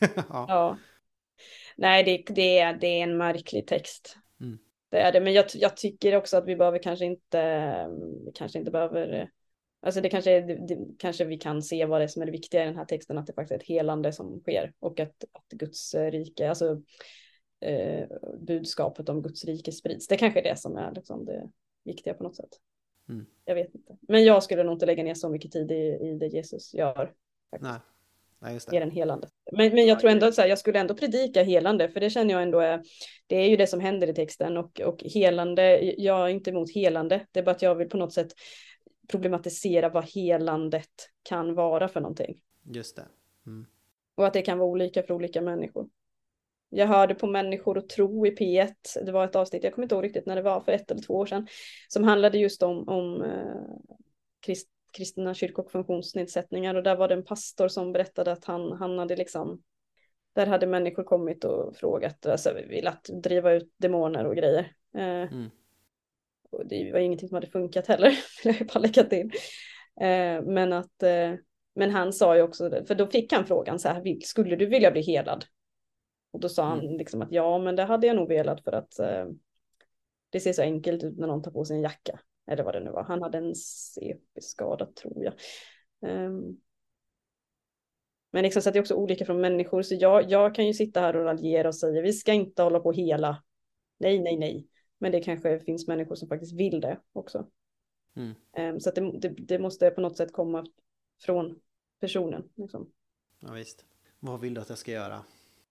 ja. 0.00 0.24
Ja. 0.48 0.78
Nej, 1.76 2.04
det, 2.04 2.34
det, 2.34 2.58
är, 2.58 2.74
det 2.74 2.86
är 2.86 3.02
en 3.02 3.16
märklig 3.16 3.66
text. 3.66 4.16
Mm. 4.40 4.58
Det 4.90 4.98
är 4.98 5.12
det, 5.12 5.20
men 5.20 5.32
jag, 5.32 5.44
jag 5.54 5.76
tycker 5.76 6.16
också 6.16 6.36
att 6.36 6.46
vi 6.46 6.56
behöver 6.56 6.82
kanske 6.82 7.04
inte, 7.04 7.88
kanske 8.34 8.58
inte 8.58 8.70
behöver, 8.70 9.30
alltså 9.82 10.00
det 10.00 10.08
kanske, 10.08 10.40
det, 10.40 10.78
kanske 10.98 11.24
vi 11.24 11.38
kan 11.38 11.62
se 11.62 11.86
vad 11.86 12.00
det 12.00 12.04
är 12.04 12.08
som 12.08 12.22
är 12.22 12.26
det 12.26 12.32
viktiga 12.32 12.62
i 12.62 12.66
den 12.66 12.76
här 12.76 12.84
texten, 12.84 13.18
att 13.18 13.26
det 13.26 13.32
faktiskt 13.32 13.52
är 13.52 13.56
ett 13.56 13.68
helande 13.68 14.12
som 14.12 14.40
sker 14.40 14.72
och 14.78 15.00
att, 15.00 15.24
att 15.32 15.48
Guds 15.48 15.94
rike, 15.94 16.48
alltså 16.48 16.82
eh, 17.60 18.08
budskapet 18.38 19.08
om 19.08 19.22
Guds 19.22 19.44
rike 19.44 19.72
sprids. 19.72 20.06
Det 20.06 20.16
kanske 20.16 20.40
är 20.40 20.44
det 20.44 20.56
som 20.56 20.76
är 20.76 20.92
liksom 20.92 21.24
det 21.24 21.50
viktiga 21.84 22.14
på 22.14 22.22
något 22.22 22.36
sätt. 22.36 22.50
Mm. 23.08 23.26
Jag 23.44 23.54
vet 23.54 23.74
inte, 23.74 23.96
men 24.00 24.24
jag 24.24 24.42
skulle 24.42 24.62
nog 24.62 24.74
inte 24.74 24.86
lägga 24.86 25.02
ner 25.02 25.14
så 25.14 25.28
mycket 25.28 25.52
tid 25.52 25.72
i, 25.72 25.98
i 26.00 26.18
det 26.20 26.26
Jesus 26.26 26.74
gör. 26.74 27.12
Nej. 27.60 27.78
Nej, 28.38 28.54
just 28.54 28.70
det. 28.70 28.78
den 28.78 28.90
helande. 28.90 29.28
Men, 29.52 29.74
men 29.74 29.86
jag 29.86 30.00
tror 30.00 30.10
ändå 30.10 30.26
att 30.26 30.38
jag 30.38 30.58
skulle 30.58 30.78
ändå 30.78 30.94
predika 30.94 31.42
helande, 31.42 31.88
för 31.88 32.00
det 32.00 32.10
känner 32.10 32.34
jag 32.34 32.42
ändå 32.42 32.60
är, 32.60 32.82
det 33.26 33.36
är 33.36 33.48
ju 33.48 33.56
det 33.56 33.66
som 33.66 33.80
händer 33.80 34.06
i 34.06 34.14
texten 34.14 34.56
och, 34.56 34.80
och 34.80 35.02
helande, 35.02 35.94
jag 35.98 36.24
är 36.24 36.28
inte 36.28 36.50
emot 36.50 36.70
helande, 36.74 37.26
det 37.32 37.40
är 37.40 37.44
bara 37.44 37.50
att 37.50 37.62
jag 37.62 37.74
vill 37.74 37.88
på 37.88 37.96
något 37.96 38.12
sätt 38.12 38.28
problematisera 39.08 39.88
vad 39.88 40.04
helandet 40.04 41.10
kan 41.22 41.54
vara 41.54 41.88
för 41.88 42.00
någonting. 42.00 42.40
Just 42.62 42.96
det. 42.96 43.06
Mm. 43.46 43.66
Och 44.14 44.26
att 44.26 44.32
det 44.32 44.42
kan 44.42 44.58
vara 44.58 44.68
olika 44.68 45.02
för 45.02 45.14
olika 45.14 45.40
människor. 45.40 45.88
Jag 46.68 46.86
hörde 46.86 47.14
på 47.14 47.26
Människor 47.26 47.78
och 47.78 47.88
tro 47.88 48.26
i 48.26 48.30
P1, 48.30 48.74
det 49.04 49.12
var 49.12 49.24
ett 49.24 49.36
avsnitt, 49.36 49.64
jag 49.64 49.74
kommer 49.74 49.84
inte 49.84 49.94
ihåg 49.94 50.04
riktigt 50.04 50.26
när 50.26 50.36
det 50.36 50.42
var, 50.42 50.60
för 50.60 50.72
ett 50.72 50.90
eller 50.90 51.02
två 51.02 51.14
år 51.14 51.26
sedan, 51.26 51.46
som 51.88 52.04
handlade 52.04 52.38
just 52.38 52.62
om, 52.62 52.88
om 52.88 53.22
eh, 53.22 53.96
krist, 54.46 54.68
kristna 54.96 55.34
kyrk 55.34 55.58
och 55.58 55.70
funktionsnedsättningar 55.70 56.74
och 56.74 56.82
där 56.82 56.96
var 56.96 57.08
det 57.08 57.14
en 57.14 57.24
pastor 57.24 57.68
som 57.68 57.92
berättade 57.92 58.32
att 58.32 58.44
han, 58.44 58.72
han 58.72 58.98
hade 58.98 59.16
liksom, 59.16 59.62
där 60.34 60.46
hade 60.46 60.66
människor 60.66 61.04
kommit 61.04 61.44
och 61.44 61.76
frågat, 61.76 62.26
alltså 62.26 62.52
velat 62.68 63.04
driva 63.22 63.52
ut 63.52 63.72
demoner 63.76 64.26
och 64.26 64.36
grejer. 64.36 64.72
Eh, 64.96 65.02
Mm. 65.32 65.50
och 66.50 66.66
det 66.66 66.92
var 66.92 66.98
ingenting 67.00 67.28
som 67.28 67.34
hade 67.34 67.46
funkat 67.46 67.86
heller, 67.86 68.08
vill 68.44 68.56
jag 68.58 68.68
bara 68.68 68.78
lägga 68.80 69.04
till. 69.04 69.30
Eh, 70.00 70.42
men 70.42 70.72
att, 70.72 71.02
eh, 71.02 71.32
men 71.74 71.90
han 71.90 72.12
sa 72.12 72.36
ju 72.36 72.42
också, 72.42 72.70
för 72.86 72.94
då 72.94 73.06
fick 73.06 73.32
han 73.32 73.46
frågan 73.46 73.78
så 73.78 73.88
här, 73.88 74.02
"Vill- 74.02 74.22
skulle 74.26 74.56
du 74.56 74.66
vilja 74.66 74.90
bli 74.90 75.02
helad? 75.02 75.44
Och 76.36 76.40
då 76.40 76.48
sa 76.48 76.64
han 76.64 76.80
liksom 76.80 77.22
att 77.22 77.32
ja, 77.32 77.58
men 77.58 77.76
det 77.76 77.84
hade 77.84 78.06
jag 78.06 78.16
nog 78.16 78.28
velat 78.28 78.64
för 78.64 78.72
att 78.72 78.98
eh, 78.98 79.26
det 80.30 80.40
ser 80.40 80.52
så 80.52 80.62
enkelt 80.62 81.04
ut 81.04 81.18
när 81.18 81.26
någon 81.26 81.42
tar 81.42 81.50
på 81.50 81.64
sig 81.64 81.76
en 81.76 81.82
jacka. 81.82 82.20
Eller 82.46 82.64
vad 82.64 82.74
det 82.74 82.80
nu 82.80 82.90
var. 82.90 83.04
Han 83.04 83.22
hade 83.22 83.38
en 83.38 83.54
CP-skada 83.54 84.86
tror 84.86 85.24
jag. 85.24 85.34
Ehm. 86.10 86.56
men 88.30 88.42
liksom 88.42 88.62
så 88.62 88.68
att 88.68 88.72
det 88.72 88.78
är 88.78 88.80
också 88.80 88.94
olika 88.94 89.24
från 89.24 89.40
människor. 89.40 89.82
Så 89.82 89.94
jag, 89.94 90.30
jag 90.30 90.54
kan 90.54 90.66
ju 90.66 90.74
sitta 90.74 91.00
här 91.00 91.16
och 91.16 91.24
raljera 91.24 91.68
och 91.68 91.74
säga 91.74 92.02
vi 92.02 92.12
ska 92.12 92.32
inte 92.32 92.62
hålla 92.62 92.80
på 92.80 92.92
hela. 92.92 93.42
Nej, 93.98 94.18
nej, 94.18 94.36
nej. 94.36 94.68
Men 94.98 95.12
det 95.12 95.20
kanske 95.20 95.60
finns 95.60 95.88
människor 95.88 96.14
som 96.14 96.28
faktiskt 96.28 96.60
vill 96.60 96.80
det 96.80 97.00
också. 97.12 97.50
Mm. 98.16 98.34
Ehm, 98.52 98.80
så 98.80 98.88
att 98.88 98.94
det, 98.94 99.18
det, 99.18 99.28
det 99.28 99.58
måste 99.58 99.90
på 99.90 100.00
något 100.00 100.16
sätt 100.16 100.32
komma 100.32 100.66
från 101.20 101.60
personen. 102.00 102.48
Liksom. 102.54 102.92
Ja, 103.40 103.52
visst. 103.52 103.84
Vad 104.20 104.40
vill 104.40 104.54
du 104.54 104.60
att 104.60 104.68
jag 104.68 104.78
ska 104.78 104.92
göra? 104.92 105.22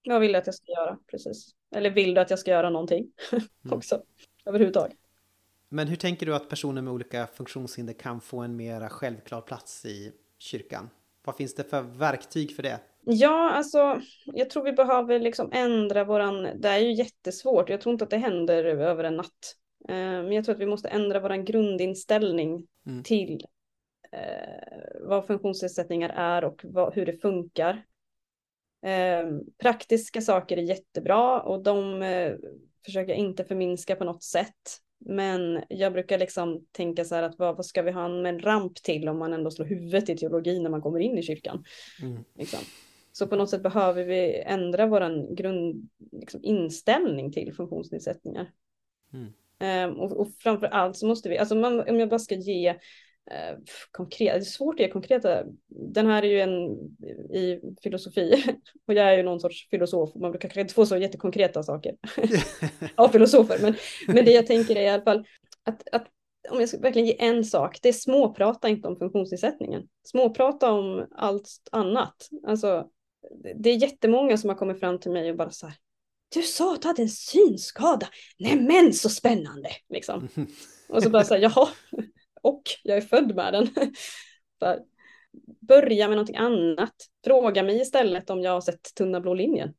Vad 0.05 0.21
vill 0.21 0.31
du 0.31 0.37
att 0.37 0.45
jag 0.45 0.55
ska 0.55 0.71
göra? 0.71 0.97
Precis. 1.11 1.49
Eller 1.75 1.89
vill 1.89 2.13
du 2.13 2.21
att 2.21 2.29
jag 2.29 2.39
ska 2.39 2.51
göra 2.51 2.69
någonting 2.69 3.11
Mm. 3.31 3.43
också? 3.77 4.01
Överhuvudtaget. 4.45 4.97
Men 5.69 5.87
hur 5.87 5.95
tänker 5.95 6.25
du 6.25 6.35
att 6.35 6.49
personer 6.49 6.81
med 6.81 6.93
olika 6.93 7.27
funktionshinder 7.27 7.93
kan 7.93 8.21
få 8.21 8.39
en 8.39 8.55
mera 8.55 8.89
självklar 8.89 9.41
plats 9.41 9.85
i 9.85 10.11
kyrkan? 10.39 10.89
Vad 11.25 11.35
finns 11.35 11.55
det 11.55 11.63
för 11.63 11.81
verktyg 11.81 12.55
för 12.55 12.63
det? 12.63 12.79
Ja, 13.07 13.51
alltså 13.51 14.01
jag 14.25 14.49
tror 14.49 14.63
vi 14.63 14.71
behöver 14.73 15.19
liksom 15.19 15.49
ändra 15.53 16.03
våran, 16.03 16.43
det 16.61 16.69
är 16.69 16.77
ju 16.79 16.93
jättesvårt, 16.93 17.69
jag 17.69 17.81
tror 17.81 17.93
inte 17.93 18.03
att 18.03 18.09
det 18.09 18.17
händer 18.17 18.65
över 18.65 19.03
en 19.03 19.15
natt. 19.15 19.55
Eh, 19.89 19.95
Men 19.95 20.31
jag 20.31 20.45
tror 20.45 20.55
att 20.55 20.61
vi 20.61 20.65
måste 20.65 20.89
ändra 20.89 21.19
våran 21.19 21.45
grundinställning 21.45 22.67
Mm. 22.87 23.03
till 23.03 23.45
eh, 24.11 24.19
vad 25.01 25.27
funktionsnedsättningar 25.27 26.09
är 26.09 26.43
och 26.43 26.61
vad, 26.63 26.93
hur 26.93 27.05
det 27.05 27.13
funkar. 27.13 27.83
Eh, 28.85 29.25
praktiska 29.57 30.21
saker 30.21 30.57
är 30.57 30.61
jättebra 30.61 31.41
och 31.41 31.63
de 31.63 32.01
eh, 32.01 32.33
försöker 32.85 33.09
jag 33.09 33.19
inte 33.19 33.45
förminska 33.45 33.95
på 33.95 34.03
något 34.03 34.23
sätt. 34.23 34.81
Men 34.99 35.63
jag 35.69 35.93
brukar 35.93 36.17
liksom 36.17 36.65
tänka 36.71 37.05
så 37.05 37.15
här 37.15 37.23
att 37.23 37.39
vad, 37.39 37.55
vad 37.55 37.65
ska 37.65 37.81
vi 37.81 37.91
ha 37.91 38.05
en, 38.05 38.39
ramp 38.39 38.75
till 38.75 39.09
om 39.09 39.17
man 39.19 39.33
ändå 39.33 39.51
slår 39.51 39.65
huvudet 39.65 40.09
i 40.09 40.17
teologi 40.17 40.59
när 40.59 40.69
man 40.69 40.81
kommer 40.81 40.99
in 40.99 41.17
i 41.17 41.23
kyrkan. 41.23 41.63
Mm. 42.01 42.23
Liksom. 42.35 42.59
Så 43.11 43.27
på 43.27 43.35
något 43.35 43.49
sätt 43.49 43.63
behöver 43.63 44.03
vi 44.03 44.41
ändra 44.45 44.85
vår 44.85 45.35
grund, 45.35 45.89
liksom, 46.11 46.39
inställning 46.43 47.31
till 47.31 47.53
funktionsnedsättningar. 47.53 48.51
Mm. 49.13 49.33
Ehm, 49.59 49.99
och, 49.99 50.11
och 50.11 50.27
framför 50.39 50.67
allt 50.67 50.97
så 50.97 51.07
måste 51.07 51.29
vi, 51.29 51.37
alltså 51.37 51.55
man, 51.55 51.89
om 51.89 51.99
jag 51.99 52.09
bara 52.09 52.19
ska 52.19 52.35
ge 52.35 52.75
eh, 53.31 53.57
konkret, 53.91 54.33
det 54.33 54.39
är 54.39 54.41
svårt 54.41 54.75
att 54.75 54.79
ge 54.79 54.89
konkreta, 54.89 55.43
den 55.67 56.07
här 56.07 56.23
är 56.23 56.27
ju 56.27 56.39
en 56.39 56.71
i 57.35 57.59
filosofi 57.83 58.43
och 58.87 58.93
jag 58.93 59.13
är 59.13 59.17
ju 59.17 59.23
någon 59.23 59.39
sorts 59.39 59.69
filosof, 59.69 60.15
man 60.15 60.31
brukar 60.31 60.49
kanske 60.49 60.61
inte 60.61 60.73
få 60.73 60.85
så 60.85 60.97
jättekonkreta 60.97 61.63
saker 61.63 61.95
av 62.95 63.09
filosofer, 63.09 63.59
men, 63.61 63.75
men 64.07 64.25
det 64.25 64.31
jag 64.31 64.47
tänker 64.47 64.75
är 64.75 64.81
i 64.81 64.89
alla 64.89 65.03
fall 65.03 65.25
att, 65.63 65.87
att 65.91 66.07
om 66.49 66.59
jag 66.59 66.69
ska 66.69 66.77
verkligen 66.77 67.07
ge 67.07 67.21
en 67.23 67.45
sak, 67.45 67.79
det 67.81 67.89
är 67.89 67.93
småprata 67.93 68.69
inte 68.69 68.87
om 68.87 68.97
funktionsnedsättningen. 68.97 69.87
Småprata 70.03 70.71
om 70.71 71.07
allt 71.15 71.49
annat. 71.71 72.29
Alltså, 72.47 72.87
det 73.55 73.69
är 73.69 73.75
jättemånga 73.75 74.37
som 74.37 74.49
har 74.49 74.57
kommit 74.57 74.79
fram 74.79 74.99
till 74.99 75.11
mig 75.11 75.31
och 75.31 75.37
bara 75.37 75.51
så 75.51 75.67
här, 75.67 75.75
du 76.33 76.41
sa 76.41 76.73
att 76.73 76.81
du 76.81 76.87
hade 76.87 77.01
en 77.01 77.09
synskada. 77.09 78.07
Nej 78.39 78.55
men 78.55 78.93
så 78.93 79.09
spännande! 79.09 79.69
Liksom. 79.89 80.27
Och 80.89 81.03
så 81.03 81.09
bara 81.09 81.23
så 81.23 81.33
här, 81.33 81.41
jaha, 81.41 81.67
och 82.45 82.63
jag 82.83 82.97
är 82.97 83.01
född 83.01 83.35
med 83.35 83.53
den. 83.53 83.69
Börja 85.67 86.07
med 86.07 86.17
någonting 86.17 86.35
annat. 86.35 86.95
Fråga 87.25 87.63
mig 87.63 87.81
istället 87.81 88.29
om 88.29 88.41
jag 88.41 88.51
har 88.51 88.61
sett 88.61 88.95
Tunna 88.97 89.21
blå 89.21 89.33
linjen. 89.33 89.73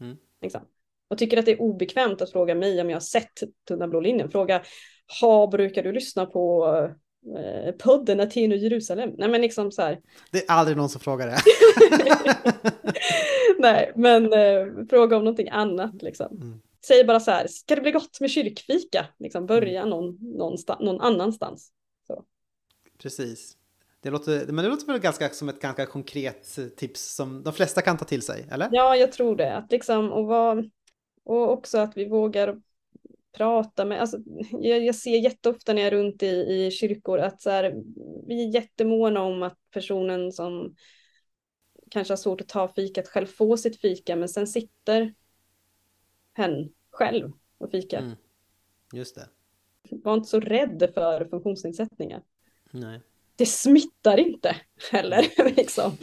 Mm. 0.00 0.16
Liksom. 0.42 0.60
Och 1.08 1.18
tycker 1.18 1.36
att 1.36 1.44
det 1.44 1.52
är 1.52 1.60
obekvämt 1.60 2.22
att 2.22 2.32
fråga 2.32 2.54
mig 2.54 2.80
om 2.80 2.90
jag 2.90 2.96
har 2.96 3.00
sett 3.00 3.42
Tunna 3.68 3.88
blå 3.88 4.00
linjen. 4.00 4.30
Fråga, 4.30 4.62
ha, 5.20 5.46
brukar 5.46 5.82
du 5.82 5.92
lyssna 5.92 6.26
på 6.26 6.66
eh, 7.36 7.72
podden 7.72 8.20
Aten 8.20 8.52
och 8.52 8.58
Jerusalem? 8.58 9.10
Nej 9.18 9.28
men 9.28 9.40
liksom 9.40 9.72
så 9.72 9.82
här. 9.82 10.00
Det 10.30 10.38
är 10.38 10.50
aldrig 10.50 10.76
någon 10.76 10.88
som 10.88 11.00
frågar 11.00 11.26
det. 11.26 11.38
Nej, 13.58 13.92
men 13.96 14.32
eh, 14.32 14.86
fråga 14.90 15.16
om 15.16 15.24
någonting 15.24 15.48
annat 15.48 16.02
liksom. 16.02 16.36
Mm. 16.36 16.60
Säg 16.86 17.04
bara 17.04 17.20
så 17.20 17.30
här, 17.30 17.46
ska 17.46 17.74
det 17.74 17.80
bli 17.80 17.90
gott 17.90 18.20
med 18.20 18.30
kyrkfika? 18.30 19.06
Liksom 19.18 19.46
börja 19.46 19.84
någon, 19.84 20.18
någonstans, 20.20 20.80
någon 20.80 21.00
annanstans. 21.00 21.72
Precis. 23.02 23.56
Det 24.02 24.10
låter, 24.10 24.46
men 24.46 24.64
det 24.64 24.70
låter 24.70 24.86
väl 24.86 25.00
ganska 25.00 25.28
som 25.28 25.48
ett 25.48 25.60
ganska 25.60 25.86
konkret 25.86 26.58
tips 26.76 27.14
som 27.14 27.42
de 27.42 27.52
flesta 27.52 27.82
kan 27.82 27.96
ta 27.96 28.04
till 28.04 28.22
sig, 28.22 28.46
eller? 28.50 28.68
Ja, 28.72 28.96
jag 28.96 29.12
tror 29.12 29.36
det. 29.36 29.56
Att 29.56 29.72
liksom, 29.72 30.12
och, 30.12 30.26
var, 30.26 30.70
och 31.24 31.52
också 31.52 31.78
att 31.78 31.96
vi 31.96 32.08
vågar 32.08 32.60
prata 33.32 33.84
med, 33.84 34.00
alltså, 34.00 34.18
jag, 34.52 34.84
jag 34.84 34.94
ser 34.94 35.18
jätteofta 35.18 35.72
när 35.72 35.82
jag 35.82 35.86
är 35.92 35.96
runt 35.96 36.22
i, 36.22 36.26
i 36.26 36.70
kyrkor 36.70 37.18
att 37.18 37.42
så 37.42 37.50
här, 37.50 37.82
vi 38.26 38.44
är 38.44 38.54
jättemåna 38.54 39.22
om 39.22 39.42
att 39.42 39.58
personen 39.70 40.32
som 40.32 40.74
kanske 41.90 42.12
har 42.12 42.16
svårt 42.16 42.40
att 42.40 42.48
ta 42.48 42.68
fikat 42.68 43.08
själv 43.08 43.26
får 43.26 43.56
sitt 43.56 43.80
fika, 43.80 44.16
men 44.16 44.28
sen 44.28 44.46
sitter 44.46 45.14
hen 46.34 46.72
själv 46.90 47.32
och 47.58 47.70
fikar. 47.70 47.98
Mm. 47.98 48.16
Just 48.92 49.14
det. 49.14 49.28
Var 49.90 50.14
inte 50.14 50.28
så 50.28 50.40
rädd 50.40 50.90
för 50.94 51.24
funktionsnedsättningar. 51.24 52.22
Nej. 52.70 53.00
det 53.36 53.46
smittar 53.46 54.18
inte 54.18 54.56
heller. 54.92 55.52
liksom. 55.56 55.96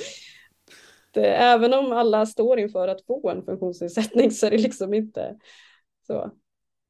det, 1.12 1.36
även 1.36 1.74
om 1.74 1.92
alla 1.92 2.26
står 2.26 2.60
inför 2.60 2.88
att 2.88 3.06
få 3.06 3.30
en 3.30 3.46
funktionsnedsättning 3.46 4.32
så 4.32 4.46
är 4.46 4.52
det 4.52 4.58
liksom 4.58 4.94
inte 4.94 5.40
så. 6.08 6.32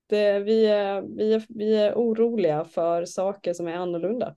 Det, 0.07 0.39
vi, 0.39 0.65
är, 0.65 1.01
vi, 1.01 1.34
är, 1.34 1.45
vi 1.49 1.75
är 1.75 1.93
oroliga 1.93 2.65
för 2.65 3.05
saker 3.05 3.53
som 3.53 3.67
är 3.67 3.73
annorlunda. 3.73 4.36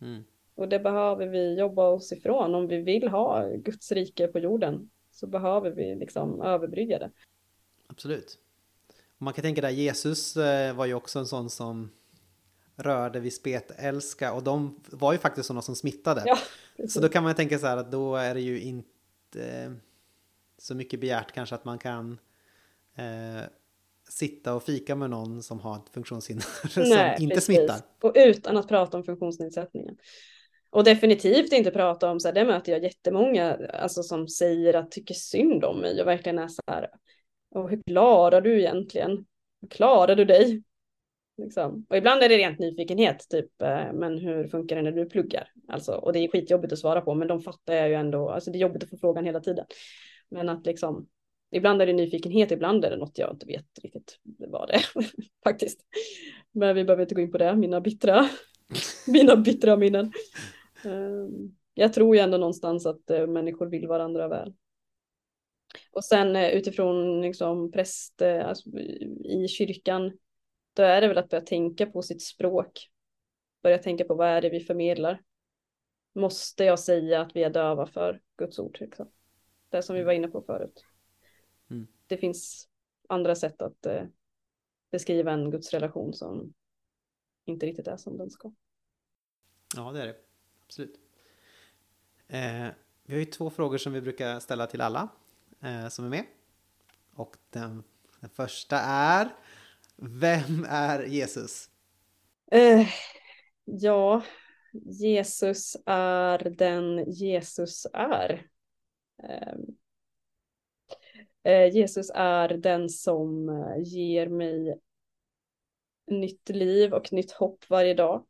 Mm. 0.00 0.24
Och 0.54 0.68
det 0.68 0.78
behöver 0.78 1.26
vi 1.26 1.58
jobba 1.58 1.88
oss 1.88 2.12
ifrån. 2.12 2.54
Om 2.54 2.66
vi 2.66 2.76
vill 2.76 3.08
ha 3.08 3.48
Guds 3.48 3.92
rike 3.92 4.26
på 4.26 4.38
jorden 4.38 4.90
så 5.10 5.26
behöver 5.26 5.70
vi 5.70 5.94
liksom 5.94 6.42
överbrygga 6.42 6.98
det. 6.98 7.10
Absolut. 7.86 8.38
Man 9.18 9.34
kan 9.34 9.42
tänka 9.42 9.60
där, 9.60 9.70
Jesus 9.70 10.36
eh, 10.36 10.76
var 10.76 10.86
ju 10.86 10.94
också 10.94 11.18
en 11.18 11.26
sån 11.26 11.50
som 11.50 11.90
rörde 12.76 13.20
vid 13.20 13.32
spetälska 13.32 14.32
och 14.32 14.42
de 14.42 14.80
var 14.90 15.12
ju 15.12 15.18
faktiskt 15.18 15.46
sådana 15.46 15.62
som 15.62 15.76
smittade. 15.76 16.22
Ja, 16.26 16.38
så 16.88 17.00
då 17.00 17.08
kan 17.08 17.22
man 17.22 17.34
tänka 17.34 17.58
så 17.58 17.66
här 17.66 17.76
att 17.76 17.92
då 17.92 18.16
är 18.16 18.34
det 18.34 18.40
ju 18.40 18.60
inte 18.60 19.72
så 20.58 20.74
mycket 20.74 21.00
begärt 21.00 21.32
kanske 21.32 21.54
att 21.54 21.64
man 21.64 21.78
kan 21.78 22.18
eh, 22.96 23.44
sitta 24.08 24.54
och 24.54 24.62
fika 24.62 24.94
med 24.94 25.10
någon 25.10 25.42
som 25.42 25.60
har 25.60 25.76
ett 25.76 25.88
funktionshinder 25.94 26.68
som 26.68 26.82
Nej, 26.82 27.16
inte 27.20 27.34
precis. 27.34 27.56
smittar. 27.56 27.80
Och 28.02 28.12
utan 28.14 28.56
att 28.56 28.68
prata 28.68 28.96
om 28.96 29.04
funktionsnedsättningen. 29.04 29.96
Och 30.70 30.84
definitivt 30.84 31.52
inte 31.52 31.70
prata 31.70 32.10
om, 32.10 32.20
så 32.20 32.28
här, 32.28 32.34
det 32.34 32.44
möter 32.44 32.72
jag 32.72 32.82
jättemånga 32.82 33.58
alltså, 33.72 34.02
som 34.02 34.28
säger 34.28 34.74
att 34.74 34.90
tycker 34.90 35.14
synd 35.14 35.64
om 35.64 35.80
mig 35.80 36.00
och 36.00 36.06
verkligen 36.06 36.38
är 36.38 36.48
så 36.48 36.62
här, 36.66 36.88
och 37.50 37.70
hur 37.70 37.82
klarar 37.86 38.40
du 38.40 38.60
egentligen? 38.60 39.26
Hur 39.60 39.68
klarar 39.68 40.16
du 40.16 40.24
dig? 40.24 40.62
Liksom. 41.38 41.86
Och 41.88 41.96
ibland 41.96 42.22
är 42.22 42.28
det 42.28 42.36
rent 42.36 42.58
nyfikenhet, 42.58 43.28
typ, 43.28 43.62
eh, 43.62 43.92
men 43.92 44.18
hur 44.18 44.48
funkar 44.48 44.76
det 44.76 44.82
när 44.82 44.92
du 44.92 45.06
pluggar? 45.06 45.48
Alltså, 45.68 45.92
och 45.92 46.12
det 46.12 46.18
är 46.18 46.28
skitjobbigt 46.28 46.72
att 46.72 46.78
svara 46.78 47.00
på, 47.00 47.14
men 47.14 47.28
de 47.28 47.40
fattar 47.40 47.74
jag 47.74 47.88
ju 47.88 47.94
ändå, 47.94 48.30
alltså 48.30 48.50
det 48.50 48.58
är 48.58 48.60
jobbigt 48.60 48.82
att 48.82 48.90
få 48.90 48.96
frågan 48.96 49.24
hela 49.24 49.40
tiden. 49.40 49.66
Men 50.28 50.48
att 50.48 50.66
liksom, 50.66 51.08
ibland 51.50 51.82
är 51.82 51.86
det 51.86 51.92
nyfikenhet, 51.92 52.52
ibland 52.52 52.84
är 52.84 52.90
det 52.90 52.96
något 52.96 53.18
jag 53.18 53.32
inte 53.32 53.46
vet 53.46 53.66
riktigt 53.82 54.18
vad 54.24 54.68
det 54.68 54.74
är, 54.74 54.84
faktiskt. 55.44 55.80
Men 56.52 56.74
vi 56.76 56.84
behöver 56.84 57.02
inte 57.02 57.14
gå 57.14 57.20
in 57.20 57.32
på 57.32 57.38
det, 57.38 57.56
mina 57.56 57.80
bittra, 57.80 58.28
mina 59.06 59.36
bittra 59.36 59.76
minnen. 59.76 60.12
Ehm, 60.84 61.56
jag 61.74 61.92
tror 61.92 62.16
ju 62.16 62.22
ändå 62.22 62.38
någonstans 62.38 62.86
att 62.86 63.10
eh, 63.10 63.26
människor 63.26 63.66
vill 63.66 63.86
varandra 63.88 64.28
väl. 64.28 64.54
Och 65.92 66.04
sen 66.04 66.36
eh, 66.36 66.50
utifrån 66.50 67.22
liksom 67.22 67.70
präst 67.72 68.22
alltså, 68.22 68.70
i 69.24 69.48
kyrkan, 69.48 70.12
då 70.76 70.82
är 70.82 71.00
det 71.00 71.08
väl 71.08 71.18
att 71.18 71.28
börja 71.28 71.44
tänka 71.44 71.86
på 71.86 72.02
sitt 72.02 72.22
språk. 72.22 72.90
Börja 73.62 73.78
tänka 73.78 74.04
på 74.04 74.14
vad 74.14 74.28
är 74.28 74.40
det 74.40 74.48
vi 74.48 74.60
förmedlar. 74.60 75.22
Måste 76.12 76.64
jag 76.64 76.78
säga 76.78 77.20
att 77.20 77.36
vi 77.36 77.42
är 77.42 77.50
döva 77.50 77.86
för 77.86 78.20
Guds 78.36 78.58
ord? 78.58 78.76
Liksom? 78.80 79.10
Det 79.68 79.82
som 79.82 79.96
vi 79.96 80.02
var 80.02 80.12
inne 80.12 80.28
på 80.28 80.42
förut. 80.42 80.84
Mm. 81.70 81.86
Det 82.06 82.16
finns 82.16 82.68
andra 83.08 83.34
sätt 83.34 83.62
att 83.62 83.86
eh, 83.86 84.02
beskriva 84.90 85.32
en 85.32 85.50
Guds 85.50 85.72
relation 85.72 86.14
som 86.14 86.54
inte 87.44 87.66
riktigt 87.66 87.88
är 87.88 87.96
som 87.96 88.18
den 88.18 88.30
ska. 88.30 88.52
Ja, 89.76 89.92
det 89.92 90.02
är 90.02 90.06
det. 90.06 90.16
Absolut. 90.66 91.00
Eh, 92.28 92.68
vi 93.02 93.12
har 93.12 93.18
ju 93.18 93.24
två 93.24 93.50
frågor 93.50 93.78
som 93.78 93.92
vi 93.92 94.00
brukar 94.00 94.40
ställa 94.40 94.66
till 94.66 94.80
alla 94.80 95.08
eh, 95.60 95.88
som 95.88 96.04
är 96.04 96.08
med. 96.08 96.24
Och 97.12 97.36
den, 97.50 97.82
den 98.20 98.30
första 98.30 98.80
är 98.80 99.34
vem 99.96 100.66
är 100.68 101.02
Jesus? 101.02 101.70
Uh, 102.54 102.86
ja, 103.64 104.22
Jesus 104.72 105.76
är 105.86 106.38
den 106.38 107.10
Jesus 107.10 107.86
är. 107.92 108.46
Uh, 109.22 109.58
uh, 111.48 111.74
Jesus 111.74 112.10
är 112.14 112.48
den 112.48 112.88
som 112.88 113.48
eh, 113.48 113.82
ger 113.82 114.28
mig 114.28 114.80
nytt 116.06 116.48
liv 116.48 116.94
och 116.94 117.12
nytt 117.12 117.32
hopp 117.32 117.70
varje 117.70 117.94
dag. 117.94 118.26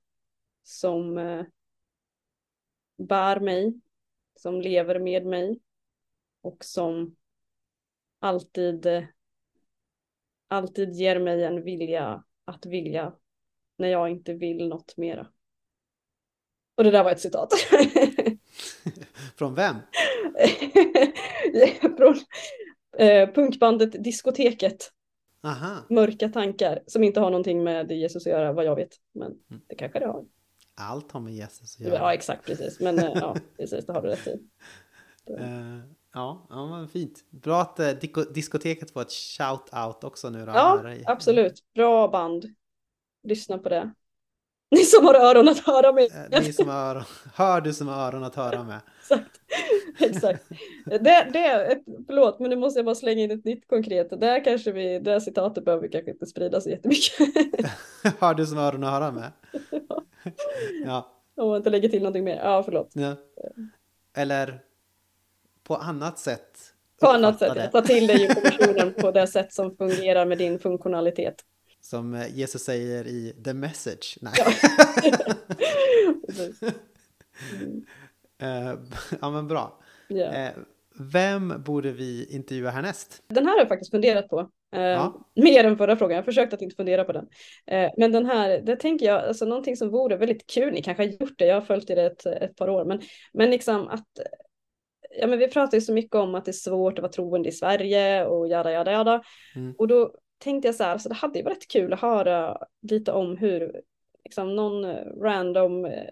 Som 0.62 1.14
bär 2.96 3.40
mig, 3.40 3.80
som 4.36 4.60
lever 4.60 4.98
med 4.98 5.26
mig 5.26 5.60
och 6.40 6.64
som 6.64 7.16
alltid, 8.18 9.06
alltid 10.48 10.92
ger 10.92 11.18
mig 11.20 11.44
en 11.44 11.62
vilja 11.64 12.24
att 12.44 12.66
vilja 12.66 13.12
när 13.78 13.88
jag 13.88 14.10
inte 14.10 14.34
vill 14.34 14.68
något 14.68 14.96
mera. 14.96 15.26
Och 16.76 16.84
det 16.84 16.90
där 16.90 17.04
var 17.04 17.10
ett 17.10 17.20
citat. 17.20 17.52
Från 19.38 19.54
vem? 19.54 19.76
Från 21.96 22.14
eh, 22.98 23.28
punkbandet 23.34 24.04
Diskoteket. 24.04 24.92
Aha, 25.42 25.76
Mörka 25.90 26.28
tankar 26.28 26.82
som 26.86 27.04
inte 27.04 27.20
har 27.20 27.30
någonting 27.30 27.64
med 27.64 27.92
Jesus 27.92 28.26
att 28.26 28.32
göra 28.32 28.52
vad 28.52 28.64
jag 28.64 28.76
vet. 28.76 28.90
Men 29.12 29.32
det 29.66 29.74
kanske 29.74 29.98
det 29.98 30.06
har. 30.06 30.24
allt 30.74 31.12
har 31.12 31.20
med 31.20 31.32
Jesus 31.34 31.76
att 31.76 31.86
Ja, 31.86 31.88
göra. 31.88 32.14
exakt 32.14 32.46
precis. 32.46 32.80
Men 32.80 32.98
eh, 32.98 33.10
ja, 33.14 33.36
precis, 33.56 33.86
det 33.86 33.92
har 33.92 34.02
du 34.02 34.08
rätt 34.08 34.26
i. 34.26 34.40
Eh, 35.38 35.78
ja, 36.16 36.46
ja, 36.50 36.66
men 36.66 36.88
fint. 36.88 37.24
Bra 37.30 37.60
att 37.60 37.80
eh, 37.80 37.90
diskoteket 38.34 38.90
får 38.90 39.00
ett 39.02 39.08
shout-out 39.10 40.04
också 40.04 40.30
nu 40.30 40.38
då. 40.46 40.52
Ja, 40.52 40.80
här 40.84 41.02
absolut. 41.06 41.62
Bra 41.74 42.08
band. 42.08 42.44
Lyssna 43.22 43.58
på 43.58 43.68
det. 43.68 43.90
Ni 44.70 44.84
som 44.84 45.06
har 45.06 45.14
öron 45.14 45.48
att 45.48 45.58
höra 45.58 45.92
med. 45.92 46.04
Eh, 46.32 46.40
Ni 46.40 46.52
som 46.52 46.68
har 46.68 46.76
öron, 46.76 47.04
hör 47.34 47.60
du 47.60 47.74
som 47.74 47.88
har 47.88 48.06
öron 48.08 48.24
att 48.24 48.34
höra 48.34 48.64
med. 48.64 48.80
Exakt. 49.00 49.40
Exakt. 50.00 50.44
Det, 50.86 50.98
det, 51.32 51.78
förlåt, 52.06 52.40
men 52.40 52.50
nu 52.50 52.56
måste 52.56 52.78
jag 52.78 52.84
bara 52.84 52.94
slänga 52.94 53.22
in 53.22 53.30
ett 53.30 53.44
nytt 53.44 53.68
konkret. 53.68 54.20
Där 54.20 54.44
kanske 54.44 54.72
vi, 54.72 54.98
det 54.98 55.10
här 55.10 55.20
citatet 55.20 55.64
behöver 55.64 55.82
vi 55.82 55.88
kanske 55.88 56.10
inte 56.10 56.26
sprida 56.26 56.60
så 56.60 56.70
jättemycket. 56.70 57.12
hör 58.18 58.34
du 58.34 58.46
som 58.46 58.58
har 58.58 58.64
öron 58.66 58.84
att 58.84 58.90
höra 58.90 59.10
med. 59.12 59.32
ja, 60.84 61.22
Om 61.36 61.48
man 61.48 61.56
inte 61.56 61.70
lägger 61.70 61.88
till 61.88 62.02
någonting 62.02 62.24
mer. 62.24 62.40
Ja, 62.44 62.62
förlåt. 62.62 62.90
ja. 62.92 63.14
Eller 64.16 64.60
på 65.66 65.76
annat 65.76 66.18
sätt. 66.18 66.72
På 67.00 67.06
annat 67.06 67.38
sätt. 67.38 67.54
det. 67.54 67.68
Ta 67.68 67.80
till 67.80 68.06
dig 68.06 68.22
informationen 68.24 68.94
på 68.94 69.10
det 69.10 69.26
sätt 69.26 69.52
som 69.52 69.76
fungerar 69.76 70.26
med 70.26 70.38
din 70.38 70.58
funktionalitet. 70.58 71.34
Som 71.80 72.14
eh, 72.14 72.36
Jesus 72.38 72.62
säger 72.64 73.06
i 73.06 73.34
The 73.44 73.54
Message. 73.54 74.18
Nej. 74.20 74.32
Precis. 76.26 76.60
Eh, 78.42 78.74
ja 79.20 79.30
men 79.30 79.48
bra. 79.48 79.78
Ja. 80.08 80.32
Eh, 80.32 80.50
vem 81.12 81.62
borde 81.62 81.92
vi 81.92 82.26
intervjua 82.30 82.70
härnäst? 82.70 83.22
Den 83.28 83.46
här 83.46 83.52
har 83.52 83.58
jag 83.58 83.68
faktiskt 83.68 83.90
funderat 83.90 84.28
på. 84.28 84.40
Eh, 84.74 84.80
Ja. 84.80 85.26
Mer 85.34 85.64
än 85.64 85.78
förra 85.78 85.96
frågan. 85.96 86.14
Jag 86.14 86.22
har 86.22 86.24
försökt 86.24 86.52
att 86.54 86.62
inte 86.62 86.76
fundera 86.76 87.04
på 87.04 87.12
den. 87.12 87.28
Eh, 87.66 87.90
men 87.96 88.12
den 88.12 88.26
här, 88.26 88.60
det 88.60 88.76
tänker 88.76 89.06
jag, 89.06 89.24
alltså 89.24 89.44
någonting 89.44 89.76
som 89.76 89.90
vore 89.90 90.16
väldigt 90.16 90.46
kul. 90.46 90.72
Ni 90.72 90.82
kanske 90.82 91.02
har 91.02 91.10
gjort 91.10 91.38
det. 91.38 91.46
Jag 91.46 91.54
har 91.54 91.60
följt 91.60 91.86
det 91.86 92.02
ett, 92.06 92.26
ett 92.26 92.56
par 92.56 92.68
år. 92.68 92.84
Men, 92.84 93.00
men 93.32 93.50
liksom 93.50 93.88
att 93.88 94.06
Ja, 95.18 95.26
men 95.26 95.38
vi 95.38 95.48
pratar 95.48 95.76
ju 95.76 95.80
så 95.80 95.92
mycket 95.92 96.14
om 96.14 96.34
att 96.34 96.44
det 96.44 96.50
är 96.50 96.52
svårt 96.52 96.98
att 96.98 97.02
vara 97.02 97.12
troende 97.12 97.48
i 97.48 97.52
Sverige 97.52 98.26
och 98.26 98.48
jada 98.48 98.72
jada 98.72 98.92
jada. 98.92 99.22
Mm. 99.54 99.74
Och 99.78 99.88
då 99.88 100.14
tänkte 100.38 100.68
jag 100.68 100.74
så 100.74 100.84
här, 100.84 100.98
så 100.98 101.08
det 101.08 101.14
hade 101.14 101.38
ju 101.38 101.44
varit 101.44 101.68
kul 101.68 101.92
att 101.92 102.00
höra 102.00 102.58
lite 102.82 103.12
om 103.12 103.36
hur 103.36 103.82
liksom, 104.24 104.56
någon 104.56 104.84
random 105.20 105.84
eh, 105.84 106.10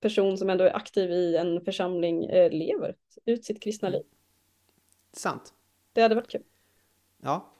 person 0.00 0.38
som 0.38 0.50
ändå 0.50 0.64
är 0.64 0.76
aktiv 0.76 1.10
i 1.10 1.36
en 1.36 1.64
församling 1.64 2.24
eh, 2.24 2.50
lever 2.50 2.96
ut 3.24 3.44
sitt 3.44 3.62
kristna 3.62 3.88
liv. 3.88 4.02
Sant. 5.12 5.52
Det 5.92 6.02
hade 6.02 6.14
varit 6.14 6.30
kul. 6.30 6.42
Ja. 7.22 7.52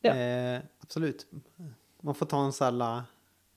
Ja. 0.00 0.14
Eh, 0.14 0.60
absolut. 0.80 1.26
Man 2.00 2.14
får 2.14 2.26
ta 2.26 2.44
en 2.44 2.52
sån 2.52 3.02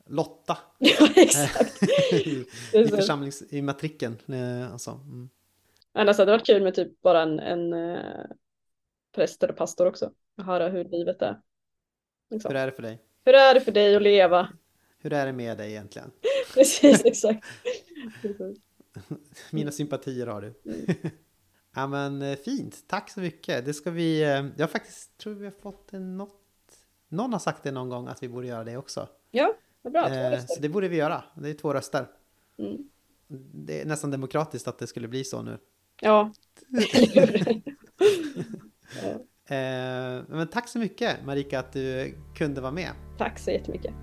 Lotta 0.07 0.57
Ja, 0.77 1.09
exakt. 1.15 1.83
i, 2.13 2.45
i 2.73 2.87
församlings... 2.87 3.43
i 3.49 3.61
matrikeln. 3.61 4.17
Eh, 4.27 4.71
alltså. 4.73 4.91
mm. 4.91 5.29
Annars 5.95 6.17
hade 6.17 6.31
det 6.31 6.37
varit 6.37 6.45
kul 6.45 6.63
med 6.63 6.75
typ 6.75 7.01
bara 7.01 7.21
en, 7.21 7.39
en 7.39 7.73
eh, 7.73 8.25
präst 9.15 9.43
eller 9.43 9.53
pastor 9.53 9.85
också. 9.87 10.11
Att 10.37 10.45
höra 10.45 10.67
hur 10.69 10.83
livet 10.83 11.21
är. 11.21 11.41
Liksom. 12.29 12.49
Hur 12.49 12.55
är 12.59 12.65
det 12.65 12.71
för 12.71 12.81
dig? 12.83 13.01
Hur 13.25 13.33
är 13.35 13.53
det 13.53 13.61
för 13.61 13.71
dig 13.71 13.95
att 13.95 14.01
leva? 14.01 14.49
Hur 14.97 15.13
är 15.13 15.25
det 15.25 15.33
med 15.33 15.57
dig 15.57 15.69
egentligen? 15.71 16.11
Precis, 16.53 17.05
exakt. 17.05 17.45
Mina 19.51 19.71
sympatier 19.71 20.27
har 20.27 20.41
du. 20.41 20.53
Mm. 20.65 20.85
ja 21.75 21.87
men 21.87 22.21
eh, 22.21 22.37
fint, 22.37 22.83
tack 22.87 23.09
så 23.09 23.19
mycket. 23.19 23.65
Det 23.65 23.73
ska 23.73 23.91
vi, 23.91 24.23
eh, 24.23 24.45
jag 24.57 24.71
faktiskt 24.71 25.17
tror 25.17 25.33
vi 25.33 25.45
har 25.45 25.51
fått 25.51 25.91
något, 25.91 26.41
någon 27.07 27.33
har 27.33 27.39
sagt 27.39 27.63
det 27.63 27.71
någon 27.71 27.89
gång 27.89 28.07
att 28.07 28.23
vi 28.23 28.29
borde 28.29 28.47
göra 28.47 28.63
det 28.63 28.77
också. 28.77 29.07
Ja, 29.31 29.53
vad 29.81 29.93
bra. 29.93 30.07
Två 30.07 30.13
Eh, 30.15 30.31
röster. 30.31 30.55
så 30.55 30.61
det 30.61 30.69
borde 30.69 30.87
vi 30.87 30.97
göra, 30.97 31.23
det 31.35 31.49
är 31.49 31.53
två 31.53 31.73
röster. 31.73 32.07
Mm. 32.57 32.89
Det 33.53 33.81
är 33.81 33.85
nästan 33.85 34.11
demokratiskt 34.11 34.67
att 34.67 34.79
det 34.79 34.87
skulle 34.87 35.07
bli 35.07 35.23
så 35.23 35.41
nu. 35.41 35.57
Ja. 36.01 36.31
Eh, 39.49 40.23
men 40.27 40.47
tack 40.47 40.67
så 40.67 40.79
mycket 40.79 41.25
Marika 41.25 41.59
att 41.59 41.73
du 41.73 42.15
kunde 42.35 42.61
vara 42.61 42.71
med. 42.71 42.89
Tack 43.17 43.39
så 43.39 43.51
jättemycket. 43.51 43.93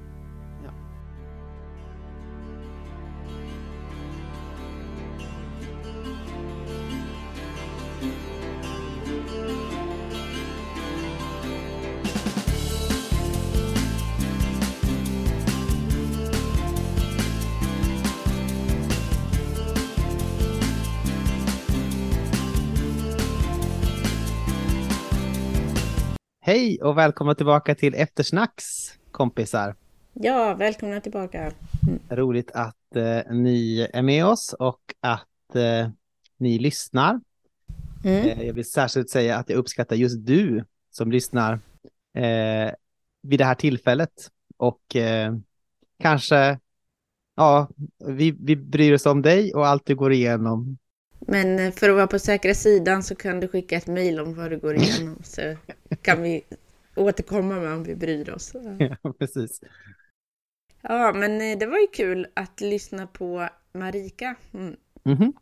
Hej 26.62 26.82
och 26.82 26.98
välkomna 26.98 27.34
tillbaka 27.34 27.74
till 27.74 27.94
Eftersnacks 27.94 28.64
kompisar. 29.10 29.74
Ja, 30.12 30.54
välkomna 30.54 31.00
tillbaka. 31.00 31.52
Roligt 32.08 32.50
att 32.54 32.96
eh, 32.96 33.32
ni 33.34 33.88
är 33.92 34.02
med 34.02 34.26
oss 34.26 34.54
och 34.58 34.80
att 35.00 35.56
eh, 35.56 35.88
ni 36.36 36.58
lyssnar. 36.58 37.20
Mm. 38.04 38.28
Eh, 38.28 38.46
jag 38.46 38.54
vill 38.54 38.70
särskilt 38.70 39.10
säga 39.10 39.36
att 39.36 39.48
jag 39.48 39.56
uppskattar 39.56 39.96
just 39.96 40.26
du 40.26 40.64
som 40.90 41.12
lyssnar 41.12 41.52
eh, 42.14 42.72
vid 43.22 43.38
det 43.38 43.44
här 43.44 43.54
tillfället. 43.54 44.30
Och 44.56 44.96
eh, 44.96 45.34
kanske, 45.98 46.58
ja, 47.36 47.68
vi, 48.06 48.36
vi 48.40 48.56
bryr 48.56 48.94
oss 48.94 49.06
om 49.06 49.22
dig 49.22 49.54
och 49.54 49.66
allt 49.66 49.86
du 49.86 49.94
går 49.94 50.12
igenom. 50.12 50.78
Men 51.18 51.58
eh, 51.58 51.72
för 51.72 51.88
att 51.88 51.96
vara 51.96 52.06
på 52.06 52.18
säkra 52.18 52.54
sidan 52.54 53.02
så 53.02 53.14
kan 53.14 53.40
du 53.40 53.48
skicka 53.48 53.76
ett 53.76 53.86
mejl 53.86 54.20
om 54.20 54.34
vad 54.34 54.50
du 54.50 54.58
går 54.58 54.76
igenom 54.76 55.18
så 55.24 55.56
kan 56.02 56.22
vi 56.22 56.44
återkomma 56.96 57.54
med 57.60 57.72
om 57.72 57.82
vi 57.82 57.94
bryr 57.94 58.30
oss. 58.30 58.52
Ja, 58.78 59.12
precis. 59.18 59.60
Ja, 60.82 61.12
men 61.12 61.40
eh, 61.40 61.58
det 61.58 61.66
var 61.66 61.78
ju 61.78 61.86
kul 61.86 62.26
att 62.34 62.60
lyssna 62.60 63.06
på 63.06 63.48
Marika. 63.72 64.34
Mm. 64.54 64.76
Mhm. 65.04 65.32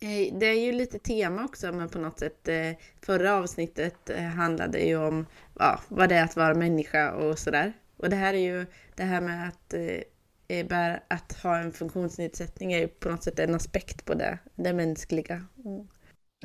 Eh, 0.00 0.38
Det 0.38 0.46
är 0.46 0.64
ju 0.64 0.72
lite 0.72 0.98
tema 0.98 1.44
också, 1.44 1.72
men 1.72 1.88
på 1.88 1.98
något 1.98 2.18
sätt 2.18 2.48
eh, 2.48 2.72
förra 3.02 3.34
avsnittet 3.34 4.10
handlade 4.36 4.78
ju 4.78 4.96
om 4.96 5.26
ja, 5.58 5.80
vad 5.88 6.08
det 6.08 6.14
är 6.14 6.24
att 6.24 6.36
vara 6.36 6.54
människa 6.54 7.12
och 7.12 7.38
sådär. 7.38 7.72
Och 7.96 8.10
det 8.10 8.16
här 8.16 8.34
är 8.34 8.38
ju 8.38 8.66
det 8.96 9.02
här 9.02 9.20
med 9.20 9.48
att, 9.48 9.74
eh, 9.74 10.96
att 11.08 11.32
ha 11.32 11.58
en 11.58 11.72
funktionsnedsättning 11.72 12.72
är 12.72 12.78
ju 12.78 12.88
på 12.88 13.08
något 13.08 13.22
sätt 13.24 13.38
en 13.38 13.54
aspekt 13.54 14.04
på 14.04 14.14
det, 14.14 14.38
det 14.54 14.72
mänskliga. 14.72 15.44
Mm. 15.64 15.88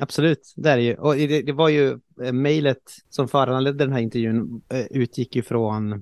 Absolut, 0.00 0.52
det 0.56 0.70
är 0.70 0.76
det 0.76 0.82
ju. 0.82 0.94
Och 0.94 1.14
det, 1.14 1.42
det 1.42 1.52
var 1.52 1.68
ju 1.68 1.98
eh, 2.22 2.32
mejlet 2.32 2.82
som 3.08 3.28
föranledde 3.28 3.84
den 3.84 3.92
här 3.92 4.00
intervjun 4.00 4.62
eh, 4.68 4.86
utgick 4.90 5.36
ju 5.36 5.42
från 5.42 5.92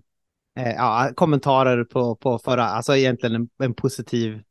eh, 0.56 0.72
ja, 0.76 1.10
kommentarer 1.14 1.84
på, 1.84 2.16
på 2.16 2.38
förra, 2.38 2.64
alltså 2.64 2.96
egentligen 2.96 3.34
en, 3.34 3.48
en 3.58 3.74
positiv 3.74 4.42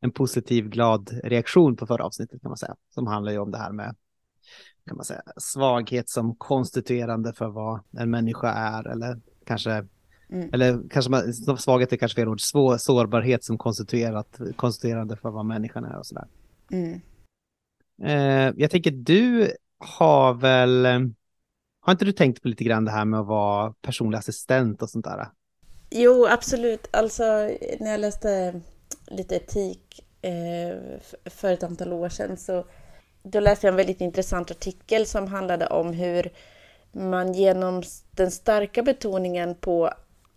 en 0.00 0.12
positiv 0.12 0.68
glad 0.68 1.20
reaktion 1.24 1.76
på 1.76 1.86
förra 1.86 2.04
avsnittet 2.04 2.42
kan 2.42 2.50
man 2.50 2.58
säga. 2.58 2.76
Som 2.94 3.06
handlar 3.06 3.32
ju 3.32 3.38
om 3.38 3.50
det 3.50 3.58
här 3.58 3.72
med 3.72 3.96
kan 4.86 4.96
man 4.96 5.04
säga, 5.04 5.22
svaghet 5.36 6.08
som 6.08 6.34
konstituerande 6.34 7.32
för 7.32 7.48
vad 7.48 7.80
en 7.98 8.10
människa 8.10 8.52
är 8.52 8.88
eller 8.88 9.20
kanske 9.46 9.86
Mm. 10.32 10.50
eller 10.52 10.88
kanske 10.90 11.10
man, 11.10 11.34
svaghet 11.58 11.92
är 11.92 11.96
kanske 11.96 12.16
fel 12.16 12.28
ord, 12.28 12.40
svår, 12.40 12.76
sårbarhet 12.76 13.44
som 13.44 13.58
konstituerat, 13.58 14.40
konstituerande 14.56 15.16
för 15.16 15.30
vad 15.30 15.44
människan 15.44 15.84
är 15.84 15.98
och 15.98 16.06
sådär. 16.06 16.26
Mm. 16.70 17.00
Eh, 18.02 18.52
jag 18.56 18.70
tänker 18.70 18.90
du 18.90 19.52
har 19.78 20.34
väl, 20.34 20.86
har 21.80 21.92
inte 21.92 22.04
du 22.04 22.12
tänkt 22.12 22.42
på 22.42 22.48
lite 22.48 22.64
grann 22.64 22.84
det 22.84 22.90
här 22.90 23.04
med 23.04 23.20
att 23.20 23.26
vara 23.26 23.74
personlig 23.82 24.18
assistent 24.18 24.82
och 24.82 24.90
sånt 24.90 25.04
där? 25.04 25.26
Jo, 25.90 26.26
absolut. 26.26 26.88
Alltså, 26.90 27.22
när 27.80 27.90
jag 27.90 28.00
läste 28.00 28.60
lite 29.06 29.36
etik 29.36 30.04
eh, 30.22 31.00
för 31.24 31.52
ett 31.52 31.62
antal 31.62 31.92
år 31.92 32.08
sedan 32.08 32.36
så 32.36 32.64
då 33.22 33.40
läste 33.40 33.66
jag 33.66 33.72
en 33.72 33.76
väldigt 33.76 34.00
intressant 34.00 34.50
artikel 34.50 35.06
som 35.06 35.28
handlade 35.28 35.66
om 35.66 35.92
hur 35.92 36.32
man 36.92 37.32
genom 37.32 37.82
den 38.10 38.30
starka 38.30 38.82
betoningen 38.82 39.54
på 39.54 39.90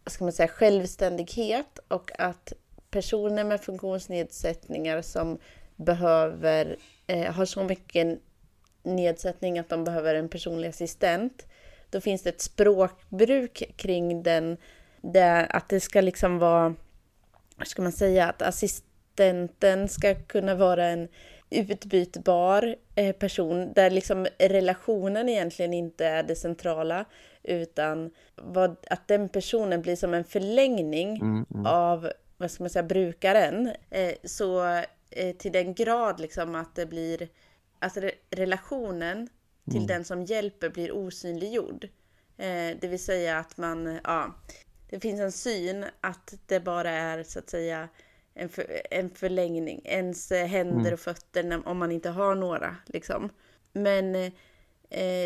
vad 0.03 0.11
ska 0.11 0.23
man 0.23 0.33
säga, 0.33 0.47
självständighet 0.47 1.79
och 1.87 2.11
att 2.19 2.53
personer 2.91 3.43
med 3.43 3.61
funktionsnedsättningar 3.61 5.01
som 5.01 5.37
behöver, 5.75 6.77
eh, 7.07 7.33
har 7.33 7.45
så 7.45 7.63
mycket 7.63 8.19
nedsättning 8.83 9.59
att 9.59 9.69
de 9.69 9.83
behöver 9.83 10.15
en 10.15 10.29
personlig 10.29 10.69
assistent, 10.69 11.45
då 11.89 12.01
finns 12.01 12.23
det 12.23 12.29
ett 12.29 12.41
språkbruk 12.41 13.63
kring 13.75 14.23
den 14.23 14.57
det, 15.01 15.45
att 15.45 15.69
det 15.69 15.79
ska 15.79 16.01
liksom 16.01 16.39
vara, 16.39 16.75
vad 17.55 17.67
ska 17.67 17.81
man 17.81 17.91
säga, 17.91 18.29
att 18.29 18.41
assistenten 18.41 19.89
ska 19.89 20.15
kunna 20.15 20.55
vara 20.55 20.85
en 20.85 21.07
utbytbar 21.49 22.75
eh, 22.95 23.15
person 23.15 23.73
där 23.73 23.89
liksom 23.89 24.27
relationen 24.39 25.29
egentligen 25.29 25.73
inte 25.73 26.05
är 26.05 26.23
det 26.23 26.35
centrala 26.35 27.05
utan 27.43 28.11
vad, 28.35 28.75
att 28.89 29.07
den 29.07 29.29
personen 29.29 29.81
blir 29.81 29.95
som 29.95 30.13
en 30.13 30.23
förlängning 30.23 31.09
Mm, 31.09 31.45
mm. 31.53 31.65
av, 31.65 32.11
vad 32.37 32.51
ska 32.51 32.63
man 32.63 32.69
säga, 32.69 32.83
brukaren. 32.83 33.71
Eh, 33.89 34.13
så 34.23 34.81
till 35.37 35.51
den 35.51 35.73
grad 35.73 36.19
liksom 36.19 36.55
att 36.55 36.75
det 36.75 36.85
blir, 36.85 37.29
alltså 37.79 37.99
re- 37.99 38.11
relationen 38.29 39.29
till 39.65 39.75
Mm. 39.77 39.87
den 39.87 40.05
som 40.05 40.23
hjälper 40.23 40.69
blir 40.69 40.91
osynliggjord. 40.91 41.83
Eh, 42.37 42.77
det 42.81 42.87
vill 42.87 43.03
säga 43.03 43.37
att 43.39 43.57
man, 43.57 43.99
ja, 44.03 44.35
det 44.89 44.99
finns 44.99 45.19
en 45.19 45.31
syn 45.31 45.85
att 46.01 46.33
det 46.45 46.59
bara 46.59 46.89
är 46.91 47.23
så 47.23 47.39
att 47.39 47.49
säga 47.49 47.89
en, 48.33 48.49
för, 48.49 48.81
en 48.91 49.09
förlängning, 49.09 49.81
ens 49.85 50.31
eh, 50.31 50.45
händer 50.47 50.79
Mm. 50.79 50.93
och 50.93 50.99
fötter 50.99 51.43
när, 51.43 51.67
om 51.67 51.77
man 51.77 51.91
inte 51.91 52.09
har 52.09 52.35
några 52.35 52.75
liksom. 52.85 53.29
Men 53.73 54.15
eh, 54.15 54.31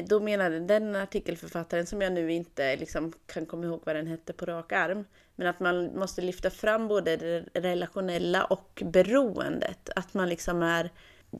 då 0.08 0.20
menade 0.20 0.60
den 0.60 0.96
artikelförfattaren, 0.96 1.86
som 1.86 2.02
jag 2.02 2.14
nu 2.14 2.32
inte 2.32 2.76
liksom 2.76 3.14
kan 3.26 3.46
komma 3.46 3.66
ihåg 3.66 3.82
vad 3.86 3.96
den 3.96 4.08
hette 4.08 4.34
på 4.34 4.46
rak 4.46 4.72
arm, 4.72 5.06
men 5.36 5.48
att 5.48 5.60
man 5.60 6.00
måste 6.00 6.22
lyfta 6.22 6.50
fram 6.50 6.88
både 6.88 7.18
det 7.18 7.44
relationella 7.54 8.44
och 8.44 8.84
beroendet. 8.86 9.90
Att 9.96 10.14
man 10.14 10.30
liksom 10.30 10.64
är, 10.64 10.90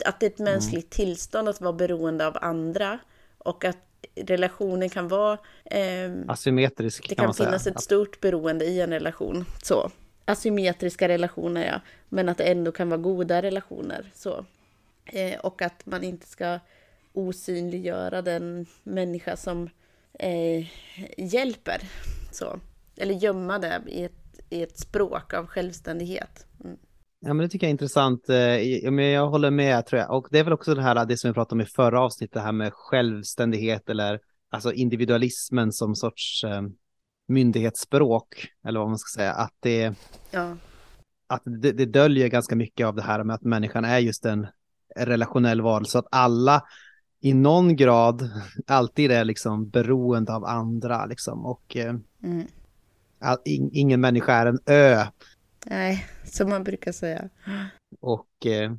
att 0.04 0.20
det 0.20 0.26
är 0.26 0.30
ett 0.30 0.38
mänskligt 0.38 0.90
tillstånd 0.90 1.48
att 1.48 1.60
vara 1.60 1.72
beroende 1.72 2.26
av 2.26 2.38
andra 2.40 2.98
och 3.38 3.64
att 3.64 3.76
relationer 4.16 4.88
kan 4.88 5.08
vara... 5.08 5.38
ehm, 5.64 6.30
Asymmetrisk 6.30 7.08
det 7.08 7.14
kan 7.14 7.16
kan 7.16 7.24
man 7.26 7.34
säga. 7.34 7.48
finnas 7.48 7.66
ett 7.66 7.80
stort 7.80 8.20
beroende 8.20 8.64
i 8.64 8.80
en 8.80 8.90
relation. 8.90 9.44
Så. 9.62 9.90
Asymmetriska 10.24 11.08
relationer, 11.08 11.66
ja. 11.66 11.80
Men 12.08 12.28
att 12.28 12.38
det 12.38 12.44
ändå 12.44 12.72
kan 12.72 12.88
vara 12.88 13.00
goda 13.00 13.42
relationer. 13.42 14.10
Så. 14.14 14.44
Eh, 15.04 15.40
och 15.40 15.62
att 15.62 15.86
man 15.86 16.04
inte 16.04 16.26
ska 16.26 16.58
osynliggöra 17.12 18.22
den 18.22 18.66
människa 18.82 19.36
som 19.36 19.68
eh, 20.18 20.66
hjälper. 21.16 21.80
Så. 22.32 22.60
Eller 22.96 23.14
gömma 23.14 23.58
det 23.58 23.82
i 23.86 24.04
ett, 24.04 24.40
i 24.50 24.62
ett 24.62 24.78
språk 24.78 25.34
av 25.34 25.46
självständighet. 25.46 26.46
Mm. 26.64 26.76
Ja, 27.20 27.34
men 27.34 27.38
det 27.38 27.48
tycker 27.48 27.66
jag 27.66 27.68
är 27.68 27.72
intressant. 27.72 28.28
Eh, 28.28 28.36
jag 29.12 29.28
håller 29.28 29.50
med, 29.50 29.86
tror 29.86 30.00
jag. 30.00 30.10
Och 30.10 30.28
det 30.30 30.38
är 30.38 30.44
väl 30.44 30.52
också 30.52 30.74
det 30.74 30.82
här, 30.82 31.06
det 31.06 31.16
som 31.16 31.30
vi 31.30 31.34
pratade 31.34 31.54
om 31.54 31.60
i 31.60 31.66
förra 31.66 32.00
avsnittet, 32.00 32.34
det 32.34 32.40
här 32.40 32.52
med 32.52 32.72
självständighet 32.74 33.88
eller 33.88 34.20
alltså 34.50 34.72
individualismen 34.72 35.72
som 35.72 35.94
sorts 35.94 36.44
eh, 36.44 36.62
myndighetsspråk, 37.28 38.48
eller 38.66 38.80
vad 38.80 38.88
man 38.88 38.98
ska 38.98 39.20
säga, 39.20 39.32
att 39.32 39.54
det, 39.60 39.94
Ja. 40.30 40.56
att 41.26 41.42
det, 41.44 41.72
det 41.72 41.86
döljer 41.86 42.28
ganska 42.28 42.56
mycket 42.56 42.86
av 42.86 42.94
det 42.94 43.02
här 43.02 43.24
med 43.24 43.34
att 43.34 43.42
människan 43.42 43.84
är 43.84 43.98
just 43.98 44.24
en 44.24 44.46
relationell 44.96 45.60
varelse, 45.60 45.98
att 45.98 46.08
alla 46.10 46.62
i 47.20 47.34
någon 47.34 47.76
grad 47.76 48.30
alltid 48.66 49.10
är 49.10 49.24
liksom 49.24 49.68
beroende 49.68 50.34
av 50.34 50.44
andra, 50.44 51.06
liksom, 51.06 51.46
och 51.46 51.76
eh, 51.76 51.94
Mm. 52.22 52.46
all, 53.18 53.38
in, 53.44 53.70
ingen 53.72 54.00
människa 54.00 54.32
är 54.32 54.46
en 54.46 54.58
ö. 54.66 55.04
Nej, 55.66 56.06
som 56.24 56.48
man 56.50 56.64
brukar 56.64 56.92
säga. 56.92 57.28
Och 58.00 58.46
eh, 58.46 58.72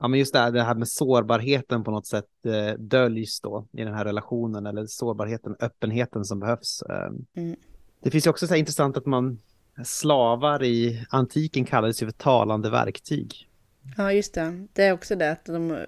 ja, 0.00 0.08
men 0.08 0.18
just 0.18 0.32
det 0.32 0.38
här, 0.38 0.50
det 0.50 0.62
här 0.62 0.74
med 0.74 0.88
sårbarheten 0.88 1.84
på 1.84 1.90
något 1.90 2.06
sätt 2.06 2.28
eh, 2.46 2.78
döljs 2.78 3.40
då 3.40 3.66
i 3.72 3.84
den 3.84 3.94
här 3.94 4.04
relationen 4.04 4.66
eller 4.66 4.86
sårbarheten, 4.86 5.56
öppenheten 5.60 6.24
som 6.24 6.40
behövs. 6.40 6.82
Eh, 6.82 7.10
Mm. 7.36 7.56
Det 8.02 8.10
finns 8.10 8.26
ju 8.26 8.30
också 8.30 8.46
så 8.46 8.52
här 8.54 8.58
intressant 8.58 8.96
att 8.96 9.06
man 9.06 9.38
slavar 9.84 10.62
i 10.62 11.06
antiken 11.10 11.64
kallades 11.64 12.02
ju 12.02 12.06
för 12.06 12.12
talande 12.12 12.70
verktyg. 12.70 13.48
Ja, 13.96 14.12
just 14.12 14.34
det. 14.34 14.66
Det 14.72 14.82
är 14.84 14.92
också 14.92 15.16
det 15.16 15.30
att 15.32 15.44
de 15.44 15.86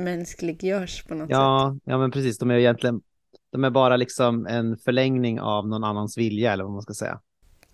omänskliggörs 0.00 1.04
på 1.04 1.14
något 1.14 1.28
sätt. 1.28 1.36
Ja, 1.36 1.76
ja, 1.84 1.98
men 1.98 2.10
precis. 2.10 2.38
De 2.38 2.50
är 2.50 2.54
egentligen, 2.54 3.00
de 3.52 3.64
är 3.64 3.70
bara 3.70 3.96
liksom 3.96 4.46
en 4.46 4.76
förlängning 4.76 5.40
av 5.40 5.68
någon 5.68 5.84
annans 5.84 6.18
vilja 6.18 6.52
eller 6.52 6.64
vad 6.64 6.72
man 6.72 6.82
ska 6.82 6.94
säga. 6.94 7.20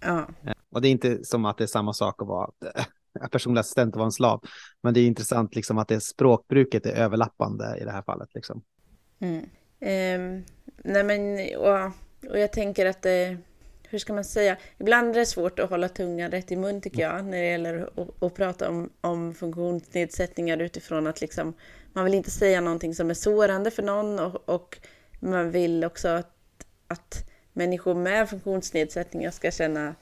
Ja. 0.01 0.29
Och 0.71 0.83
det 0.83 0.89
är 0.89 0.91
inte 0.91 1.25
som 1.25 1.45
att 1.45 1.59
det 1.59 1.65
är 1.65 1.69
samma 1.69 1.93
sak 1.93 2.23
att 2.23 2.29
vara 2.29 2.51
personlig 3.31 3.61
assistent 3.61 3.95
och 3.95 3.99
vara 3.99 4.07
en 4.07 4.13
slav. 4.13 4.41
Men 4.83 4.95
det 4.95 5.01
är 5.01 5.07
intressant 5.07 5.55
liksom 5.55 5.79
att 5.79 5.89
det 5.89 6.01
språkbruket 6.01 6.87
är 6.87 6.93
överlappande 6.93 7.79
i 7.81 7.85
det 7.85 7.93
här 7.93 8.03
fallet. 8.03 8.29
Liksom. 8.35 8.63
Mm. 9.19 9.45
Ehm, 9.81 10.45
nej 10.85 11.05
men, 11.05 11.39
och, 11.59 11.93
och 12.31 12.39
jag 12.39 12.53
tänker 12.53 12.87
att 12.87 13.03
det, 13.03 13.37
hur 13.89 13.99
ska 13.99 14.13
man 14.13 14.25
säga, 14.25 14.57
ibland 14.79 15.11
är 15.11 15.21
det 15.21 15.27
svårt 15.27 15.59
att 15.59 15.71
hålla 15.71 15.89
tungan 15.89 16.31
rätt 16.31 16.53
i 16.53 16.57
mun 16.57 16.81
tycker 16.81 17.03
jag, 17.03 17.25
när 17.25 17.39
det 17.39 17.47
gäller 17.47 17.91
att, 17.97 18.23
att 18.23 18.35
prata 18.35 18.69
om, 18.71 18.91
om 19.01 19.35
funktionsnedsättningar 19.35 20.59
utifrån 20.59 21.07
att 21.07 21.21
liksom, 21.21 21.55
man 21.97 22.05
vill 22.05 22.15
inte 22.15 22.31
säga 22.31 22.61
någonting 22.61 22.95
som 22.95 23.11
är 23.11 23.15
sårande 23.15 23.71
för 23.71 23.83
någon 23.83 24.19
och, 24.19 24.49
och 24.49 24.79
man 25.21 25.51
vill 25.51 25.85
också 25.85 26.09
att, 26.09 26.35
att 26.89 27.31
människor 27.53 27.95
med 27.95 28.31
funktionsnedsättningar 28.31 29.31
ska 29.31 29.51
känna 29.51 29.95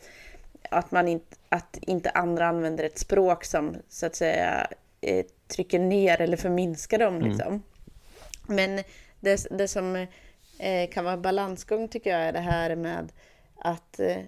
att, 0.71 0.91
man 0.91 1.09
inte, 1.09 1.37
att 1.49 1.79
inte 1.81 2.11
andra 2.11 2.47
använder 2.47 2.85
ett 2.85 2.99
språk 2.99 3.45
som 3.45 3.77
så 3.89 4.07
att 4.07 4.17
säga 4.17 4.67
eh, 5.01 5.27
trycker 5.49 5.79
ner 5.79 6.21
eller 6.21 6.37
förminskar 6.37 6.99
dem. 6.99 7.21
Liksom. 7.21 7.63
Men 8.49 8.83
det, 9.21 9.47
det 9.51 9.69
som 9.69 9.97
eh, 10.59 10.91
kan 10.91 11.05
vara 11.05 11.17
balansgång 11.17 11.89
tycker 11.89 12.11
jag 12.11 12.21
är 12.21 12.33
det 12.33 12.41
här 12.41 12.77
med 12.77 13.13
att 13.59 14.01
eh, 14.01 14.19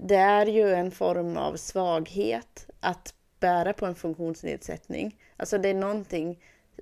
det 0.00 0.16
är 0.16 0.46
ju 0.46 0.74
en 0.74 0.90
form 0.90 1.36
av 1.36 1.56
svaghet 1.56 2.66
att 2.80 3.14
bära 3.40 3.72
på 3.72 3.86
en 3.86 3.94
funktionsnedsättning. 3.94 5.16
Alltså 5.36 5.58
det 5.58 5.68
är 5.68 5.74
någonting 5.74 6.38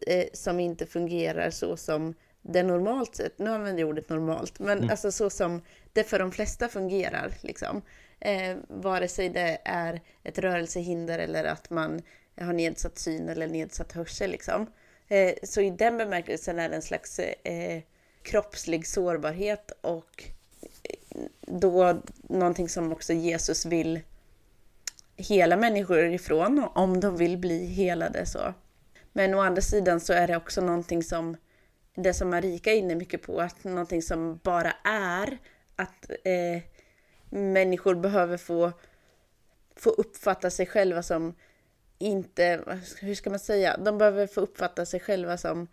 eh, 0.06 0.26
som 0.32 0.60
inte 0.60 0.86
fungerar 0.86 1.50
så 1.50 1.76
som 1.76 2.14
det 2.42 2.62
normalt 2.62 3.14
sett, 3.14 3.38
nu 3.38 3.50
använder 3.50 3.82
jag 3.82 3.88
ordet 3.88 4.08
normalt, 4.08 4.58
men 4.58 4.90
alltså 4.90 5.12
så 5.12 5.30
som 5.30 5.62
det 5.92 6.04
för 6.04 6.18
de 6.18 6.32
flesta 6.32 6.68
fungerar. 6.68 7.32
Liksom. 7.40 7.82
Eh, 8.20 8.56
vare 8.68 9.08
sig 9.08 9.28
det 9.28 9.58
är 9.64 10.00
ett 10.22 10.38
rörelsehinder 10.38 11.18
eller 11.18 11.44
att 11.44 11.70
man 11.70 12.02
har 12.40 12.52
nedsatt 12.52 12.98
syn 12.98 13.28
eller 13.28 13.48
nedsatt 13.48 13.92
hörsel. 13.92 14.30
Liksom. 14.30 14.66
Eh, 15.08 15.34
så 15.42 15.60
i 15.60 15.70
den 15.70 15.96
bemärkelsen 15.96 16.58
är 16.58 16.68
det 16.68 16.74
en 16.74 16.82
slags 16.82 17.18
eh, 17.18 17.82
kroppslig 18.22 18.86
sårbarhet 18.86 19.72
och 19.80 20.24
eh, 20.82 21.20
då 21.40 22.02
någonting 22.22 22.68
som 22.68 22.92
också 22.92 23.12
Jesus 23.12 23.66
vill 23.66 24.00
hela 25.16 25.56
människor 25.56 26.04
ifrån 26.04 26.68
om 26.74 27.00
de 27.00 27.16
vill 27.16 27.38
bli 27.38 27.66
helade. 27.66 28.26
så. 28.26 28.54
Men 29.12 29.34
å 29.34 29.40
andra 29.40 29.62
sidan 29.62 30.00
så 30.00 30.12
är 30.12 30.26
det 30.26 30.36
också 30.36 30.60
någonting 30.60 31.02
som 31.02 31.36
det 31.94 32.14
som 32.14 32.30
Marika 32.30 32.72
är 32.72 32.76
inne 32.76 32.94
mycket 32.94 33.22
på, 33.22 33.40
att 33.40 33.64
någonting 33.64 34.02
som 34.02 34.40
bara 34.42 34.72
är 34.84 35.38
att 35.76 36.10
eh, 36.24 36.62
människor 37.30 37.94
behöver 37.94 38.36
få, 38.36 38.72
få 39.76 39.90
uppfatta 39.90 40.50
sig 40.50 40.66
själva 40.66 41.02
som 41.02 41.34
inte, 41.98 42.64
hur 43.00 43.14
ska 43.14 43.30
man 43.30 43.38
säga, 43.38 43.76
de 43.76 43.98
behöver 43.98 44.26
få 44.26 44.40
uppfatta 44.40 44.86
sig 44.86 45.00
själva 45.00 45.36
som 45.36 45.68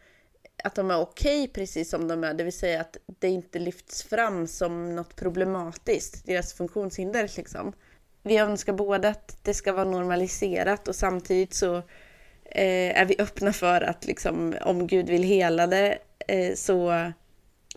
att 0.63 0.75
de 0.75 0.91
är 0.91 0.99
okej 0.99 1.47
precis 1.47 1.89
som 1.89 2.07
de 2.07 2.23
är, 2.23 2.33
det 2.33 2.43
vill 2.43 2.57
säga 2.57 2.81
att 2.81 2.97
det 3.05 3.27
inte 3.27 3.59
lyfts 3.59 4.03
fram 4.03 4.47
som 4.47 4.95
något 4.95 5.15
problematiskt, 5.15 6.25
deras 6.25 6.53
funktionshinder 6.53 7.31
liksom. 7.37 7.73
Vi 8.23 8.37
önskar 8.37 8.73
båda 8.73 9.09
att 9.09 9.43
det 9.43 9.53
ska 9.53 9.73
vara 9.73 9.85
normaliserat 9.85 10.87
och 10.87 10.95
samtidigt 10.95 11.53
så 11.53 11.83
är 12.61 13.05
vi 13.05 13.15
öppna 13.19 13.53
för 13.53 13.81
att 13.81 14.05
liksom, 14.05 14.55
om 14.61 14.87
Gud 14.87 15.09
vill 15.09 15.23
hela 15.23 15.67
det 15.67 15.97
eh, 16.27 16.53
så 16.55 17.11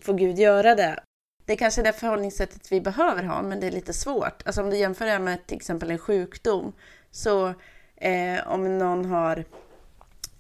får 0.01 0.15
Gud 0.15 0.39
göra 0.39 0.75
det. 0.75 0.97
Det 1.45 1.53
är 1.53 1.57
kanske 1.57 1.83
det 1.83 1.93
förhållningssättet 1.93 2.73
vi 2.73 2.81
behöver 2.81 3.23
ha, 3.23 3.43
men 3.43 3.61
det 3.61 3.67
är 3.67 3.71
lite 3.71 3.93
svårt. 3.93 4.43
Alltså 4.47 4.63
om 4.63 4.71
du 4.71 4.77
jämför 4.77 5.07
det 5.07 5.19
med 5.19 5.47
till 5.47 5.57
exempel 5.57 5.91
en 5.91 5.99
sjukdom, 5.99 6.73
så 7.11 7.55
eh, 7.97 8.47
om 8.49 8.79
någon 8.79 9.05
har, 9.05 9.45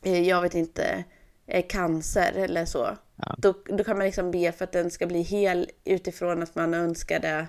eh, 0.02 0.20
jag 0.28 0.42
vet 0.42 0.54
inte, 0.54 1.04
eh, 1.46 1.64
cancer 1.68 2.32
eller 2.36 2.64
så, 2.64 2.96
Ja. 3.16 3.34
då, 3.38 3.54
då 3.64 3.84
kan 3.84 3.96
man 3.98 4.06
liksom 4.06 4.30
be 4.30 4.52
för 4.52 4.64
att 4.64 4.72
den 4.72 4.90
ska 4.90 5.06
bli 5.06 5.22
hel 5.22 5.70
utifrån 5.84 6.42
att 6.42 6.54
man 6.54 6.74
önskar 6.74 7.20
det, 7.20 7.46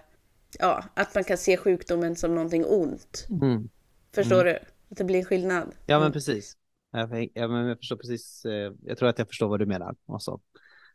ja, 0.60 0.84
att 0.94 1.16
man 1.16 1.24
kan 1.24 1.38
se 1.38 1.58
sjukdomen 1.58 2.16
som 2.16 2.36
någonting 2.36 2.66
ont. 2.66 3.28
Mm. 3.42 3.70
Förstår 4.16 4.44
du? 4.44 4.52
Att 4.92 4.98
det 4.98 5.04
blir 5.04 5.20
en 5.20 5.26
skillnad. 5.26 5.72
Ja, 5.86 5.96
men 5.96 6.02
Mm. 6.02 6.12
precis. 6.14 6.58
Jag, 6.92 7.30
ja, 7.34 7.48
men 7.48 7.66
jag 7.68 7.78
förstår 7.78 7.96
precis. 7.96 8.46
eh, 8.46 8.74
Jag 8.86 8.98
tror 8.98 9.10
att 9.10 9.20
jag 9.20 9.28
förstår 9.28 9.48
vad 9.48 9.60
du 9.60 9.66
menar. 9.66 9.96
Också. 10.06 10.39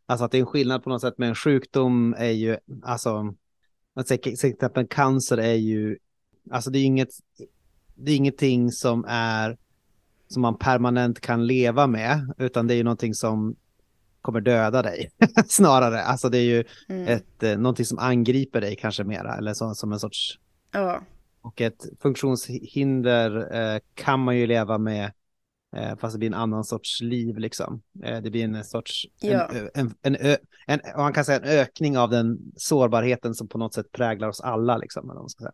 Alltså 0.06 0.24
att 0.24 0.30
det 0.32 0.38
är 0.38 0.40
en 0.40 0.46
skillnad 0.46 0.82
på 0.84 0.90
något 0.90 1.00
sätt, 1.00 1.14
men 1.18 1.28
en 1.28 1.34
sjukdom 1.34 2.14
är 2.18 2.30
ju, 2.30 2.56
alltså, 2.82 3.34
att 3.94 4.08
säga, 4.08 4.18
till 4.18 4.32
exempel 4.32 4.86
cancer 4.86 5.36
är 5.38 5.54
ju, 5.54 5.98
alltså 6.50 6.70
det 6.70 6.78
är 6.78 6.84
inget, 6.84 7.08
det 7.94 8.12
är 8.12 8.16
ingenting 8.16 8.72
som 8.72 9.04
är, 9.08 9.56
som 10.28 10.42
man 10.42 10.58
permanent 10.58 11.20
kan 11.20 11.46
leva 11.46 11.86
med, 11.86 12.34
utan 12.38 12.66
det 12.66 12.74
är 12.74 12.76
ju 12.76 12.82
någonting 12.84 13.14
som 13.14 13.56
kommer 14.20 14.40
döda 14.40 14.82
dig, 14.82 15.10
snarare. 15.48 16.02
Alltså 16.02 16.28
det 16.28 16.38
är 16.38 16.42
ju 16.44 16.64
Mm. 16.88 17.08
ett, 17.08 17.42
eh, 17.42 17.58
någonting 17.58 17.86
som 17.86 17.98
angriper 17.98 18.60
dig 18.60 18.76
kanske 18.76 19.04
mera, 19.04 19.36
eller 19.36 19.54
så, 19.54 19.74
som 19.74 19.92
en 19.92 20.00
sorts 20.00 20.38
Ja, 20.72 21.00
och 21.40 21.60
ett 21.60 21.86
funktionshinder 22.00 23.54
eh, 23.74 23.80
kan 23.94 24.20
man 24.20 24.36
ju 24.38 24.46
leva 24.46 24.78
med 24.78 25.12
fast 26.00 26.14
det 26.14 26.18
blir 26.18 26.28
en 26.28 26.34
annan 26.34 26.64
sorts 26.64 27.00
liv 27.00 27.38
liksom. 27.38 27.82
Eh, 28.04 28.20
det 28.22 28.30
blir 28.30 28.44
en 28.44 28.64
sorts, 28.64 29.06
Ja. 29.20 29.50
en, 29.74 29.94
en, 30.02 30.16
en, 30.20 30.36
en, 30.66 30.80
man 30.96 31.12
kan 31.12 31.24
säga 31.24 31.38
en 31.38 31.44
ökning 31.44 31.98
av 31.98 32.10
den 32.10 32.38
sårbarheten 32.56 33.34
som 33.34 33.48
på 33.48 33.58
något 33.58 33.74
sätt 33.74 33.92
präglar 33.92 34.28
oss 34.28 34.40
alla 34.40 34.76
liksom. 34.76 35.10
Eller 35.10 35.20
man 35.20 35.28
ska 35.28 35.42
säga. 35.42 35.52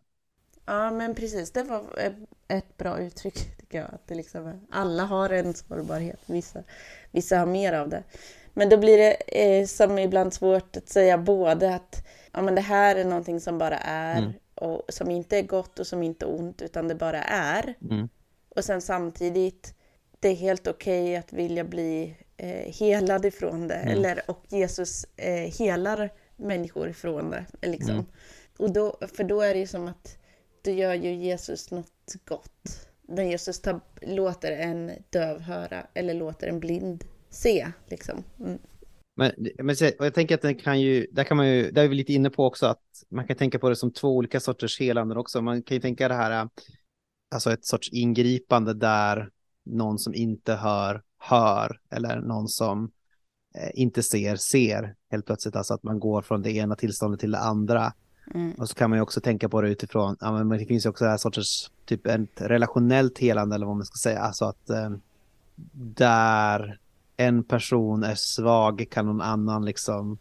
ja, 0.65 0.91
men 0.91 1.15
precis. 1.15 1.51
Det 1.51 1.63
var 1.63 1.83
ett- 2.47 2.77
bra 2.77 2.99
uttryck 2.99 3.57
tycker 3.59 3.77
jag. 3.77 3.93
Att 3.93 4.07
det 4.07 4.15
liksom 4.15 4.67
alla 4.71 5.03
har 5.03 5.29
en 5.29 5.53
sårbarhet. 5.53 6.19
Vissa, 6.25 6.63
vissa 7.11 7.37
har 7.37 7.45
mer 7.45 7.73
av 7.73 7.89
det. 7.89 8.03
Men 8.53 8.69
då 8.69 8.77
blir 8.77 8.97
det 8.97 9.11
eh, 9.13 9.65
som 9.65 9.99
ibland 9.99 10.33
svårt 10.33 10.77
att 10.77 10.89
säga 10.89 11.17
både 11.17 11.75
att 11.75 12.07
ja, 12.31 12.41
men 12.41 12.55
det 12.55 12.61
här 12.61 12.95
är 12.95 13.05
någonting 13.05 13.39
som 13.39 13.57
bara 13.57 13.77
är 13.77 14.17
Mm. 14.17 14.31
och 14.55 14.81
som 14.89 15.11
inte 15.11 15.37
är 15.37 15.43
gott 15.43 15.79
och 15.79 15.87
som 15.87 16.03
inte 16.03 16.25
är 16.25 16.39
ont 16.39 16.61
utan 16.61 16.87
det 16.87 16.95
bara 16.95 17.23
är. 17.23 17.73
Mm. 17.91 18.09
Och 18.55 18.63
sen 18.65 18.81
samtidigt, 18.81 19.75
det 20.23 20.29
är 20.29 20.35
helt 20.35 20.67
okej 20.67 21.15
att 21.15 21.33
vilja 21.33 21.63
bli 21.63 22.15
eh, 22.37 22.73
helad 22.73 23.25
ifrån 23.25 23.67
det. 23.67 23.75
Mm. 23.75 23.93
Eller, 23.93 24.21
och 24.27 24.43
Jesus 24.49 25.05
eh, 25.15 25.53
helar 25.59 26.09
människor 26.35 26.89
ifrån 26.89 27.29
det. 27.29 27.45
Liksom. 27.67 27.93
Mm. 27.93 28.05
Och 28.57 28.73
då, 28.73 28.97
för 29.15 29.23
då 29.23 29.41
är 29.41 29.53
det 29.53 29.59
ju 29.59 29.67
som 29.67 29.87
att 29.87 30.17
då 30.61 30.71
gör 30.71 30.93
ju 30.93 31.13
Jesus 31.13 31.71
något 31.71 32.15
gott. 32.25 32.87
När 33.07 33.23
Jesus 33.23 33.61
tar, 33.61 33.79
låter 34.01 34.51
en 34.51 34.91
döv 35.09 35.39
höra 35.39 35.87
eller 35.93 36.13
låter 36.13 36.47
en 36.47 36.59
blind 36.59 37.03
se. 37.29 37.67
Liksom. 37.87 38.23
Mm. 38.39 38.59
Men, 39.15 39.31
men 39.57 39.75
jag 39.99 40.13
tänker 40.13 40.35
att 40.35 40.41
den 40.41 40.55
kan 40.55 40.81
ju, 40.81 41.07
där 41.11 41.23
kan 41.23 41.37
man 41.37 41.49
ju, 41.49 41.71
där 41.71 41.83
är 41.83 41.87
vi 41.87 41.95
lite 41.95 42.13
inne 42.13 42.29
på 42.29 42.45
också 42.45 42.65
att 42.65 42.83
man 43.09 43.27
kan 43.27 43.37
tänka 43.37 43.59
på 43.59 43.69
det 43.69 43.75
som 43.75 43.93
två 43.93 44.17
olika 44.17 44.39
sorters 44.39 44.79
helanden 44.79 45.17
också. 45.17 45.41
Man 45.41 45.63
kan 45.63 45.75
ju 45.77 45.81
tänka 45.81 46.07
det 46.07 46.13
här, 46.13 46.49
alltså 47.35 47.51
ett 47.51 47.65
sorts 47.65 47.89
ingripande 47.89 48.73
där 48.73 49.29
någon 49.63 49.99
som 49.99 50.13
inte 50.13 50.53
hör, 50.53 51.01
hör, 51.17 51.79
eller 51.89 52.21
någon 52.21 52.47
som 52.47 52.91
eh, 53.55 53.69
inte 53.73 54.03
ser, 54.03 54.35
ser 54.35 54.95
helt 55.11 55.25
plötsligt. 55.25 55.55
Alltså 55.55 55.73
att 55.73 55.83
man 55.83 55.99
går 55.99 56.21
från 56.21 56.41
det 56.41 56.51
ena 56.51 56.75
tillståndet 56.75 57.19
till 57.19 57.31
det 57.31 57.39
andra. 57.39 57.93
Mm. 58.33 58.51
Och 58.51 58.69
så 58.69 58.75
kan 58.75 58.89
man 58.89 58.99
ju 58.99 59.03
också 59.03 59.21
tänka 59.21 59.49
på 59.49 59.61
det 59.61 59.69
utifrån, 59.69 60.17
ja 60.19 60.43
men 60.43 60.57
det 60.59 60.65
finns 60.65 60.85
ju 60.85 60.89
också 60.89 61.03
det 61.03 61.09
här 61.09 61.17
sorters, 61.17 61.71
typ 61.85 62.07
ett 62.07 62.41
relationellt 62.41 63.19
helande 63.19 63.55
eller 63.55 63.65
vad 63.65 63.75
man 63.75 63.85
ska 63.85 63.95
säga. 63.95 64.19
Alltså 64.19 64.45
att 64.45 64.69
eh, 64.69 64.91
där 65.95 66.79
en 67.17 67.43
person 67.43 68.03
är 68.03 68.15
svag 68.15 68.85
kan 68.91 69.05
någon 69.05 69.21
annan 69.21 69.65
liksom 69.65 70.17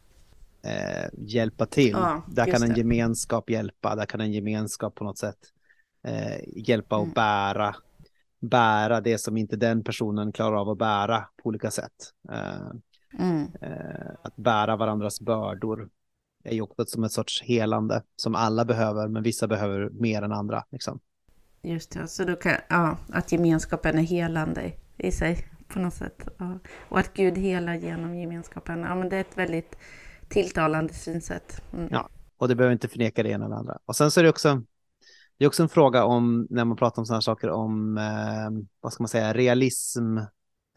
eh, 0.63 1.09
hjälpa 1.19 1.67
till. 1.67 1.91
Ja, 1.91 2.23
där 2.29 2.45
kan 2.53 2.63
en 2.63 2.69
det. 2.69 2.79
gemenskap 2.79 3.51
hjälpa, 3.51 3.95
där 3.97 4.07
kan 4.07 4.21
en 4.21 4.33
gemenskap 4.33 4.95
på 4.95 5.05
något 5.05 5.19
sätt 5.19 5.39
eh, 6.05 6.41
hjälpa 6.57 6.97
Mm. 6.97 7.09
att 7.09 7.15
bära, 7.15 7.77
bära 8.43 9.01
det 9.01 9.19
som 9.19 9.37
inte 9.37 9.57
den 9.57 9.85
personen 9.85 10.33
klarar 10.33 10.57
av 10.57 10.69
att 10.69 10.79
bära 10.79 11.25
på 11.43 11.49
olika 11.49 11.71
sätt. 11.71 11.93
Eh, 12.33 12.71
Mm. 13.19 13.43
eh, 13.61 14.11
att 14.23 14.37
bära 14.37 14.77
varandras 14.77 15.21
bördor 15.21 15.89
är 16.45 16.55
ju 16.55 16.61
också 16.63 16.85
som 16.87 17.05
ett 17.05 17.13
sorts 17.13 17.43
helande 17.43 18.03
som 18.17 18.35
alla 18.35 18.65
behöver, 18.65 19.09
men 19.09 19.23
vissa 19.23 19.49
behöver 19.49 19.91
mer 19.91 20.23
än 20.23 20.33
andra. 20.33 20.65
Liksom. 20.71 21.01
Just 21.63 21.91
det, 21.93 22.09
så 22.09 22.25
då 22.25 22.37
kan, 22.37 22.53
ja, 22.69 22.97
att 23.13 23.33
gemenskapen 23.33 23.99
är 23.99 24.03
helande 24.03 24.73
i 24.97 25.13
sig 25.13 25.47
på 25.69 25.79
något 25.79 25.95
sätt. 25.95 26.29
Ja. 26.39 26.59
Och 26.89 26.99
att 26.99 27.15
Gud 27.15 27.39
helar 27.39 27.75
genom 27.75 28.15
gemenskapen. 28.19 28.81
Ja, 28.81 28.95
men 28.95 29.09
det 29.09 29.17
är 29.17 29.21
ett 29.21 29.39
väldigt 29.39 29.77
tilltalande 30.29 30.93
synsätt. 30.95 31.63
Mm. 31.73 31.89
Ja. 31.91 32.09
Och 32.37 32.49
det 32.49 32.55
behöver 32.55 32.73
inte 32.73 32.89
förneka 32.89 33.23
det 33.23 33.29
ena 33.31 33.45
eller 33.45 33.57
andra. 33.57 33.79
Och 33.85 33.97
sen 33.97 34.11
så 34.11 34.21
är 34.21 34.25
det 34.25 34.31
också, 34.31 34.63
det 35.43 35.47
är 35.47 35.49
också 35.49 35.63
en 35.63 35.69
fråga 35.69 36.05
om, 36.05 36.47
när 36.51 36.65
man 36.65 36.77
pratar 36.77 37.03
om 37.03 37.07
sådana 37.07 37.23
saker, 37.23 37.51
om, 37.51 37.99
eh, 37.99 38.65
vad 38.81 38.93
ska 38.93 39.03
man 39.03 39.09
säga, 39.09 39.35
realism 39.35 40.19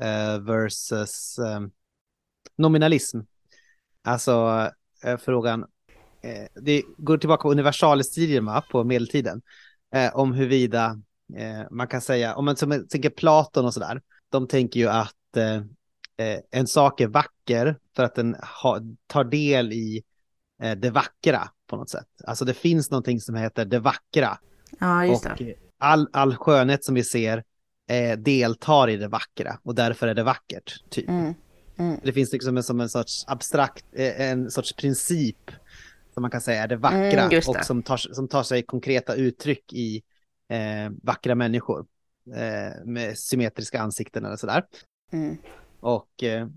eh, 0.01 0.39
versus 0.39 1.39
eh, 1.39 1.61
nominalism. 2.57 3.19
Alltså 4.03 4.65
eh, 5.03 5.17
frågan, 5.17 5.65
eh, 6.21 6.61
det 6.61 6.83
går 6.97 7.17
tillbaka 7.17 7.41
på 7.41 7.51
universalstudierna 7.51 8.53
va, 8.53 8.63
på 8.71 8.83
medeltiden, 8.83 9.41
eh, 9.95 10.15
om 10.15 10.33
huruvida 10.33 11.01
eh, 11.37 11.71
man 11.71 11.87
kan 11.87 12.01
säga, 12.01 12.35
om 12.35 12.45
man 12.45 12.55
som 12.55 12.87
tänker 12.89 13.09
Platon 13.09 13.65
och 13.65 13.73
sådär, 13.73 14.01
de 14.29 14.47
tänker 14.47 14.79
ju 14.79 14.87
att 14.87 15.37
eh, 15.37 15.55
eh, 16.27 16.39
en 16.51 16.67
sak 16.67 17.01
är 17.01 17.07
vacker 17.07 17.79
för 17.95 18.03
att 18.03 18.15
den 18.15 18.35
ha, 18.63 18.79
tar 19.07 19.23
del 19.23 19.73
i 19.73 20.03
eh, 20.61 20.77
det 20.77 20.89
vackra 20.89 21.49
på 21.67 21.75
något 21.75 21.89
sätt. 21.89 22.07
Alltså 22.27 22.45
det 22.45 22.53
finns 22.53 22.91
någonting 22.91 23.21
som 23.21 23.35
heter 23.35 23.65
det 23.65 23.79
vackra. 23.79 24.37
Ja, 24.79 25.05
just 25.05 25.25
och 25.25 25.31
det. 25.37 25.49
eh, 25.51 25.55
all, 25.77 26.09
all 26.13 26.35
skönhet 26.35 26.83
som 26.83 26.95
vi 26.95 27.03
ser 27.03 27.43
eh, 27.89 28.17
deltar 28.17 28.89
i 28.89 28.97
det 28.97 29.07
vackra 29.07 29.59
och 29.63 29.75
därför 29.75 30.07
är 30.07 30.13
det 30.13 30.23
vackert. 30.23 30.89
Typ. 30.89 31.09
Mm. 31.09 31.33
Mm. 31.77 31.99
Det 32.03 32.13
finns 32.13 32.33
liksom 32.33 32.57
en, 32.57 32.63
som 32.63 32.79
en 32.81 32.89
sorts 32.89 33.25
abstrakt, 33.27 33.85
eh, 33.93 34.21
en 34.31 34.51
sorts 34.51 34.73
princip 34.73 35.51
som 36.13 36.21
man 36.21 36.31
kan 36.31 36.41
säga 36.41 36.63
är 36.63 36.67
det 36.67 36.75
vackra 36.75 36.97
Mm, 37.11 37.29
det. 37.29 37.47
och 37.47 37.65
som 37.65 37.83
tar, 37.83 37.97
som 37.97 38.27
tar 38.27 38.43
sig 38.43 38.63
konkreta 38.63 39.15
uttryck 39.15 39.73
i 39.73 40.01
eh, 40.49 40.91
vackra 41.03 41.35
människor 41.35 41.85
eh, 42.35 42.85
med 42.85 43.17
symmetriska 43.17 43.81
ansikten 43.81 44.25
eller 44.25 44.35
sådär. 44.35 44.63
Mm. 45.11 45.37
Och 45.79 46.23
eh, 46.23 46.47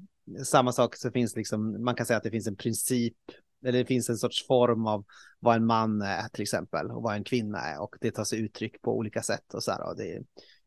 samma 0.44 0.72
sak 0.72 0.96
så 0.96 1.10
finns 1.10 1.36
liksom, 1.36 1.84
man 1.84 1.94
kan 1.94 2.06
säga 2.06 2.16
att 2.16 2.22
det 2.22 2.30
finns 2.30 2.46
en 2.46 2.56
princip, 2.56 3.16
eller 3.64 3.78
det 3.78 3.84
finns 3.84 4.10
en 4.10 4.16
sorts 4.16 4.46
form 4.46 4.86
av 4.86 5.04
vad 5.40 5.56
en 5.56 5.66
man 5.66 6.02
är 6.02 6.28
till 6.28 6.42
exempel 6.42 6.90
och 6.90 7.02
vad 7.02 7.14
en 7.14 7.24
kvinna 7.24 7.58
är 7.58 7.82
och 7.82 7.96
det 8.00 8.10
tar 8.10 8.24
sig 8.24 8.40
uttryck 8.40 8.82
på 8.82 8.96
olika 8.96 9.22
sätt 9.22 9.54
och 9.54 9.62
så 9.62 9.70
här. 9.70 9.88
Och 9.88 9.96
det 9.96 10.22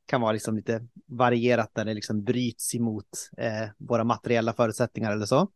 kan 0.05 0.21
vara 0.21 0.31
liksom 0.31 0.55
lite 0.55 0.87
varierat 1.07 1.71
där 1.73 1.85
det 1.85 1.93
liksom 1.93 2.23
bryts 2.23 2.75
emot 2.75 3.29
eh, 3.37 3.69
våra 3.77 4.03
materiella 4.03 4.53
förutsättningar 4.53 5.11
eller 5.11 5.25
så. 5.25 5.47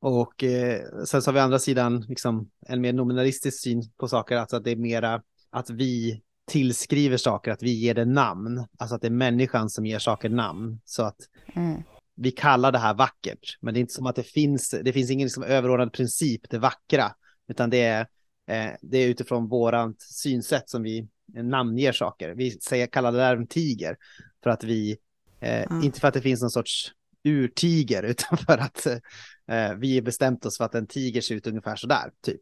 Och 0.00 0.44
eh, 0.44 0.82
sen 1.04 1.22
så 1.22 1.28
har 1.28 1.34
vi 1.34 1.40
andra 1.40 1.58
sidan 1.58 2.00
liksom 2.00 2.50
en 2.66 2.80
mer 2.80 2.92
nominalistisk 2.92 3.62
syn 3.62 3.82
på 3.96 4.08
saker, 4.08 4.36
alltså 4.36 4.56
att 4.56 4.64
det 4.64 4.70
är 4.70 4.76
mera 4.76 5.22
att 5.50 5.70
vi 5.70 6.22
tillskriver 6.46 7.16
saker, 7.16 7.50
att 7.50 7.62
vi 7.62 7.70
ger 7.70 7.94
det 7.94 8.04
namn, 8.04 8.64
alltså 8.78 8.94
att 8.94 9.00
det 9.00 9.08
är 9.08 9.10
människan 9.10 9.70
som 9.70 9.86
ger 9.86 9.98
saker 9.98 10.28
namn. 10.28 10.80
Så 10.84 11.02
att 11.02 11.16
Mm 11.54 11.82
vi 12.20 12.30
kallar 12.30 12.72
det 12.72 12.78
här 12.78 12.94
vackert, 12.94 13.58
men 13.60 13.74
det 13.74 13.78
är 13.78 13.80
inte 13.80 13.94
som 13.94 14.06
att 14.06 14.16
det 14.16 14.22
finns, 14.22 14.74
det 14.82 14.92
finns 14.92 15.10
ingen 15.10 15.26
liksom 15.26 15.42
överordnad 15.42 15.92
princip, 15.92 16.50
det 16.50 16.58
vackra, 16.58 17.14
utan 17.48 17.70
det 17.70 17.82
är, 17.82 18.00
eh, 18.46 18.72
det 18.82 18.98
är 18.98 19.08
utifrån 19.08 19.48
vårat 19.48 20.00
synsätt 20.00 20.68
som 20.70 20.82
vi 20.82 21.08
namnger 21.34 21.92
saker. 21.92 22.34
Vi 22.34 22.50
säger, 22.50 22.86
kallar 22.86 23.12
det 23.12 23.18
där 23.18 23.36
en 23.36 23.46
tiger, 23.46 23.96
för 24.42 24.50
att 24.50 24.64
vi, 24.64 24.98
eh, 25.40 25.60
Ja. 25.70 25.82
inte 25.84 26.00
för 26.00 26.08
att 26.08 26.14
det 26.14 26.20
finns 26.20 26.40
någon 26.40 26.50
sorts 26.50 26.92
urtiger, 27.24 28.02
utan 28.10 28.38
för 28.38 28.58
att 28.58 28.86
eh, 28.86 29.74
vi 29.78 29.94
har 29.94 30.02
bestämt 30.02 30.46
oss 30.46 30.56
för 30.56 30.64
att 30.64 30.74
en 30.74 30.86
tiger 30.86 31.20
ser 31.20 31.34
ut 31.34 31.46
ungefär 31.46 31.76
så 31.76 31.86
där, 31.86 32.10
typ. 32.22 32.40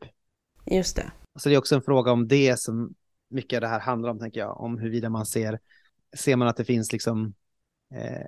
Just 0.71 0.97
det. 0.97 1.11
Så 1.39 1.49
det 1.49 1.55
är 1.55 1.59
också 1.59 1.75
en 1.75 1.83
fråga 1.83 2.13
om 2.13 2.29
det 2.29 2.61
som 2.61 2.95
mycket 3.31 3.57
av 3.57 3.61
det 3.61 3.69
här 3.69 3.81
handlar 3.81 4.11
om, 4.11 4.19
tänker 4.19 4.41
jag, 4.41 4.61
om 4.61 4.79
huruvida 4.79 5.11
man 5.11 5.27
ser, 5.27 5.59
ser 6.17 6.37
man 6.37 6.49
att 6.49 6.57
det 6.57 6.65
finns 6.65 6.93
liksom 6.93 7.35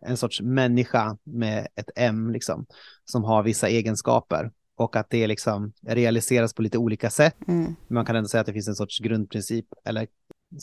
en 0.03 0.17
sorts 0.17 0.41
människa 0.41 1.19
med 1.25 1.69
ett 1.75 1.91
M, 1.97 2.31
liksom, 2.31 2.67
som 3.05 3.25
har 3.25 3.43
vissa 3.43 3.69
egenskaper 3.69 4.51
och 4.77 4.97
att 4.97 5.11
det 5.11 5.27
liksom 5.27 5.73
realiseras 5.87 6.55
på 6.55 6.63
lite 6.63 6.79
olika 6.79 7.11
sätt. 7.11 7.37
Mm. 7.49 7.75
Man 7.89 8.05
kan 8.07 8.17
ändå 8.17 8.29
säga 8.29 8.41
att 8.41 8.47
det 8.47 8.53
finns 8.53 8.69
en 8.69 8.75
sorts 8.75 8.99
grundprincip, 9.01 9.67
eller 9.85 10.07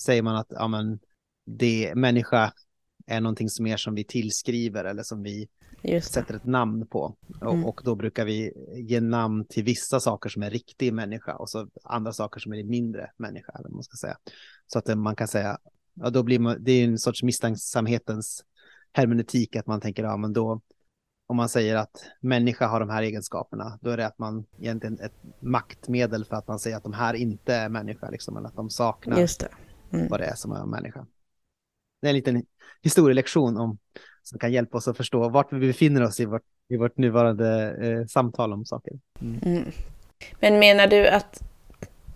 säger 0.06 0.22
man 0.22 0.36
att 0.36 0.48
ja, 0.50 0.68
men, 0.68 1.00
det 1.46 1.96
människa 1.96 2.54
är 3.08 3.22
någonting 3.22 3.50
som 3.50 3.64
mer 3.64 3.78
som 3.78 3.96
vi 3.96 4.04
tillskriver 4.04 4.86
eller 4.86 5.04
som 5.04 5.24
vi 5.24 5.48
sätter 6.02 6.34
ett 6.36 6.46
namn 6.46 6.88
på. 6.88 7.16
Och, 7.42 7.54
Mm. 7.54 7.66
och 7.66 7.82
då 7.84 7.96
brukar 7.96 8.26
vi 8.26 8.52
ge 8.76 9.02
namn 9.02 9.46
till 9.46 9.64
vissa 9.64 10.00
saker 10.00 10.30
som 10.30 10.44
är 10.44 10.50
riktig 10.50 10.94
människa 10.94 11.36
och 11.36 11.50
så 11.50 11.68
andra 11.84 12.12
saker 12.14 12.40
som 12.40 12.54
är 12.54 12.64
mindre 12.64 13.12
människa. 13.18 13.52
Eller 13.60 13.70
man 13.70 13.84
ska 13.84 13.98
säga. 13.98 14.18
Så 14.68 14.80
att 14.80 14.86
det- 14.86 14.96
man 14.96 15.16
kan 15.16 15.28
säga, 15.28 15.58
ja 15.94 16.10
då 16.10 16.24
blir 16.24 16.40
man, 16.40 16.58
det 16.64 16.72
är 16.72 16.86
en 16.86 16.98
sorts 17.00 17.24
misstänksamhetens 17.24 18.44
hermeneutik 18.96 19.56
att 19.56 19.68
man 19.68 19.82
tänker, 19.82 20.04
ja 20.04 20.18
men 20.18 20.34
då, 20.34 20.62
om 21.28 21.38
man 21.38 21.50
säger 21.50 21.76
att 21.76 22.06
människa 22.20 22.68
har 22.68 22.80
de 22.80 22.90
här 22.90 23.04
egenskaperna, 23.04 23.80
då 23.82 23.90
är 23.90 23.98
det 23.98 24.06
att 24.06 24.20
man 24.20 24.46
egentligen 24.60 25.00
ett 25.00 25.14
maktmedel 25.40 26.26
för 26.26 26.36
att 26.36 26.48
man 26.48 26.60
säger 26.60 26.78
att 26.78 26.84
de 26.84 26.94
här 26.94 27.14
inte 27.14 27.54
är 27.54 27.70
människa, 27.70 28.10
liksom, 28.10 28.38
eller 28.38 28.48
att 28.48 28.56
de 28.56 28.70
saknar 28.70 29.20
Just 29.20 29.40
det. 29.40 29.48
Mm. 29.98 30.08
vad 30.08 30.20
det 30.20 30.26
är 30.26 30.36
som 30.36 30.52
är 30.52 30.66
människa. 30.66 31.06
Det 32.02 32.08
är 32.08 32.10
en 32.10 32.16
liten 32.16 32.44
historielektion 32.82 33.58
om, 33.58 33.78
som 34.24 34.40
kan 34.40 34.52
hjälpa 34.52 34.78
oss 34.78 34.88
att 34.88 34.98
förstå 34.98 35.30
vart 35.30 35.54
vi 35.54 35.68
befinner 35.68 36.04
oss 36.04 36.20
i 36.20 36.26
vårt, 36.26 36.44
i 36.70 36.78
vårt 36.78 36.98
nuvarande 36.98 37.76
eh, 37.82 38.06
samtal 38.06 38.54
om 38.54 38.66
saker. 38.66 38.94
Mm. 39.22 39.72
Men 40.40 40.60
menar 40.60 40.88
du 40.88 41.08
att, 41.08 41.44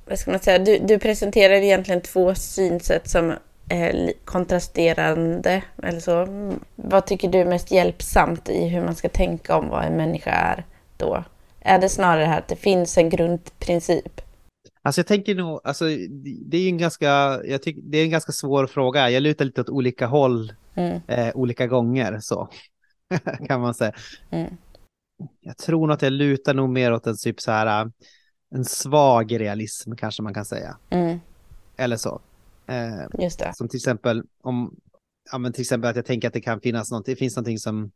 vad 0.07 0.19
ska 0.19 0.32
man 0.32 0.39
säga, 0.39 0.59
du, 0.59 0.80
du 0.80 0.99
presenterar 0.99 1.53
egentligen 1.53 2.01
två 2.01 2.36
synsätt 2.36 3.09
som 3.09 3.34
li- 3.70 4.13
kontrasterande 4.26 5.63
eller 5.84 5.99
så. 5.99 6.28
Vad 6.76 7.05
tycker 7.05 7.30
du 7.30 7.38
är 7.38 7.45
mest 7.45 7.72
hjälpsamt 7.72 8.49
i 8.49 8.67
hur 8.67 8.82
man 8.86 8.95
ska 8.95 9.09
tänka 9.09 9.57
om 9.57 9.70
vad 9.70 9.86
en 9.86 9.97
människa 9.97 10.32
är 10.32 10.65
då? 10.97 11.24
Är 11.59 11.80
det 11.80 11.89
snarare 11.89 12.26
här 12.26 12.38
att 12.39 12.47
det 12.47 12.55
finns 12.55 12.97
en 12.97 13.09
grundprincip? 13.09 14.22
Alltså 14.82 14.99
jag 14.99 15.07
tänker 15.07 15.36
nog, 15.36 15.61
alltså 15.63 15.86
det 15.86 16.38
det 16.45 16.57
är 16.57 16.70
en 16.70 16.78
ganska, 16.78 17.07
jag 17.45 17.61
tycker 17.61 17.82
det 17.82 17.97
är 17.97 18.03
en 18.03 18.09
ganska 18.09 18.32
svår 18.32 18.67
fråga. 18.67 19.09
Jag 19.09 19.24
lutar 19.24 19.45
lite 19.45 19.61
åt 19.61 19.70
olika 19.70 20.07
håll 20.07 20.53
Mm. 20.76 21.01
eh, 21.07 21.32
olika 21.36 21.67
gånger 21.67 22.20
så 22.22 22.49
kan 23.47 23.61
man 23.61 23.74
säga. 23.74 23.93
Mm. 24.30 24.57
Jag 25.41 25.57
tror 25.57 25.88
nog 25.88 25.91
att 25.93 26.01
jag 26.01 26.13
lutar 26.13 26.53
nog 26.53 26.70
mer 26.70 26.93
åt 26.93 27.07
en 27.07 27.17
typ 27.17 27.41
så 27.41 27.51
här, 27.51 27.82
eh, 27.86 27.91
en 28.55 28.65
svag 28.65 29.39
realism 29.39 29.95
kanske 29.95 30.22
man 30.24 30.34
kan 30.34 30.45
säga. 30.45 30.78
Mm. 30.89 31.20
Eller 31.78 31.97
så. 31.97 32.20
Eh, 32.70 33.05
Just 33.24 33.39
det. 33.39 33.53
Som 33.55 33.67
till 33.70 33.78
exempel 33.78 34.24
om, 34.41 34.76
ja 35.32 35.38
men 35.38 35.53
till 35.53 35.61
exempel 35.61 35.89
att 35.89 35.95
jag 35.95 36.05
tänker 36.05 36.28
att 36.28 36.34
det 36.34 36.41
kan 36.41 36.61
finnas 36.61 36.91
något, 36.91 37.05
det 37.05 37.15
finns 37.15 37.36
någonting 37.36 37.59
som, 37.59 37.91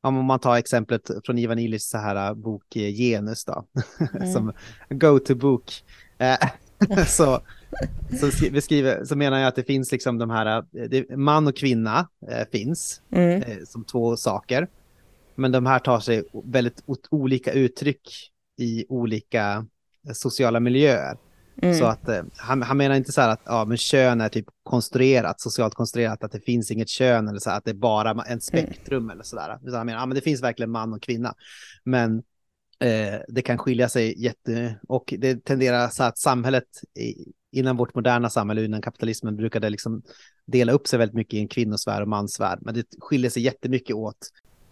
om 0.00 0.14
man 0.24 0.38
tar 0.40 0.56
exemplet 0.56 1.10
från 1.26 1.38
Ivan 1.38 1.58
Illich 1.58 1.82
så 1.82 1.98
här 1.98 2.28
äh, 2.28 2.34
bok 2.34 2.76
eh, 2.76 2.90
Genus 2.94 3.44
då, 3.44 3.64
Mm. 4.16 4.32
som 4.32 4.52
go-to-bok. 4.90 5.72
Eh, 6.18 6.36
så, 7.06 7.40
så 8.20 8.30
skri- 8.30 8.50
beskriver, 8.50 9.04
så 9.04 9.16
menar 9.16 9.38
jag 9.38 9.48
att 9.48 9.56
det 9.56 9.64
finns 9.64 9.92
liksom 9.92 10.18
de 10.18 10.30
här, 10.30 10.46
eh, 10.58 10.88
det, 10.88 11.16
man 11.16 11.46
och 11.46 11.56
kvinna 11.56 12.08
eh, 12.28 12.46
finns 12.52 13.02
Mm. 13.10 13.42
eh, 13.42 13.58
som 13.66 13.84
två 13.84 14.16
saker. 14.16 14.68
Men 15.34 15.52
de 15.52 15.66
här 15.66 15.78
tar 15.78 16.00
sig 16.00 16.24
väldigt 16.44 16.82
olika 17.10 17.52
uttryck 17.52 18.30
i 18.58 18.84
olika 18.88 19.66
eh, 20.08 20.12
sociala 20.12 20.60
miljöer. 20.60 21.16
Mm. 21.62 21.78
Så 21.78 21.84
att 21.84 22.08
eh, 22.08 22.22
han, 22.36 22.62
han 22.62 22.76
menar 22.76 22.94
inte 22.94 23.12
så 23.12 23.20
här 23.20 23.28
att 23.28 23.42
ja, 23.44 23.64
men 23.64 23.76
kön 23.76 24.20
är 24.20 24.28
typ 24.28 24.46
konstruerat, 24.62 25.40
socialt 25.40 25.74
konstruerat, 25.74 26.24
att 26.24 26.32
det 26.32 26.40
finns 26.40 26.70
inget 26.70 26.88
kön 26.88 27.28
eller 27.28 27.38
så 27.38 27.50
här, 27.50 27.56
att 27.56 27.64
det 27.64 27.70
är 27.70 27.74
bara 27.74 28.22
en 28.26 28.40
spektrum 28.40 29.10
eller 29.10 29.22
sådär. 29.22 29.58
Utan 29.62 29.74
han 29.74 29.86
menar, 29.86 30.00
ja 30.00 30.06
men 30.06 30.14
det 30.14 30.20
finns 30.20 30.42
verkligen 30.42 30.70
man 30.70 30.92
och 30.92 31.02
kvinna. 31.02 31.34
Men 31.84 32.22
eh, 32.80 33.20
det 33.28 33.42
kan 33.42 33.58
skilja 33.58 33.88
sig 33.88 34.22
jätte... 34.24 34.78
Och 34.88 35.14
det 35.18 35.44
tenderar 35.44 35.88
så 35.88 36.02
att 36.04 36.18
samhället 36.18 36.64
i, 36.98 37.14
innan 37.52 37.76
vårt 37.76 37.94
moderna 37.94 38.30
samhälle, 38.30 38.64
innan 38.64 38.82
kapitalismen, 38.82 39.36
brukade 39.36 39.70
liksom 39.70 40.02
dela 40.46 40.72
upp 40.72 40.86
sig 40.88 40.98
väldigt 40.98 41.16
mycket 41.16 41.34
i 41.34 41.38
en 41.38 41.48
kvinnosfär 41.48 42.02
och 42.02 42.08
mansvärld. 42.08 42.58
Men 42.62 42.74
det 42.74 42.86
skiljer 43.00 43.30
sig 43.30 43.42
jättemycket 43.42 43.96
åt. 43.96 44.16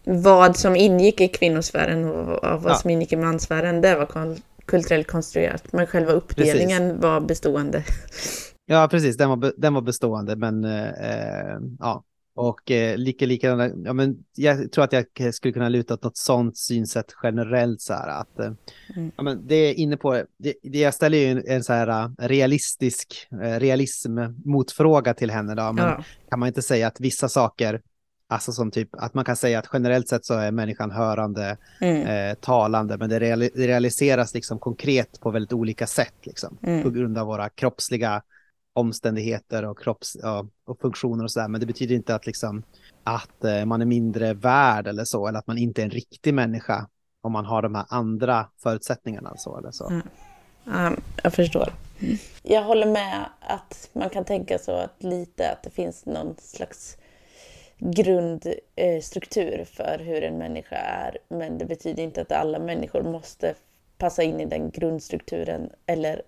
Vad 0.04 0.56
som 0.56 0.76
ingick 0.76 1.20
i 1.20 1.28
kvinnosfären 1.28 2.04
och 2.04 2.62
vad 2.62 2.72
Ja. 2.72 2.74
som 2.74 2.90
ingick 2.90 3.12
i 3.12 3.16
mansfären, 3.16 3.80
det 3.80 3.96
var 3.96 4.06
kulturellt 4.70 5.06
konstruerat. 5.06 5.72
Men 5.72 5.86
själva 5.86 6.12
uppdelningen 6.12 7.00
var 7.00 7.20
bestående. 7.20 7.84
Ja, 8.66 8.88
precis, 8.90 9.16
den 9.16 9.28
var, 9.28 9.52
den 9.56 9.74
var 9.74 9.80
bestående, 9.82 10.36
men 10.36 10.64
eh, 10.64 10.88
eh, 10.88 11.58
ja. 11.78 12.04
Och 12.34 12.70
eh, 12.70 12.96
lika, 12.96 13.26
lika, 13.26 13.70
ja, 13.84 13.92
men 13.92 14.16
jag 14.36 14.72
tror 14.72 14.84
att 14.84 14.92
jag 14.92 15.34
skulle 15.34 15.52
kunna 15.52 15.68
luta 15.68 15.94
åt 15.94 16.04
något 16.04 16.16
sånt 16.16 16.56
synsätt 16.58 17.06
generellt 17.22 17.80
så 17.80 17.92
här 17.92 18.08
att 18.20 18.38
eh, 18.38 18.52
Mm. 18.96 19.10
ja, 19.16 19.22
men 19.22 19.46
det 19.46 19.54
är 19.54 19.74
inne 19.74 19.96
på, 19.96 20.22
det, 20.38 20.54
det 20.62 20.78
jag 20.78 20.94
ställer 20.94 21.18
ju 21.18 21.24
en, 21.26 21.42
en 21.46 21.64
så 21.64 21.72
här 21.72 21.88
eh, 21.88 22.28
realistisk 22.28 23.28
eh, 23.42 23.60
realism 23.60 24.18
motfråga 24.44 25.14
till 25.14 25.30
henne 25.30 25.54
då, 25.54 25.72
men 25.72 25.84
Ja. 25.84 26.04
kan 26.30 26.38
man 26.38 26.46
inte 26.46 26.62
säga 26.62 26.86
att 26.86 27.00
vissa 27.00 27.28
saker, 27.28 27.80
alltså 28.30 28.52
som 28.52 28.70
typ 28.70 28.88
att 28.92 29.14
man 29.14 29.24
kan 29.24 29.36
säga 29.36 29.58
att 29.58 29.68
generellt 29.72 30.08
sett 30.08 30.24
så 30.24 30.34
är 30.34 30.50
människan 30.50 30.90
hörande, 30.90 31.56
Mm. 31.80 32.06
eh, 32.06 32.34
talande, 32.34 32.96
men 32.98 33.08
det, 33.10 33.18
reali- 33.20 33.50
det 33.54 33.66
realiseras 33.66 34.34
liksom 34.34 34.58
konkret 34.58 35.20
på 35.20 35.30
väldigt 35.30 35.52
olika 35.52 35.86
sätt 35.86 36.14
liksom, 36.22 36.58
Mm. 36.62 36.82
på 36.82 36.90
grund 36.90 37.18
av 37.18 37.26
våra 37.26 37.48
kroppsliga 37.48 38.22
omständigheter 38.74 39.64
och 39.64 39.78
kropps 39.78 40.16
ja, 40.22 40.46
och 40.66 40.80
funktioner 40.80 41.24
och 41.24 41.30
sådär. 41.30 41.48
Men 41.48 41.60
det 41.60 41.66
betyder 41.66 41.94
inte 41.94 42.14
att 42.14 42.26
liksom 42.26 42.62
att 43.04 43.44
eh, 43.44 43.64
man 43.64 43.80
är 43.82 43.86
mindre 43.86 44.34
värd 44.34 44.86
eller 44.86 45.04
så, 45.04 45.26
eller 45.28 45.38
att 45.38 45.46
man 45.46 45.58
inte 45.58 45.82
är 45.82 45.84
en 45.84 45.90
riktig 45.90 46.34
människa 46.34 46.86
om 47.22 47.32
man 47.32 47.44
har 47.44 47.62
de 47.62 47.74
här 47.74 47.84
andra 47.88 48.46
förutsättningarna 48.62 49.34
så 49.36 49.58
eller 49.58 49.70
så. 49.70 49.88
Mm. 49.88 50.06
Ja, 50.64 50.92
jag 51.22 51.32
förstår. 51.34 51.72
Jag 52.42 52.62
håller 52.62 52.86
med 52.86 53.24
att 53.40 53.88
man 53.92 54.10
kan 54.10 54.24
tänka 54.24 54.58
så 54.58 54.72
att 54.72 55.02
lite 55.02 55.50
att 55.52 55.62
det 55.62 55.70
finns 55.70 56.06
någon 56.06 56.34
slags 56.38 56.96
grundstruktur 57.80 59.64
för 59.64 59.98
hur 59.98 60.22
en 60.24 60.38
människa 60.38 60.76
är. 60.76 61.18
Men 61.28 61.58
det 61.58 61.64
betyder 61.64 62.02
inte 62.02 62.20
att 62.20 62.32
alla 62.32 62.58
människor 62.58 63.02
måste 63.02 63.54
passa 63.98 64.22
in 64.22 64.40
i 64.40 64.44
den 64.44 64.70
grundstrukturen 64.70 65.70
eller 65.86 66.22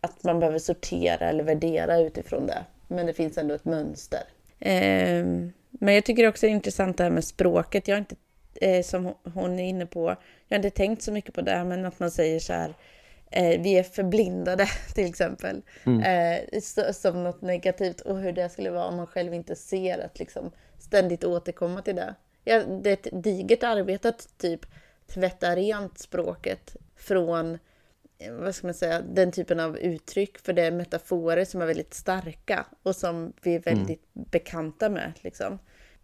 att 0.00 0.24
man 0.24 0.40
behöver 0.40 0.58
sortera 0.58 1.28
eller 1.28 1.44
värdera 1.44 1.98
utifrån 1.98 2.46
det. 2.46 2.64
Men 2.88 3.06
det 3.06 3.12
finns 3.12 3.38
ändå 3.38 3.54
ett 3.54 3.64
mönster. 3.64 4.22
Ehm, 4.60 5.52
Men 5.70 5.94
jag 5.94 6.04
tycker 6.04 6.28
också 6.28 6.46
det 6.46 6.50
är 6.50 6.54
intressant 6.54 6.96
det 6.96 7.02
här 7.02 7.10
med 7.10 7.24
språket. 7.24 7.88
Jag 7.88 7.94
har 7.94 7.98
inte, 7.98 8.16
eh, 8.54 8.82
som 8.82 9.14
hon 9.34 9.58
är 9.58 9.68
inne 9.68 9.86
på, 9.86 10.16
jag 10.48 10.58
har 10.58 10.64
inte 10.64 10.76
tänkt 10.76 11.02
så 11.02 11.12
mycket 11.12 11.34
på 11.34 11.40
det, 11.40 11.64
men 11.64 11.84
att 11.84 11.98
man 11.98 12.10
säger 12.10 12.40
så 12.40 12.52
här, 12.52 12.74
eh, 13.30 13.60
vi 13.60 13.78
är 13.78 13.82
förblindade 13.82 14.66
till 14.94 15.06
exempel, 15.06 15.62
eh, 15.84 16.60
så, 16.60 16.92
som 16.92 17.24
något 17.24 17.42
negativt 17.42 18.00
och 18.00 18.18
hur 18.18 18.32
det 18.32 18.48
skulle 18.48 18.70
vara 18.70 18.84
om 18.86 18.96
man 18.96 19.06
själv 19.06 19.34
inte 19.34 19.56
ser 19.56 19.98
att 19.98 20.18
liksom 20.18 20.50
ständigt 20.92 21.24
återkomma 21.24 21.82
till 21.82 21.96
det. 21.96 22.14
Ja, 22.44 22.64
det 22.64 22.90
är 22.90 22.92
ett 22.92 23.22
digert 23.22 23.62
arbete 23.62 24.08
att 24.08 24.38
typ 24.38 24.66
tvätta 25.06 25.56
rent 25.56 25.98
språket 25.98 26.76
från 26.96 27.58
eh, 28.18 28.32
vad 28.32 28.54
ska 28.54 28.66
man 28.66 28.74
säga, 28.74 29.00
den 29.00 29.32
typen 29.32 29.60
av 29.60 29.78
uttryck, 29.78 30.38
för 30.38 30.52
det 30.52 30.62
är 30.62 30.70
metaforer 30.70 31.44
som 31.44 31.62
är 31.62 31.66
väldigt 31.66 31.94
starka 31.94 32.66
och 32.82 32.96
som 32.96 33.32
vi 33.42 33.54
är 33.54 33.60
väldigt 33.60 34.04
bekanta 34.12 34.88
med. 34.88 35.12
Liksom. 35.20 35.58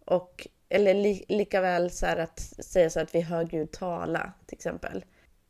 Och, 0.05 0.47
eller 0.69 0.93
li, 0.93 1.25
lika 1.27 1.61
väl 1.61 1.91
så 1.91 2.05
att 2.05 2.39
säga 2.39 2.89
så 2.89 2.99
att 2.99 3.15
vi 3.15 3.21
hör 3.21 3.43
Gud 3.43 3.71
tala, 3.71 4.33
till 4.45 4.55
exempel. 4.55 5.05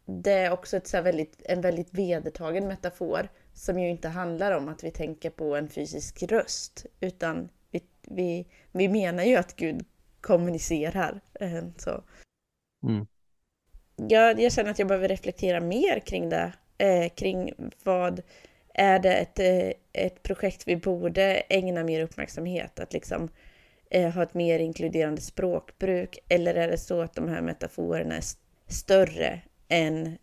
Det 0.05 0.31
är 0.33 0.51
också 0.51 0.77
ett 0.77 0.87
så 0.87 1.01
väldigt, 1.01 1.41
en 1.45 1.61
väldigt 1.61 1.93
vedertagen 1.93 2.67
metafor 2.67 3.29
som 3.53 3.79
ju 3.79 3.89
inte 3.89 4.07
handlar 4.07 4.51
om 4.51 4.67
att 4.67 4.83
vi 4.83 4.91
tänker 4.91 5.29
på 5.29 5.55
en 5.55 5.69
fysisk 5.69 6.23
röst, 6.23 6.85
utan 6.99 7.49
vi, 7.71 7.81
vi, 8.01 8.47
vi 8.71 8.87
menar 8.89 9.23
ju 9.23 9.35
att 9.35 9.55
Gud 9.55 9.85
kommunicerar. 10.21 11.21
eh, 11.39 11.63
Så 11.77 12.03
Mm. 12.83 13.07
jag, 13.95 14.41
jag 14.41 14.51
känner 14.51 14.71
att 14.71 14.79
jag 14.79 14.87
behöver 14.87 15.07
reflektera 15.07 15.59
mer 15.59 15.99
kring 15.99 16.29
det. 16.29 16.53
Eh, 16.77 17.09
kring 17.09 17.53
vad 17.83 18.21
är 18.73 18.99
det 18.99 19.15
ett, 19.15 19.39
eh, 19.39 20.03
ett 20.05 20.23
projekt 20.23 20.67
vi 20.67 20.75
borde 20.77 21.35
ägna 21.49 21.83
mer 21.83 22.01
uppmärksamhet? 22.01 22.79
Att 22.79 22.93
liksom 22.93 23.29
eh, 23.91 24.09
ha 24.11 24.23
ett 24.23 24.33
mer 24.33 24.59
inkluderande 24.59 25.21
språkbruk? 25.21 26.19
Eller 26.29 26.55
är 26.55 26.67
det 26.67 26.77
så 26.77 27.01
att 27.01 27.15
de 27.15 27.29
här 27.29 27.41
metaforerna 27.41 28.15
är 28.15 28.19
st- 28.19 28.41
större 28.67 29.41
än, 29.67 30.17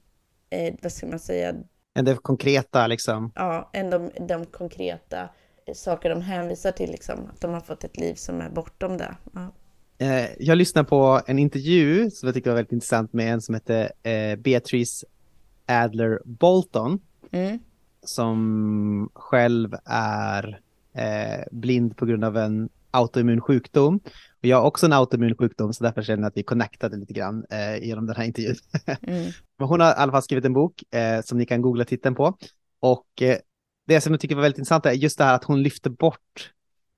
eh, 0.51 0.75
vad 0.83 0.93
ska 0.93 1.07
man 1.07 1.19
säga, 1.19 1.55
Men 1.95 2.05
det 2.05 2.15
konkreta 2.17 2.87
liksom. 2.87 3.33
ja, 3.35 3.71
än 3.73 3.91
de, 3.91 4.11
de 4.29 4.47
konkreta 4.47 5.29
saker 5.75 6.11
de 6.11 6.21
hänvisar 6.21 6.73
till? 6.73 6.91
Liksom, 6.91 7.19
att 7.35 7.41
de 7.41 7.53
har 7.55 7.61
fått 7.61 7.85
ett 7.85 7.97
liv 7.97 8.15
som 8.15 8.41
är 8.41 8.51
bortom 8.51 8.97
det. 8.97 9.17
Ja. 9.35 9.53
Eh, 9.99 10.27
jag 10.39 10.59
lyssnade 10.59 10.89
på 10.89 11.21
en 11.27 11.39
intervju 11.39 12.11
som 12.11 12.27
jag 12.27 12.35
tyckte 12.35 12.51
var 12.51 12.55
väldigt 12.57 12.73
intressant 12.73 13.13
med 13.13 13.33
en 13.33 13.41
som 13.41 13.55
hette 13.55 13.93
eh, 14.03 14.37
Beatrice 14.37 15.05
Adler 15.67 16.21
Bolton 16.25 16.99
Mm. 17.33 17.59
som 18.03 19.11
själv 19.15 19.75
är 19.85 20.61
eh, 20.95 21.45
blind 21.51 21.97
på 21.97 22.07
grund 22.07 22.25
av 22.25 22.37
en 22.37 22.69
autoimmun 22.91 23.41
sjukdom. 23.41 24.01
Och 24.41 24.45
jag 24.47 24.57
har 24.57 24.65
också 24.67 24.87
en 24.87 24.93
autoimmun 24.93 25.37
sjukdom 25.37 25.73
så 25.73 25.85
därför 25.85 26.03
känner 26.03 26.23
jag 26.23 26.29
att 26.29 26.37
vi 26.37 26.43
connectade 26.43 26.97
lite 26.97 27.13
grann 27.13 27.45
eh, 27.51 27.85
genom 27.85 28.07
den 28.07 28.17
här 28.17 28.25
intervjun. 28.25 28.57
Mm. 29.03 29.25
Men 29.59 29.69
hon 29.69 29.81
har 29.81 29.91
i 29.91 29.95
alla 29.97 30.13
fall 30.13 30.23
skrivit 30.23 30.45
en 30.45 30.53
bok 30.53 30.95
eh, 30.95 31.23
som 31.23 31.39
ni 31.39 31.47
kan 31.47 31.63
googla 31.63 31.85
titeln 31.85 32.15
på. 32.15 32.37
Och 32.81 33.23
eh, 33.23 33.37
det 33.87 34.01
som 34.01 34.13
jag 34.13 34.21
tycker 34.21 34.35
var 34.35 34.43
väldigt 34.43 34.59
intressant 34.59 34.87
är 34.87 34.93
just 34.93 35.19
det 35.19 35.25
här 35.25 35.35
att 35.35 35.45
hon 35.45 35.63
lyfter 35.63 35.91
bort 35.91 36.53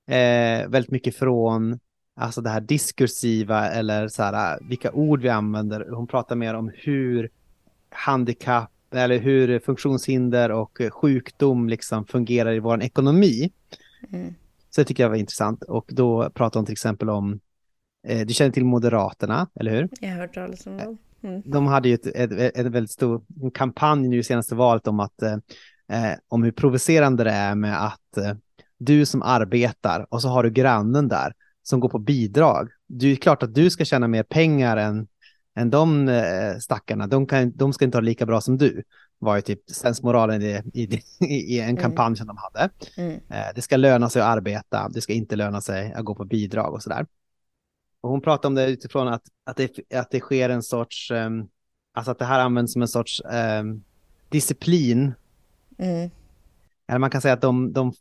eh, 0.07 0.67
väldigt 0.69 0.91
mycket 0.91 1.15
från 1.15 1.79
alltså 2.15 2.41
det 2.41 2.49
här 2.49 2.61
diskursiva 2.61 3.69
eller 3.69 4.07
så 4.07 4.23
här, 4.23 4.53
eh, 4.53 4.67
vilka 4.67 4.91
ord 4.91 5.21
vi 5.21 5.29
använder. 5.29 5.89
Hon 5.89 6.07
pratar 6.07 6.35
mer 6.35 6.53
om 6.53 6.71
hur 6.75 7.29
handikapp 7.89 8.71
eller 8.93 9.19
hur 9.19 9.59
funktionshinder 9.59 10.51
och 10.51 10.81
sjukdom 10.89 11.69
liksom 11.69 12.05
fungerar 12.05 12.53
i 12.53 12.59
vår 12.59 12.83
ekonomi. 12.83 13.51
Mm. 14.09 14.35
Så 14.69 14.81
det 14.81 14.85
tycker 14.85 15.03
jag 15.03 15.09
var 15.09 15.17
intressant. 15.17 15.63
Och 15.63 15.89
då 15.93 16.29
pratar 16.29 16.59
hon 16.59 16.65
till 16.65 16.73
exempel 16.73 17.09
om, 17.09 17.39
eh, 18.07 18.25
du 18.25 18.33
känner 18.33 18.51
till 18.51 18.65
Moderaterna, 18.65 19.47
eller 19.55 19.71
hur? 19.71 19.89
Jag 19.99 20.09
har 20.09 20.17
hört 20.17 20.33
talas 20.33 20.67
om 20.67 20.77
dem. 20.77 20.97
Mm. 21.21 21.41
De 21.45 21.67
hade 21.67 21.89
ju 21.89 21.95
ett, 21.95 22.05
ett, 22.05 22.31
ett 22.31 22.65
väldigt 22.65 22.91
stor 22.91 23.21
kampanj 23.53 24.07
nu 24.07 24.23
senaste 24.23 24.55
valet 24.55 24.87
om 24.87 24.99
att 24.99 25.21
eh, 25.21 25.37
eh, 25.89 26.13
om 26.27 26.43
hur 26.43 26.51
provocerande 26.51 27.23
det 27.23 27.31
är 27.31 27.55
med 27.55 27.85
att 27.85 28.17
eh, 28.17 28.33
du 28.77 29.05
som 29.05 29.21
arbetar 29.21 30.07
och 30.09 30.21
så 30.21 30.27
har 30.27 30.43
du 30.43 30.49
grannen 30.49 31.07
där 31.07 31.33
som 31.63 31.79
går 31.79 31.89
på 31.89 31.99
bidrag. 31.99 32.69
Det 32.87 33.07
är 33.07 33.15
klart 33.15 33.43
att 33.43 33.55
du 33.55 33.69
ska 33.69 33.85
tjäna 33.85 34.07
mer 34.07 34.23
pengar 34.23 34.77
än, 34.77 35.07
än 35.55 35.69
de 35.69 36.09
eh, 36.09 36.57
stackarna. 36.57 37.07
De, 37.07 37.27
kan, 37.27 37.51
de 37.55 37.73
ska 37.73 37.85
inte 37.85 37.97
ha 37.97 38.01
det 38.01 38.05
lika 38.05 38.25
bra 38.25 38.41
som 38.41 38.57
du. 38.57 38.83
var 39.19 39.35
ju 39.35 39.41
typ 39.41 39.69
sensmoralen 39.69 40.41
i, 40.41 40.61
i, 40.73 41.01
i 41.55 41.59
en 41.59 41.77
kampanj 41.77 42.15
som 42.15 42.27
de 42.27 42.37
hade. 42.37 42.69
Mm. 42.97 43.13
Eh, 43.29 43.47
det 43.55 43.61
ska 43.61 43.77
löna 43.77 44.09
sig 44.09 44.21
att 44.21 44.27
arbeta, 44.27 44.89
det 44.89 45.01
ska 45.01 45.13
inte 45.13 45.35
löna 45.35 45.61
sig 45.61 45.93
att 45.93 46.05
gå 46.05 46.15
på 46.15 46.25
bidrag 46.25 46.73
och 46.73 46.83
sådär. 46.83 47.05
Och 48.01 48.09
hon 48.09 48.21
pratar 48.21 48.49
om 48.49 48.55
det 48.55 48.69
utifrån 48.69 49.07
att, 49.07 49.23
att, 49.45 49.57
det, 49.57 49.79
att 49.95 50.11
det 50.11 50.19
sker 50.19 50.49
en 50.49 50.63
sorts, 50.63 51.11
um, 51.11 51.47
alltså 51.93 52.11
att 52.11 52.19
det 52.19 52.25
här 52.25 52.39
används 52.39 52.73
som 52.73 52.81
en 52.81 52.87
sorts 52.87 53.21
um, 53.61 53.83
disciplin. 54.29 55.13
Mm. 55.79 56.09
Eller 56.87 56.99
man 56.99 57.09
kan 57.09 57.21
säga 57.21 57.33
att 57.33 57.41
de, 57.41 57.73
de, 57.73 57.93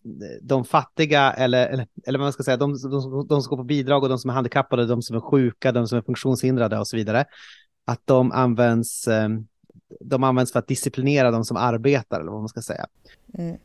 de 0.42 0.64
fattiga, 0.64 1.32
eller, 1.32 1.66
eller, 1.66 1.86
eller 2.06 2.18
man 2.18 2.32
ska 2.32 2.42
säga, 2.42 2.56
de, 2.56 2.72
de, 2.82 3.26
de 3.28 3.42
som 3.42 3.50
går 3.50 3.56
på 3.56 3.64
bidrag 3.64 4.02
och 4.02 4.08
de 4.08 4.18
som 4.18 4.30
är 4.30 4.34
handikappade, 4.34 4.86
de 4.86 5.02
som 5.02 5.16
är 5.16 5.20
sjuka, 5.20 5.72
de 5.72 5.88
som 5.88 5.98
är 5.98 6.02
funktionshindrade 6.02 6.78
och 6.78 6.88
så 6.88 6.96
vidare, 6.96 7.24
att 7.84 8.00
de 8.04 8.32
används, 8.32 9.08
um, 9.08 9.46
de 10.00 10.24
används 10.24 10.52
för 10.52 10.58
att 10.58 10.68
disciplinera 10.68 11.30
de 11.30 11.44
som 11.44 11.56
arbetar, 11.56 12.20
eller 12.20 12.30
vad 12.30 12.40
man 12.40 12.48
ska 12.48 12.62
säga. 12.62 12.86
Mm. 13.34 13.56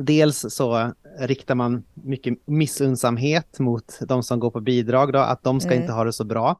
Dels 0.00 0.46
så 0.48 0.92
riktar 1.18 1.54
man 1.54 1.82
mycket 1.94 2.38
missunnsamhet 2.46 3.58
mot 3.58 3.98
de 4.00 4.22
som 4.22 4.40
går 4.40 4.50
på 4.50 4.60
bidrag, 4.60 5.12
då, 5.12 5.18
att 5.18 5.42
de 5.42 5.60
ska 5.60 5.70
Mm. 5.70 5.82
inte 5.82 5.92
ha 5.92 6.04
det 6.04 6.12
så 6.12 6.24
bra. 6.24 6.58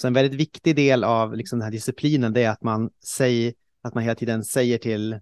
Så 0.00 0.06
en 0.06 0.12
väldigt 0.12 0.40
viktig 0.40 0.76
del 0.76 1.04
av 1.04 1.36
liksom 1.36 1.58
den 1.58 1.64
här 1.64 1.72
disciplinen 1.72 2.32
det 2.32 2.42
är 2.42 2.50
att 2.50 2.62
man, 2.62 2.90
säger, 3.04 3.54
att 3.82 3.94
man 3.94 4.02
hela 4.02 4.14
tiden 4.14 4.44
säger 4.44 4.78
till, 4.78 5.20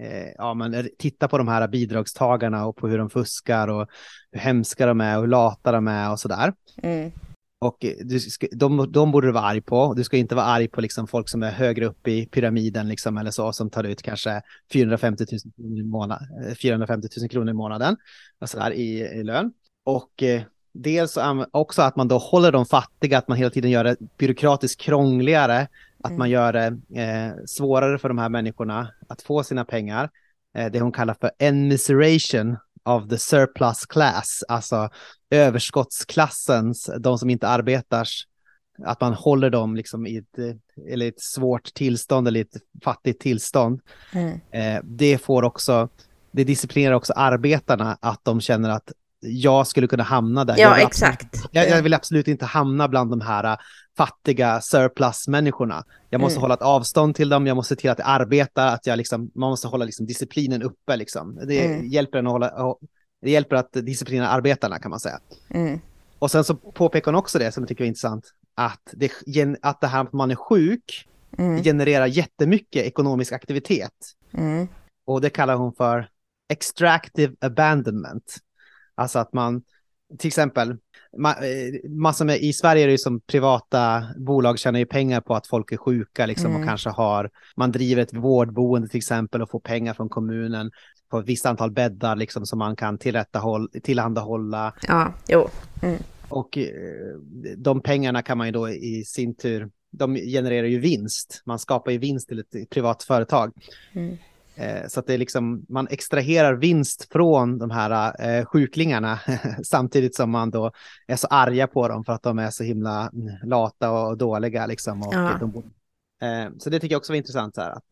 eh, 0.00 0.32
ja 0.38 0.54
men 0.54 0.88
titta 0.98 1.28
på 1.28 1.38
de 1.38 1.48
här 1.48 1.68
bidragstagarna 1.68 2.66
och 2.66 2.76
på 2.76 2.88
hur 2.88 2.98
de 2.98 3.10
fuskar 3.10 3.68
och 3.68 3.88
hur 4.32 4.40
hemska 4.40 4.86
de 4.86 5.00
är 5.00 5.16
och 5.16 5.22
hur 5.22 5.28
lata 5.28 5.72
de 5.72 5.88
är 5.88 6.12
och 6.12 6.20
sådär. 6.20 6.52
Mm. 6.82 7.12
Och 7.58 7.84
du 8.04 8.20
ska, 8.20 8.46
de, 8.52 8.92
de 8.92 9.10
borde 9.10 9.26
du 9.26 9.32
vara 9.32 9.44
arg 9.44 9.60
på. 9.60 9.94
Du 9.94 10.04
ska 10.04 10.16
inte 10.16 10.34
vara 10.34 10.46
arg 10.46 10.68
på 10.68 10.80
liksom 10.80 11.06
folk 11.06 11.28
som 11.28 11.42
är 11.42 11.50
högre 11.50 11.86
upp 11.86 12.08
i 12.08 12.26
pyramiden 12.26 12.88
liksom, 12.88 13.16
eller 13.16 13.30
så, 13.30 13.52
som 13.52 13.70
tar 13.70 13.84
ut 13.84 14.02
kanske 14.02 14.42
450 14.72 15.24
000 15.32 15.40
kronor 15.56 15.78
i, 15.78 15.82
månad, 15.82 16.18
eh, 16.48 16.54
450 16.54 17.08
000 17.20 17.28
kronor 17.28 17.50
i 17.50 17.52
månaden 17.52 17.96
och 18.40 18.48
så 18.48 18.58
där, 18.58 18.72
i, 18.72 19.00
i 19.00 19.22
lön. 19.22 19.52
Och 19.84 20.22
eh, 20.22 20.42
dels 20.72 21.18
också 21.50 21.82
att 21.82 21.96
man 21.96 22.08
då 22.08 22.18
håller 22.18 22.52
de 22.52 22.66
fattiga, 22.66 23.18
att 23.18 23.28
man 23.28 23.38
hela 23.38 23.50
tiden 23.50 23.70
gör 23.70 23.84
det 23.84 23.96
byråkratiskt 24.18 24.80
krångligare 24.80 25.68
Att 26.04 26.12
man 26.12 26.30
gör 26.30 26.52
det 26.52 27.00
eh, 27.02 27.44
svårare 27.46 27.98
för 27.98 28.08
de 28.08 28.18
här 28.18 28.28
människorna 28.28 28.92
att 29.08 29.22
få 29.22 29.42
sina 29.42 29.64
pengar. 29.64 30.10
Eh, 30.58 30.70
det 30.72 30.80
hon 30.80 30.92
kallar 30.92 31.16
för 31.20 31.30
enmiseration 31.38 32.56
of 32.84 33.08
the 33.08 33.18
surplus 33.18 33.86
class, 33.86 34.44
alltså 34.48 34.90
överskottsklassens, 35.30 36.90
de 36.98 37.18
som 37.18 37.30
inte 37.30 37.48
arbetar, 37.48 38.08
att 38.84 39.00
man 39.00 39.14
håller 39.14 39.50
dem 39.50 39.76
liksom 39.76 40.06
i 40.06 40.16
ett, 40.16 40.38
eh, 40.38 40.92
eller 40.92 41.08
ett 41.08 41.20
svårt 41.20 41.74
tillstånd 41.74 42.28
eller 42.28 42.40
ett 42.40 42.56
fattigt 42.84 43.20
tillstånd. 43.20 43.80
Mm. 44.12 44.40
Eh, 44.50 44.82
det 44.84 45.18
får 45.18 45.42
också, 45.42 45.88
det 46.30 46.44
disciplinerar 46.44 46.94
också 46.94 47.12
arbetarna 47.16 47.98
att 48.00 48.24
de 48.24 48.40
känner 48.40 48.70
att 48.70 48.92
jag 49.20 49.66
skulle 49.66 49.86
kunna 49.86 50.02
hamna 50.02 50.44
där. 50.44 50.58
jag 50.58 50.70
Ja, 50.70 50.74
vill 50.76 50.86
exakt. 50.86 51.36
jag, 51.50 51.68
jag 51.68 51.82
vill 51.82 51.94
absolut 51.94 52.28
inte 52.28 52.44
hamna 52.44 52.88
bland 52.88 53.10
de 53.10 53.20
här 53.20 53.44
äh, 53.44 53.56
fattiga 53.96 54.60
surplus-människorna. 54.60 55.84
Jag 56.10 56.20
måste 56.20 56.34
Mm. 56.36 56.42
hålla 56.42 56.54
ett 56.54 56.62
avstånd 56.62 57.14
till 57.14 57.28
dem, 57.28 57.46
jag 57.46 57.54
måste 57.54 57.74
se 57.74 57.80
till 57.80 57.90
att 57.90 57.98
jag 57.98 58.08
arbetar, 58.08 58.66
att 58.66 58.86
jag 58.86 58.96
liksom, 58.96 59.30
man 59.34 59.50
måste 59.50 59.68
hålla 59.68 59.84
liksom 59.84 60.06
disciplinen 60.06 60.62
uppe. 60.62 60.96
Liksom. 60.96 61.40
Det, 61.46 61.64
Mm. 61.66 61.86
hjälper 61.86 62.18
en 62.18 62.26
att 62.26 62.32
hålla, 62.32 62.74
det 63.22 63.30
hjälper 63.30 63.56
att 63.56 63.72
disciplinera 63.72 64.28
arbetarna 64.28 64.78
kan 64.78 64.90
man 64.90 65.00
säga. 65.00 65.18
Mm. 65.50 65.80
Och 66.18 66.30
sen 66.30 66.44
så 66.44 66.54
påpekar 66.54 67.12
hon 67.12 67.18
också 67.18 67.38
det 67.38 67.52
som 67.52 67.62
jag 67.62 67.68
tycker 67.68 67.84
är 67.84 67.88
intressant, 67.88 68.24
att 68.54 68.80
det, 68.92 69.12
att 69.62 69.80
det 69.80 69.86
här 69.86 70.00
att 70.02 70.12
man 70.12 70.30
är 70.30 70.34
sjuk 70.36 71.08
Mm. 71.38 71.62
genererar 71.62 72.06
jättemycket 72.06 72.84
ekonomisk 72.84 73.32
aktivitet. 73.32 73.92
Mm. 74.32 74.68
Och 75.06 75.20
det 75.20 75.30
kallar 75.30 75.54
hon 75.56 75.72
för 75.72 76.08
extractive 76.52 77.34
abandonment. 77.40 78.36
Alltså 78.96 79.18
att 79.18 79.32
man, 79.32 79.62
till 80.18 80.28
exempel, 80.28 80.70
eh, 80.70 81.90
massor 81.90 82.24
med, 82.24 82.40
i 82.40 82.52
Sverige 82.52 82.82
är 82.82 82.86
det 82.86 82.92
ju 82.92 82.98
som 82.98 83.20
privata 83.20 84.04
bolag 84.16 84.58
tjänar 84.58 84.78
ju 84.78 84.86
pengar 84.86 85.20
på 85.20 85.34
att 85.34 85.46
folk 85.46 85.72
är 85.72 85.76
sjuka 85.76 86.26
liksom 86.26 86.50
och 86.50 86.56
Mm. 86.56 86.68
kanske 86.68 86.90
har, 86.90 87.30
man 87.56 87.72
driver 87.72 88.02
ett 88.02 88.14
vårdboende 88.14 88.88
till 88.88 88.98
exempel 88.98 89.42
och 89.42 89.50
får 89.50 89.60
pengar 89.60 89.94
från 89.94 90.08
kommunen 90.08 90.70
på 91.10 91.18
ett 91.18 91.26
visst 91.26 91.46
antal 91.46 91.70
bäddar 91.70 92.16
liksom 92.16 92.46
som 92.46 92.58
man 92.58 92.76
kan 92.76 92.98
tillhandahålla. 93.82 94.74
Ja, 94.88 95.12
jo. 95.28 95.48
Och 96.28 96.58
eh, 96.58 96.68
de 97.56 97.80
pengarna 97.80 98.22
kan 98.22 98.38
man 98.38 98.46
ju 98.46 98.52
då 98.52 98.68
i 98.68 99.04
sin 99.04 99.34
tur, 99.34 99.70
de 99.90 100.14
genererar 100.14 100.66
ju 100.66 100.80
vinst. 100.80 101.42
Man 101.44 101.58
skapar 101.58 101.92
ju 101.92 101.98
vinst 101.98 102.28
till 102.28 102.38
ett 102.38 102.70
privat 102.70 103.02
företag. 103.02 103.52
Mm. 103.92 104.16
Eh, 104.56 104.86
Så 104.88 105.00
att 105.00 105.06
det 105.06 105.14
är 105.14 105.18
liksom, 105.18 105.66
man 105.68 105.86
extraherar 105.90 106.54
vinst 106.54 107.12
från 107.12 107.58
de 107.58 107.70
här 107.70 108.12
eh, 108.38 108.44
sjuklingarna 108.44 109.18
samtidigt 109.64 110.14
som 110.14 110.30
man 110.30 110.50
då 110.50 110.70
är 111.06 111.16
så 111.16 111.26
arga 111.26 111.66
på 111.66 111.88
dem 111.88 112.04
för 112.04 112.12
att 112.12 112.22
de 112.22 112.38
är 112.38 112.50
så 112.50 112.64
himla 112.64 113.10
mm, 113.12 113.48
lata 113.48 113.90
och 113.90 114.16
dåliga 114.18 114.66
liksom. 114.66 115.02
Och 115.02 115.14
Ja. 115.14 115.30
de, 115.40 115.56
eh, 116.26 116.50
så 116.58 116.70
det 116.70 116.80
tycker 116.80 116.94
jag 116.94 116.98
också 116.98 117.12
var 117.12 117.16
intressant 117.16 117.54
så 117.54 117.60
här, 117.60 117.70
att 117.70 117.84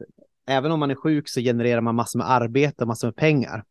även 0.47 0.73
om 0.73 0.81
man 0.81 0.91
är 0.91 0.95
sjuk 0.95 1.29
så 1.29 1.41
genererar 1.41 1.81
man 1.81 1.95
massor 1.95 2.19
med 2.19 2.31
arbete 2.31 2.85
och 2.85 2.89
massor 2.89 3.09
med 3.09 3.17
pengar. 3.17 3.65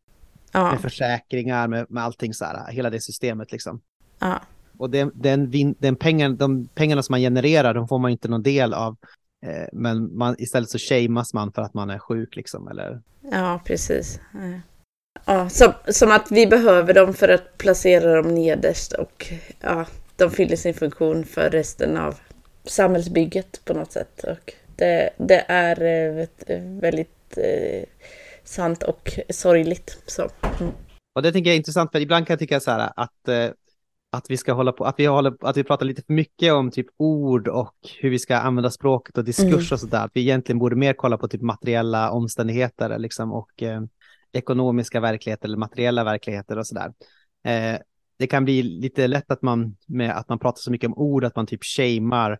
Ja, 0.52 0.70
Med 0.70 0.80
försäkringar, 0.80 1.68
med, 1.68 1.86
med 1.90 2.04
allting 2.04 2.34
så 2.34 2.44
här, 2.44 2.72
hela 2.72 2.90
det 2.90 3.00
systemet 3.00 3.52
liksom. 3.52 3.80
ja. 4.18 4.40
Och 4.78 4.90
den, 4.90 5.10
den, 5.14 5.50
den 5.78 5.96
pengen, 5.96 6.36
de 6.36 6.68
pengarna 6.68 7.02
som 7.02 7.12
man 7.12 7.20
genererar, 7.20 7.74
de 7.74 7.88
får 7.88 7.98
man 7.98 8.10
inte 8.10 8.28
någon 8.28 8.42
del 8.42 8.74
av. 8.74 8.96
Eh, 9.44 9.68
men 9.72 10.16
man, 10.16 10.34
istället 10.38 10.70
så 10.70 10.78
shamas 10.78 11.34
man 11.34 11.52
för 11.52 11.62
att 11.62 11.74
man 11.74 11.90
är 11.90 11.98
sjuk 11.98 12.36
liksom. 12.36 12.68
Eller, 12.68 13.00
Ja, 13.30 13.60
precis. 13.64 14.20
Eh. 14.34 14.58
Ja, 15.24 15.48
som, 15.48 15.72
som 15.88 16.10
att 16.10 16.30
vi 16.30 16.46
behöver 16.46 16.94
dem 16.94 17.14
för 17.14 17.28
att 17.28 17.58
placera 17.58 18.14
dem 18.16 18.34
nederst 18.34 18.92
och 18.92 19.32
ja, 19.60 19.86
de 20.16 20.30
fyller 20.30 20.56
sin 20.56 20.74
funktion 20.74 21.24
för 21.24 21.50
resten 21.50 21.96
av 21.96 22.18
samhällsbygget 22.64 23.64
på 23.64 23.74
något 23.74 23.92
sätt. 23.92 24.24
Och 24.24 24.52
det, 24.76 25.10
det 25.16 25.44
är 25.48 25.82
eh, 25.82 26.14
vet, 26.14 26.50
väldigt 26.82 27.36
eh, 27.36 27.84
sant 28.44 28.82
och 28.82 29.18
sorgligt. 29.30 29.98
Så. 30.06 30.30
Mm. 30.60 30.72
och 31.14 31.22
det 31.22 31.32
tycker 31.32 31.50
jag 31.50 31.54
är 31.54 31.58
intressant, 31.58 31.92
för 31.92 32.00
ibland 32.00 32.26
kan 32.26 32.34
jag 32.34 32.40
tycka 32.40 32.60
så 32.60 32.70
här 32.70 32.92
att, 32.96 33.28
att 34.14 34.30
vi 34.30 34.36
ska 34.36 34.52
hålla 34.52 34.72
på, 34.72 34.84
att 34.84 34.94
vi, 34.98 35.06
håller, 35.06 35.34
att 35.40 35.56
vi 35.56 35.64
pratar 35.64 35.86
lite 35.86 36.02
för 36.02 36.12
mycket 36.12 36.52
om 36.52 36.70
typ 36.70 36.86
ord 36.96 37.48
och 37.48 37.74
hur 38.00 38.10
vi 38.10 38.18
ska 38.18 38.36
använda 38.36 38.70
språket 38.70 39.18
och 39.18 39.24
diskurs 39.24 39.72
och 39.72 39.80
sådär. 39.80 40.04
Att 40.04 40.10
vi 40.14 40.20
egentligen 40.20 40.58
borde 40.58 40.76
mer 40.76 40.92
kolla 40.92 41.18
på 41.18 41.28
typ 41.28 41.42
materiella 41.42 42.10
omständigheter 42.10 42.98
liksom, 42.98 43.32
och 43.32 43.62
eh, 43.62 43.82
ekonomiska 44.32 45.00
verkligheter 45.00 45.48
eller 45.48 45.56
materiella 45.56 46.04
verkligheter 46.04 46.58
och 46.58 46.66
sådär. 46.66 46.92
Eh, 47.44 47.78
det 48.18 48.26
kan 48.26 48.44
bli 48.44 48.62
lite 48.62 49.06
lätt 49.06 49.30
att 49.30 49.42
man, 49.42 49.76
med 49.86 50.16
att 50.16 50.28
man 50.28 50.38
pratar 50.38 50.58
så 50.58 50.70
mycket 50.70 50.88
om 50.88 50.98
ord, 50.98 51.24
att 51.24 51.36
man 51.36 51.46
typ 51.46 51.64
shamear 51.64 52.38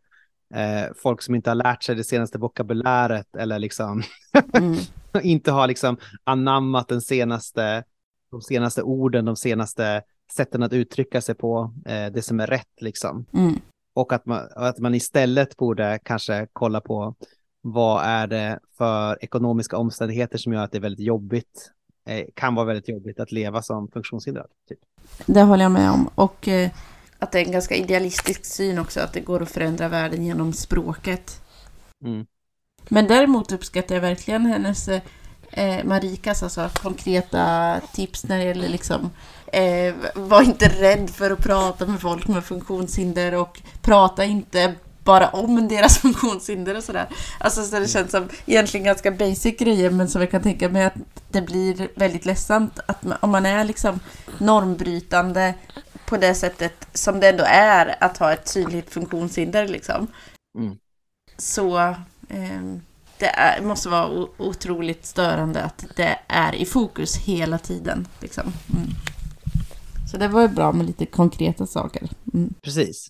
eh, 0.55 0.93
folk 1.03 1.23
som 1.23 1.35
inte 1.35 1.51
har 1.51 1.55
lärt 1.55 1.83
sig 1.83 1.95
det 1.95 2.05
senaste 2.05 2.39
vokabuläret 2.39 3.37
eller 3.37 3.59
liksom 3.59 4.03
Mm. 4.55 4.77
inte 5.23 5.53
har 5.53 5.67
liksom 5.67 5.97
anammat 6.25 6.89
den 6.89 7.01
senaste, 7.01 7.85
de 8.31 8.43
senaste 8.43 8.83
orden, 8.83 9.25
de 9.25 9.37
senaste 9.37 10.03
sätten 10.35 10.63
att 10.63 10.73
uttrycka 10.73 11.21
sig 11.21 11.35
på, 11.35 11.73
eh, 11.87 12.07
det 12.07 12.23
som 12.23 12.41
är 12.41 12.47
rätt 12.47 12.81
liksom. 12.81 13.27
Mm. 13.33 13.61
Och 13.95 14.13
att 14.13 14.27
man, 14.27 14.49
att 14.57 14.79
man 14.79 14.95
istället 14.95 15.57
borde 15.57 15.99
kanske 16.05 16.47
kolla 16.53 16.81
på 16.81 17.15
vad 17.63 18.05
är 18.05 18.27
det 18.27 18.59
för 18.79 19.25
ekonomiska 19.25 19.77
omständigheter 19.77 20.39
som 20.39 20.53
gör 20.53 20.65
att 20.65 20.73
det 20.73 20.79
är 20.79 20.83
väldigt 20.83 21.07
jobbigt, 21.07 21.71
eh, 22.09 22.25
kan 22.35 22.55
vara 22.55 22.67
väldigt 22.67 22.89
jobbigt 22.89 23.21
att 23.21 23.33
leva 23.33 23.63
som 23.63 23.89
funktionshindrad. 23.89 24.47
Typ. 24.69 24.79
Det 25.27 25.43
håller 25.43 25.65
jag 25.65 25.73
med 25.73 25.91
om. 25.91 26.11
Och 26.15 26.49
eh, 26.49 26.71
att 27.19 27.33
det 27.33 27.41
är 27.41 27.45
en 27.45 27.53
ganska 27.53 27.75
idealistisk 27.75 28.45
syn 28.45 28.79
också, 28.79 29.01
att 29.01 29.13
det 29.13 29.21
går 29.21 29.43
att 29.43 29.51
förändra 29.51 29.89
världen 29.89 30.25
genom 30.25 30.53
språket. 30.53 31.41
Mm. 32.05 32.27
Men 32.89 33.07
däremot 33.07 33.53
uppskattar 33.53 33.95
jag 33.95 34.03
verkligen 34.03 34.47
hennes, 34.47 34.89
eh, 35.51 35.85
Marikas 35.85 36.43
alltså, 36.43 36.69
konkreta 36.75 37.81
tips 37.93 38.25
när 38.25 38.39
det 38.39 38.45
gäller 38.45 38.69
liksom 38.69 39.11
eh, 39.55 39.95
var 40.15 40.43
inte 40.43 40.69
rädd 40.69 41.11
för 41.11 41.31
att 41.31 41.39
prata 41.39 41.87
med 41.87 42.01
folk 42.01 42.29
med 42.29 42.45
funktionshinder 42.45 43.35
och 43.35 43.63
prata 43.83 44.25
inte 44.25 44.75
bara 45.05 45.29
om 45.29 45.69
deras 45.69 45.99
funktionshinder 46.03 46.77
och 46.77 46.85
sådär. 46.85 47.09
Alltså 47.39 47.65
så 47.65 47.79
det 47.79 47.89
känns 47.89 48.11
som 48.11 48.29
egentligen 48.47 48.85
ganska 48.85 49.11
basic 49.11 49.57
grejer 49.57 49.91
men 49.91 50.09
som 50.09 50.21
jag 50.21 50.31
kan 50.31 50.43
tänka 50.43 50.69
mig 50.69 50.85
att 50.85 50.95
det 51.31 51.43
blir 51.43 51.89
väldigt 51.95 52.27
ledsamt 52.27 52.79
att 52.87 53.05
om 53.21 53.31
man 53.31 53.47
är 53.47 53.65
liksom 53.65 54.01
normbrytande 54.39 55.55
på 56.07 56.17
det 56.17 56.35
sättet 56.35 56.89
som 56.93 57.21
det 57.21 57.29
ändå 57.29 57.45
är 57.47 57.97
att 58.01 58.19
ha 58.19 58.33
ett 58.33 58.49
synligt 58.49 58.93
funktionshinder 58.93 59.69
liksom. 59.69 60.07
Mm. 60.59 60.77
Så 61.37 61.95
ehm, 62.29 62.81
det 63.19 63.27
är, 63.27 63.63
måste 63.63 63.89
vara 63.89 64.27
otroligt 64.37 65.07
störande 65.07 65.63
att 65.63 65.85
det 65.97 66.19
är 66.29 66.55
i 66.55 66.67
fokus 66.67 67.17
hela 67.17 67.59
tiden. 67.59 68.09
Liksom. 68.21 68.53
Mm. 68.73 68.89
Så 70.15 70.21
det 70.21 70.29
var 70.29 70.43
ju 70.43 70.49
bra 70.49 70.73
med 70.73 70.87
lite 70.87 71.07
konkreta 71.07 71.67
saker. 71.67 72.09
Mm. 72.35 72.55
Precis. 72.63 73.09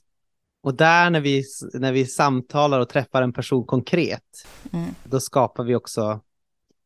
Och 0.62 0.74
där 0.74 1.10
när 1.10 1.20
vi, 1.20 1.44
när 1.74 1.92
vi 1.92 2.06
samtalar 2.06 2.80
och 2.80 2.88
träffar 2.88 3.22
en 3.22 3.32
person 3.32 3.64
konkret, 3.64 4.22
Mm. 4.72 4.90
då 5.04 5.20
skapar 5.20 5.64
vi 5.64 5.74
också 5.74 6.20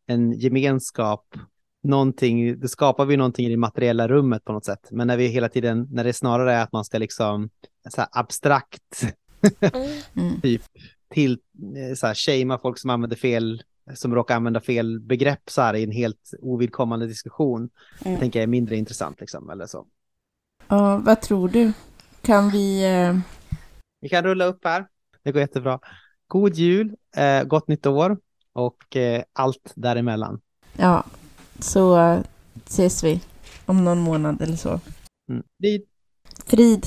en 0.07 0.33
gemenskap, 0.33 1.35
någonting, 1.83 2.61
det 2.61 2.69
skapar 2.69 3.05
vi 3.05 3.17
någonting 3.17 3.47
i 3.47 3.51
det 3.51 3.57
materiella 3.57 4.09
rummet 4.09 4.45
på 4.45 4.53
något 4.53 4.65
sätt. 4.65 4.89
Men 4.91 5.07
när 5.07 5.17
vi 5.17 5.27
hela 5.27 5.49
tiden, 5.49 5.89
när 5.91 6.05
det 6.05 6.13
snarare 6.13 6.53
är 6.55 6.63
att 6.63 6.73
man 6.73 6.85
ska 6.85 6.99
liksom 6.99 7.51
så 7.89 8.01
här 8.01 8.09
abstrakt 8.13 9.15
Mm. 10.17 10.41
typ 10.41 10.63
till 11.15 11.33
eh, 11.77 11.95
så 11.97 12.07
här 12.07 12.15
shamea 12.15 12.59
folk 12.59 12.79
som 12.79 12.91
använder 12.91 13.17
fel, 13.17 13.63
som 13.95 14.15
råkar 14.15 14.37
använda 14.37 14.61
fel 14.61 15.01
begrepp 15.01 15.51
så 15.51 15.63
här 15.63 15.75
i 15.75 15.85
en 15.85 15.91
helt 15.93 16.31
ovidkommande 16.43 17.07
diskussion, 17.07 17.59
Mm. 17.61 18.15
det 18.15 18.21
tänker 18.21 18.39
jag 18.39 18.43
är 18.43 18.47
mindre 18.47 18.77
intressant 18.77 19.21
liksom, 19.21 19.51
eller 19.51 19.67
så. 19.67 19.87
Ja, 20.69 20.97
vad 20.97 21.21
tror 21.21 21.49
du? 21.49 21.73
Kan 22.23 22.51
vi... 22.51 22.85
Eh... 22.85 23.19
Vi 24.01 24.09
kan 24.09 24.25
rulla 24.25 24.45
upp 24.45 24.65
här. 24.65 24.87
Det 25.25 25.33
går 25.33 25.41
jättebra. 25.41 25.81
God 26.27 26.55
jul, 26.55 26.97
eh, 27.17 27.45
gott 27.45 27.69
nytt 27.69 27.87
år 27.87 28.19
och 28.53 28.97
eh, 28.97 29.23
allt 29.33 29.73
däremellan. 29.75 30.41
Ja, 30.77 31.05
så 31.59 31.99
eh, 31.99 32.21
ses 32.67 33.05
vi 33.05 33.21
om 33.67 33.85
någon 33.85 33.99
månad 33.99 34.43
eller 34.43 34.57
så. 34.57 34.81
Mm. 35.31 35.43
Frid. 35.61 35.83
Frid! 36.47 36.87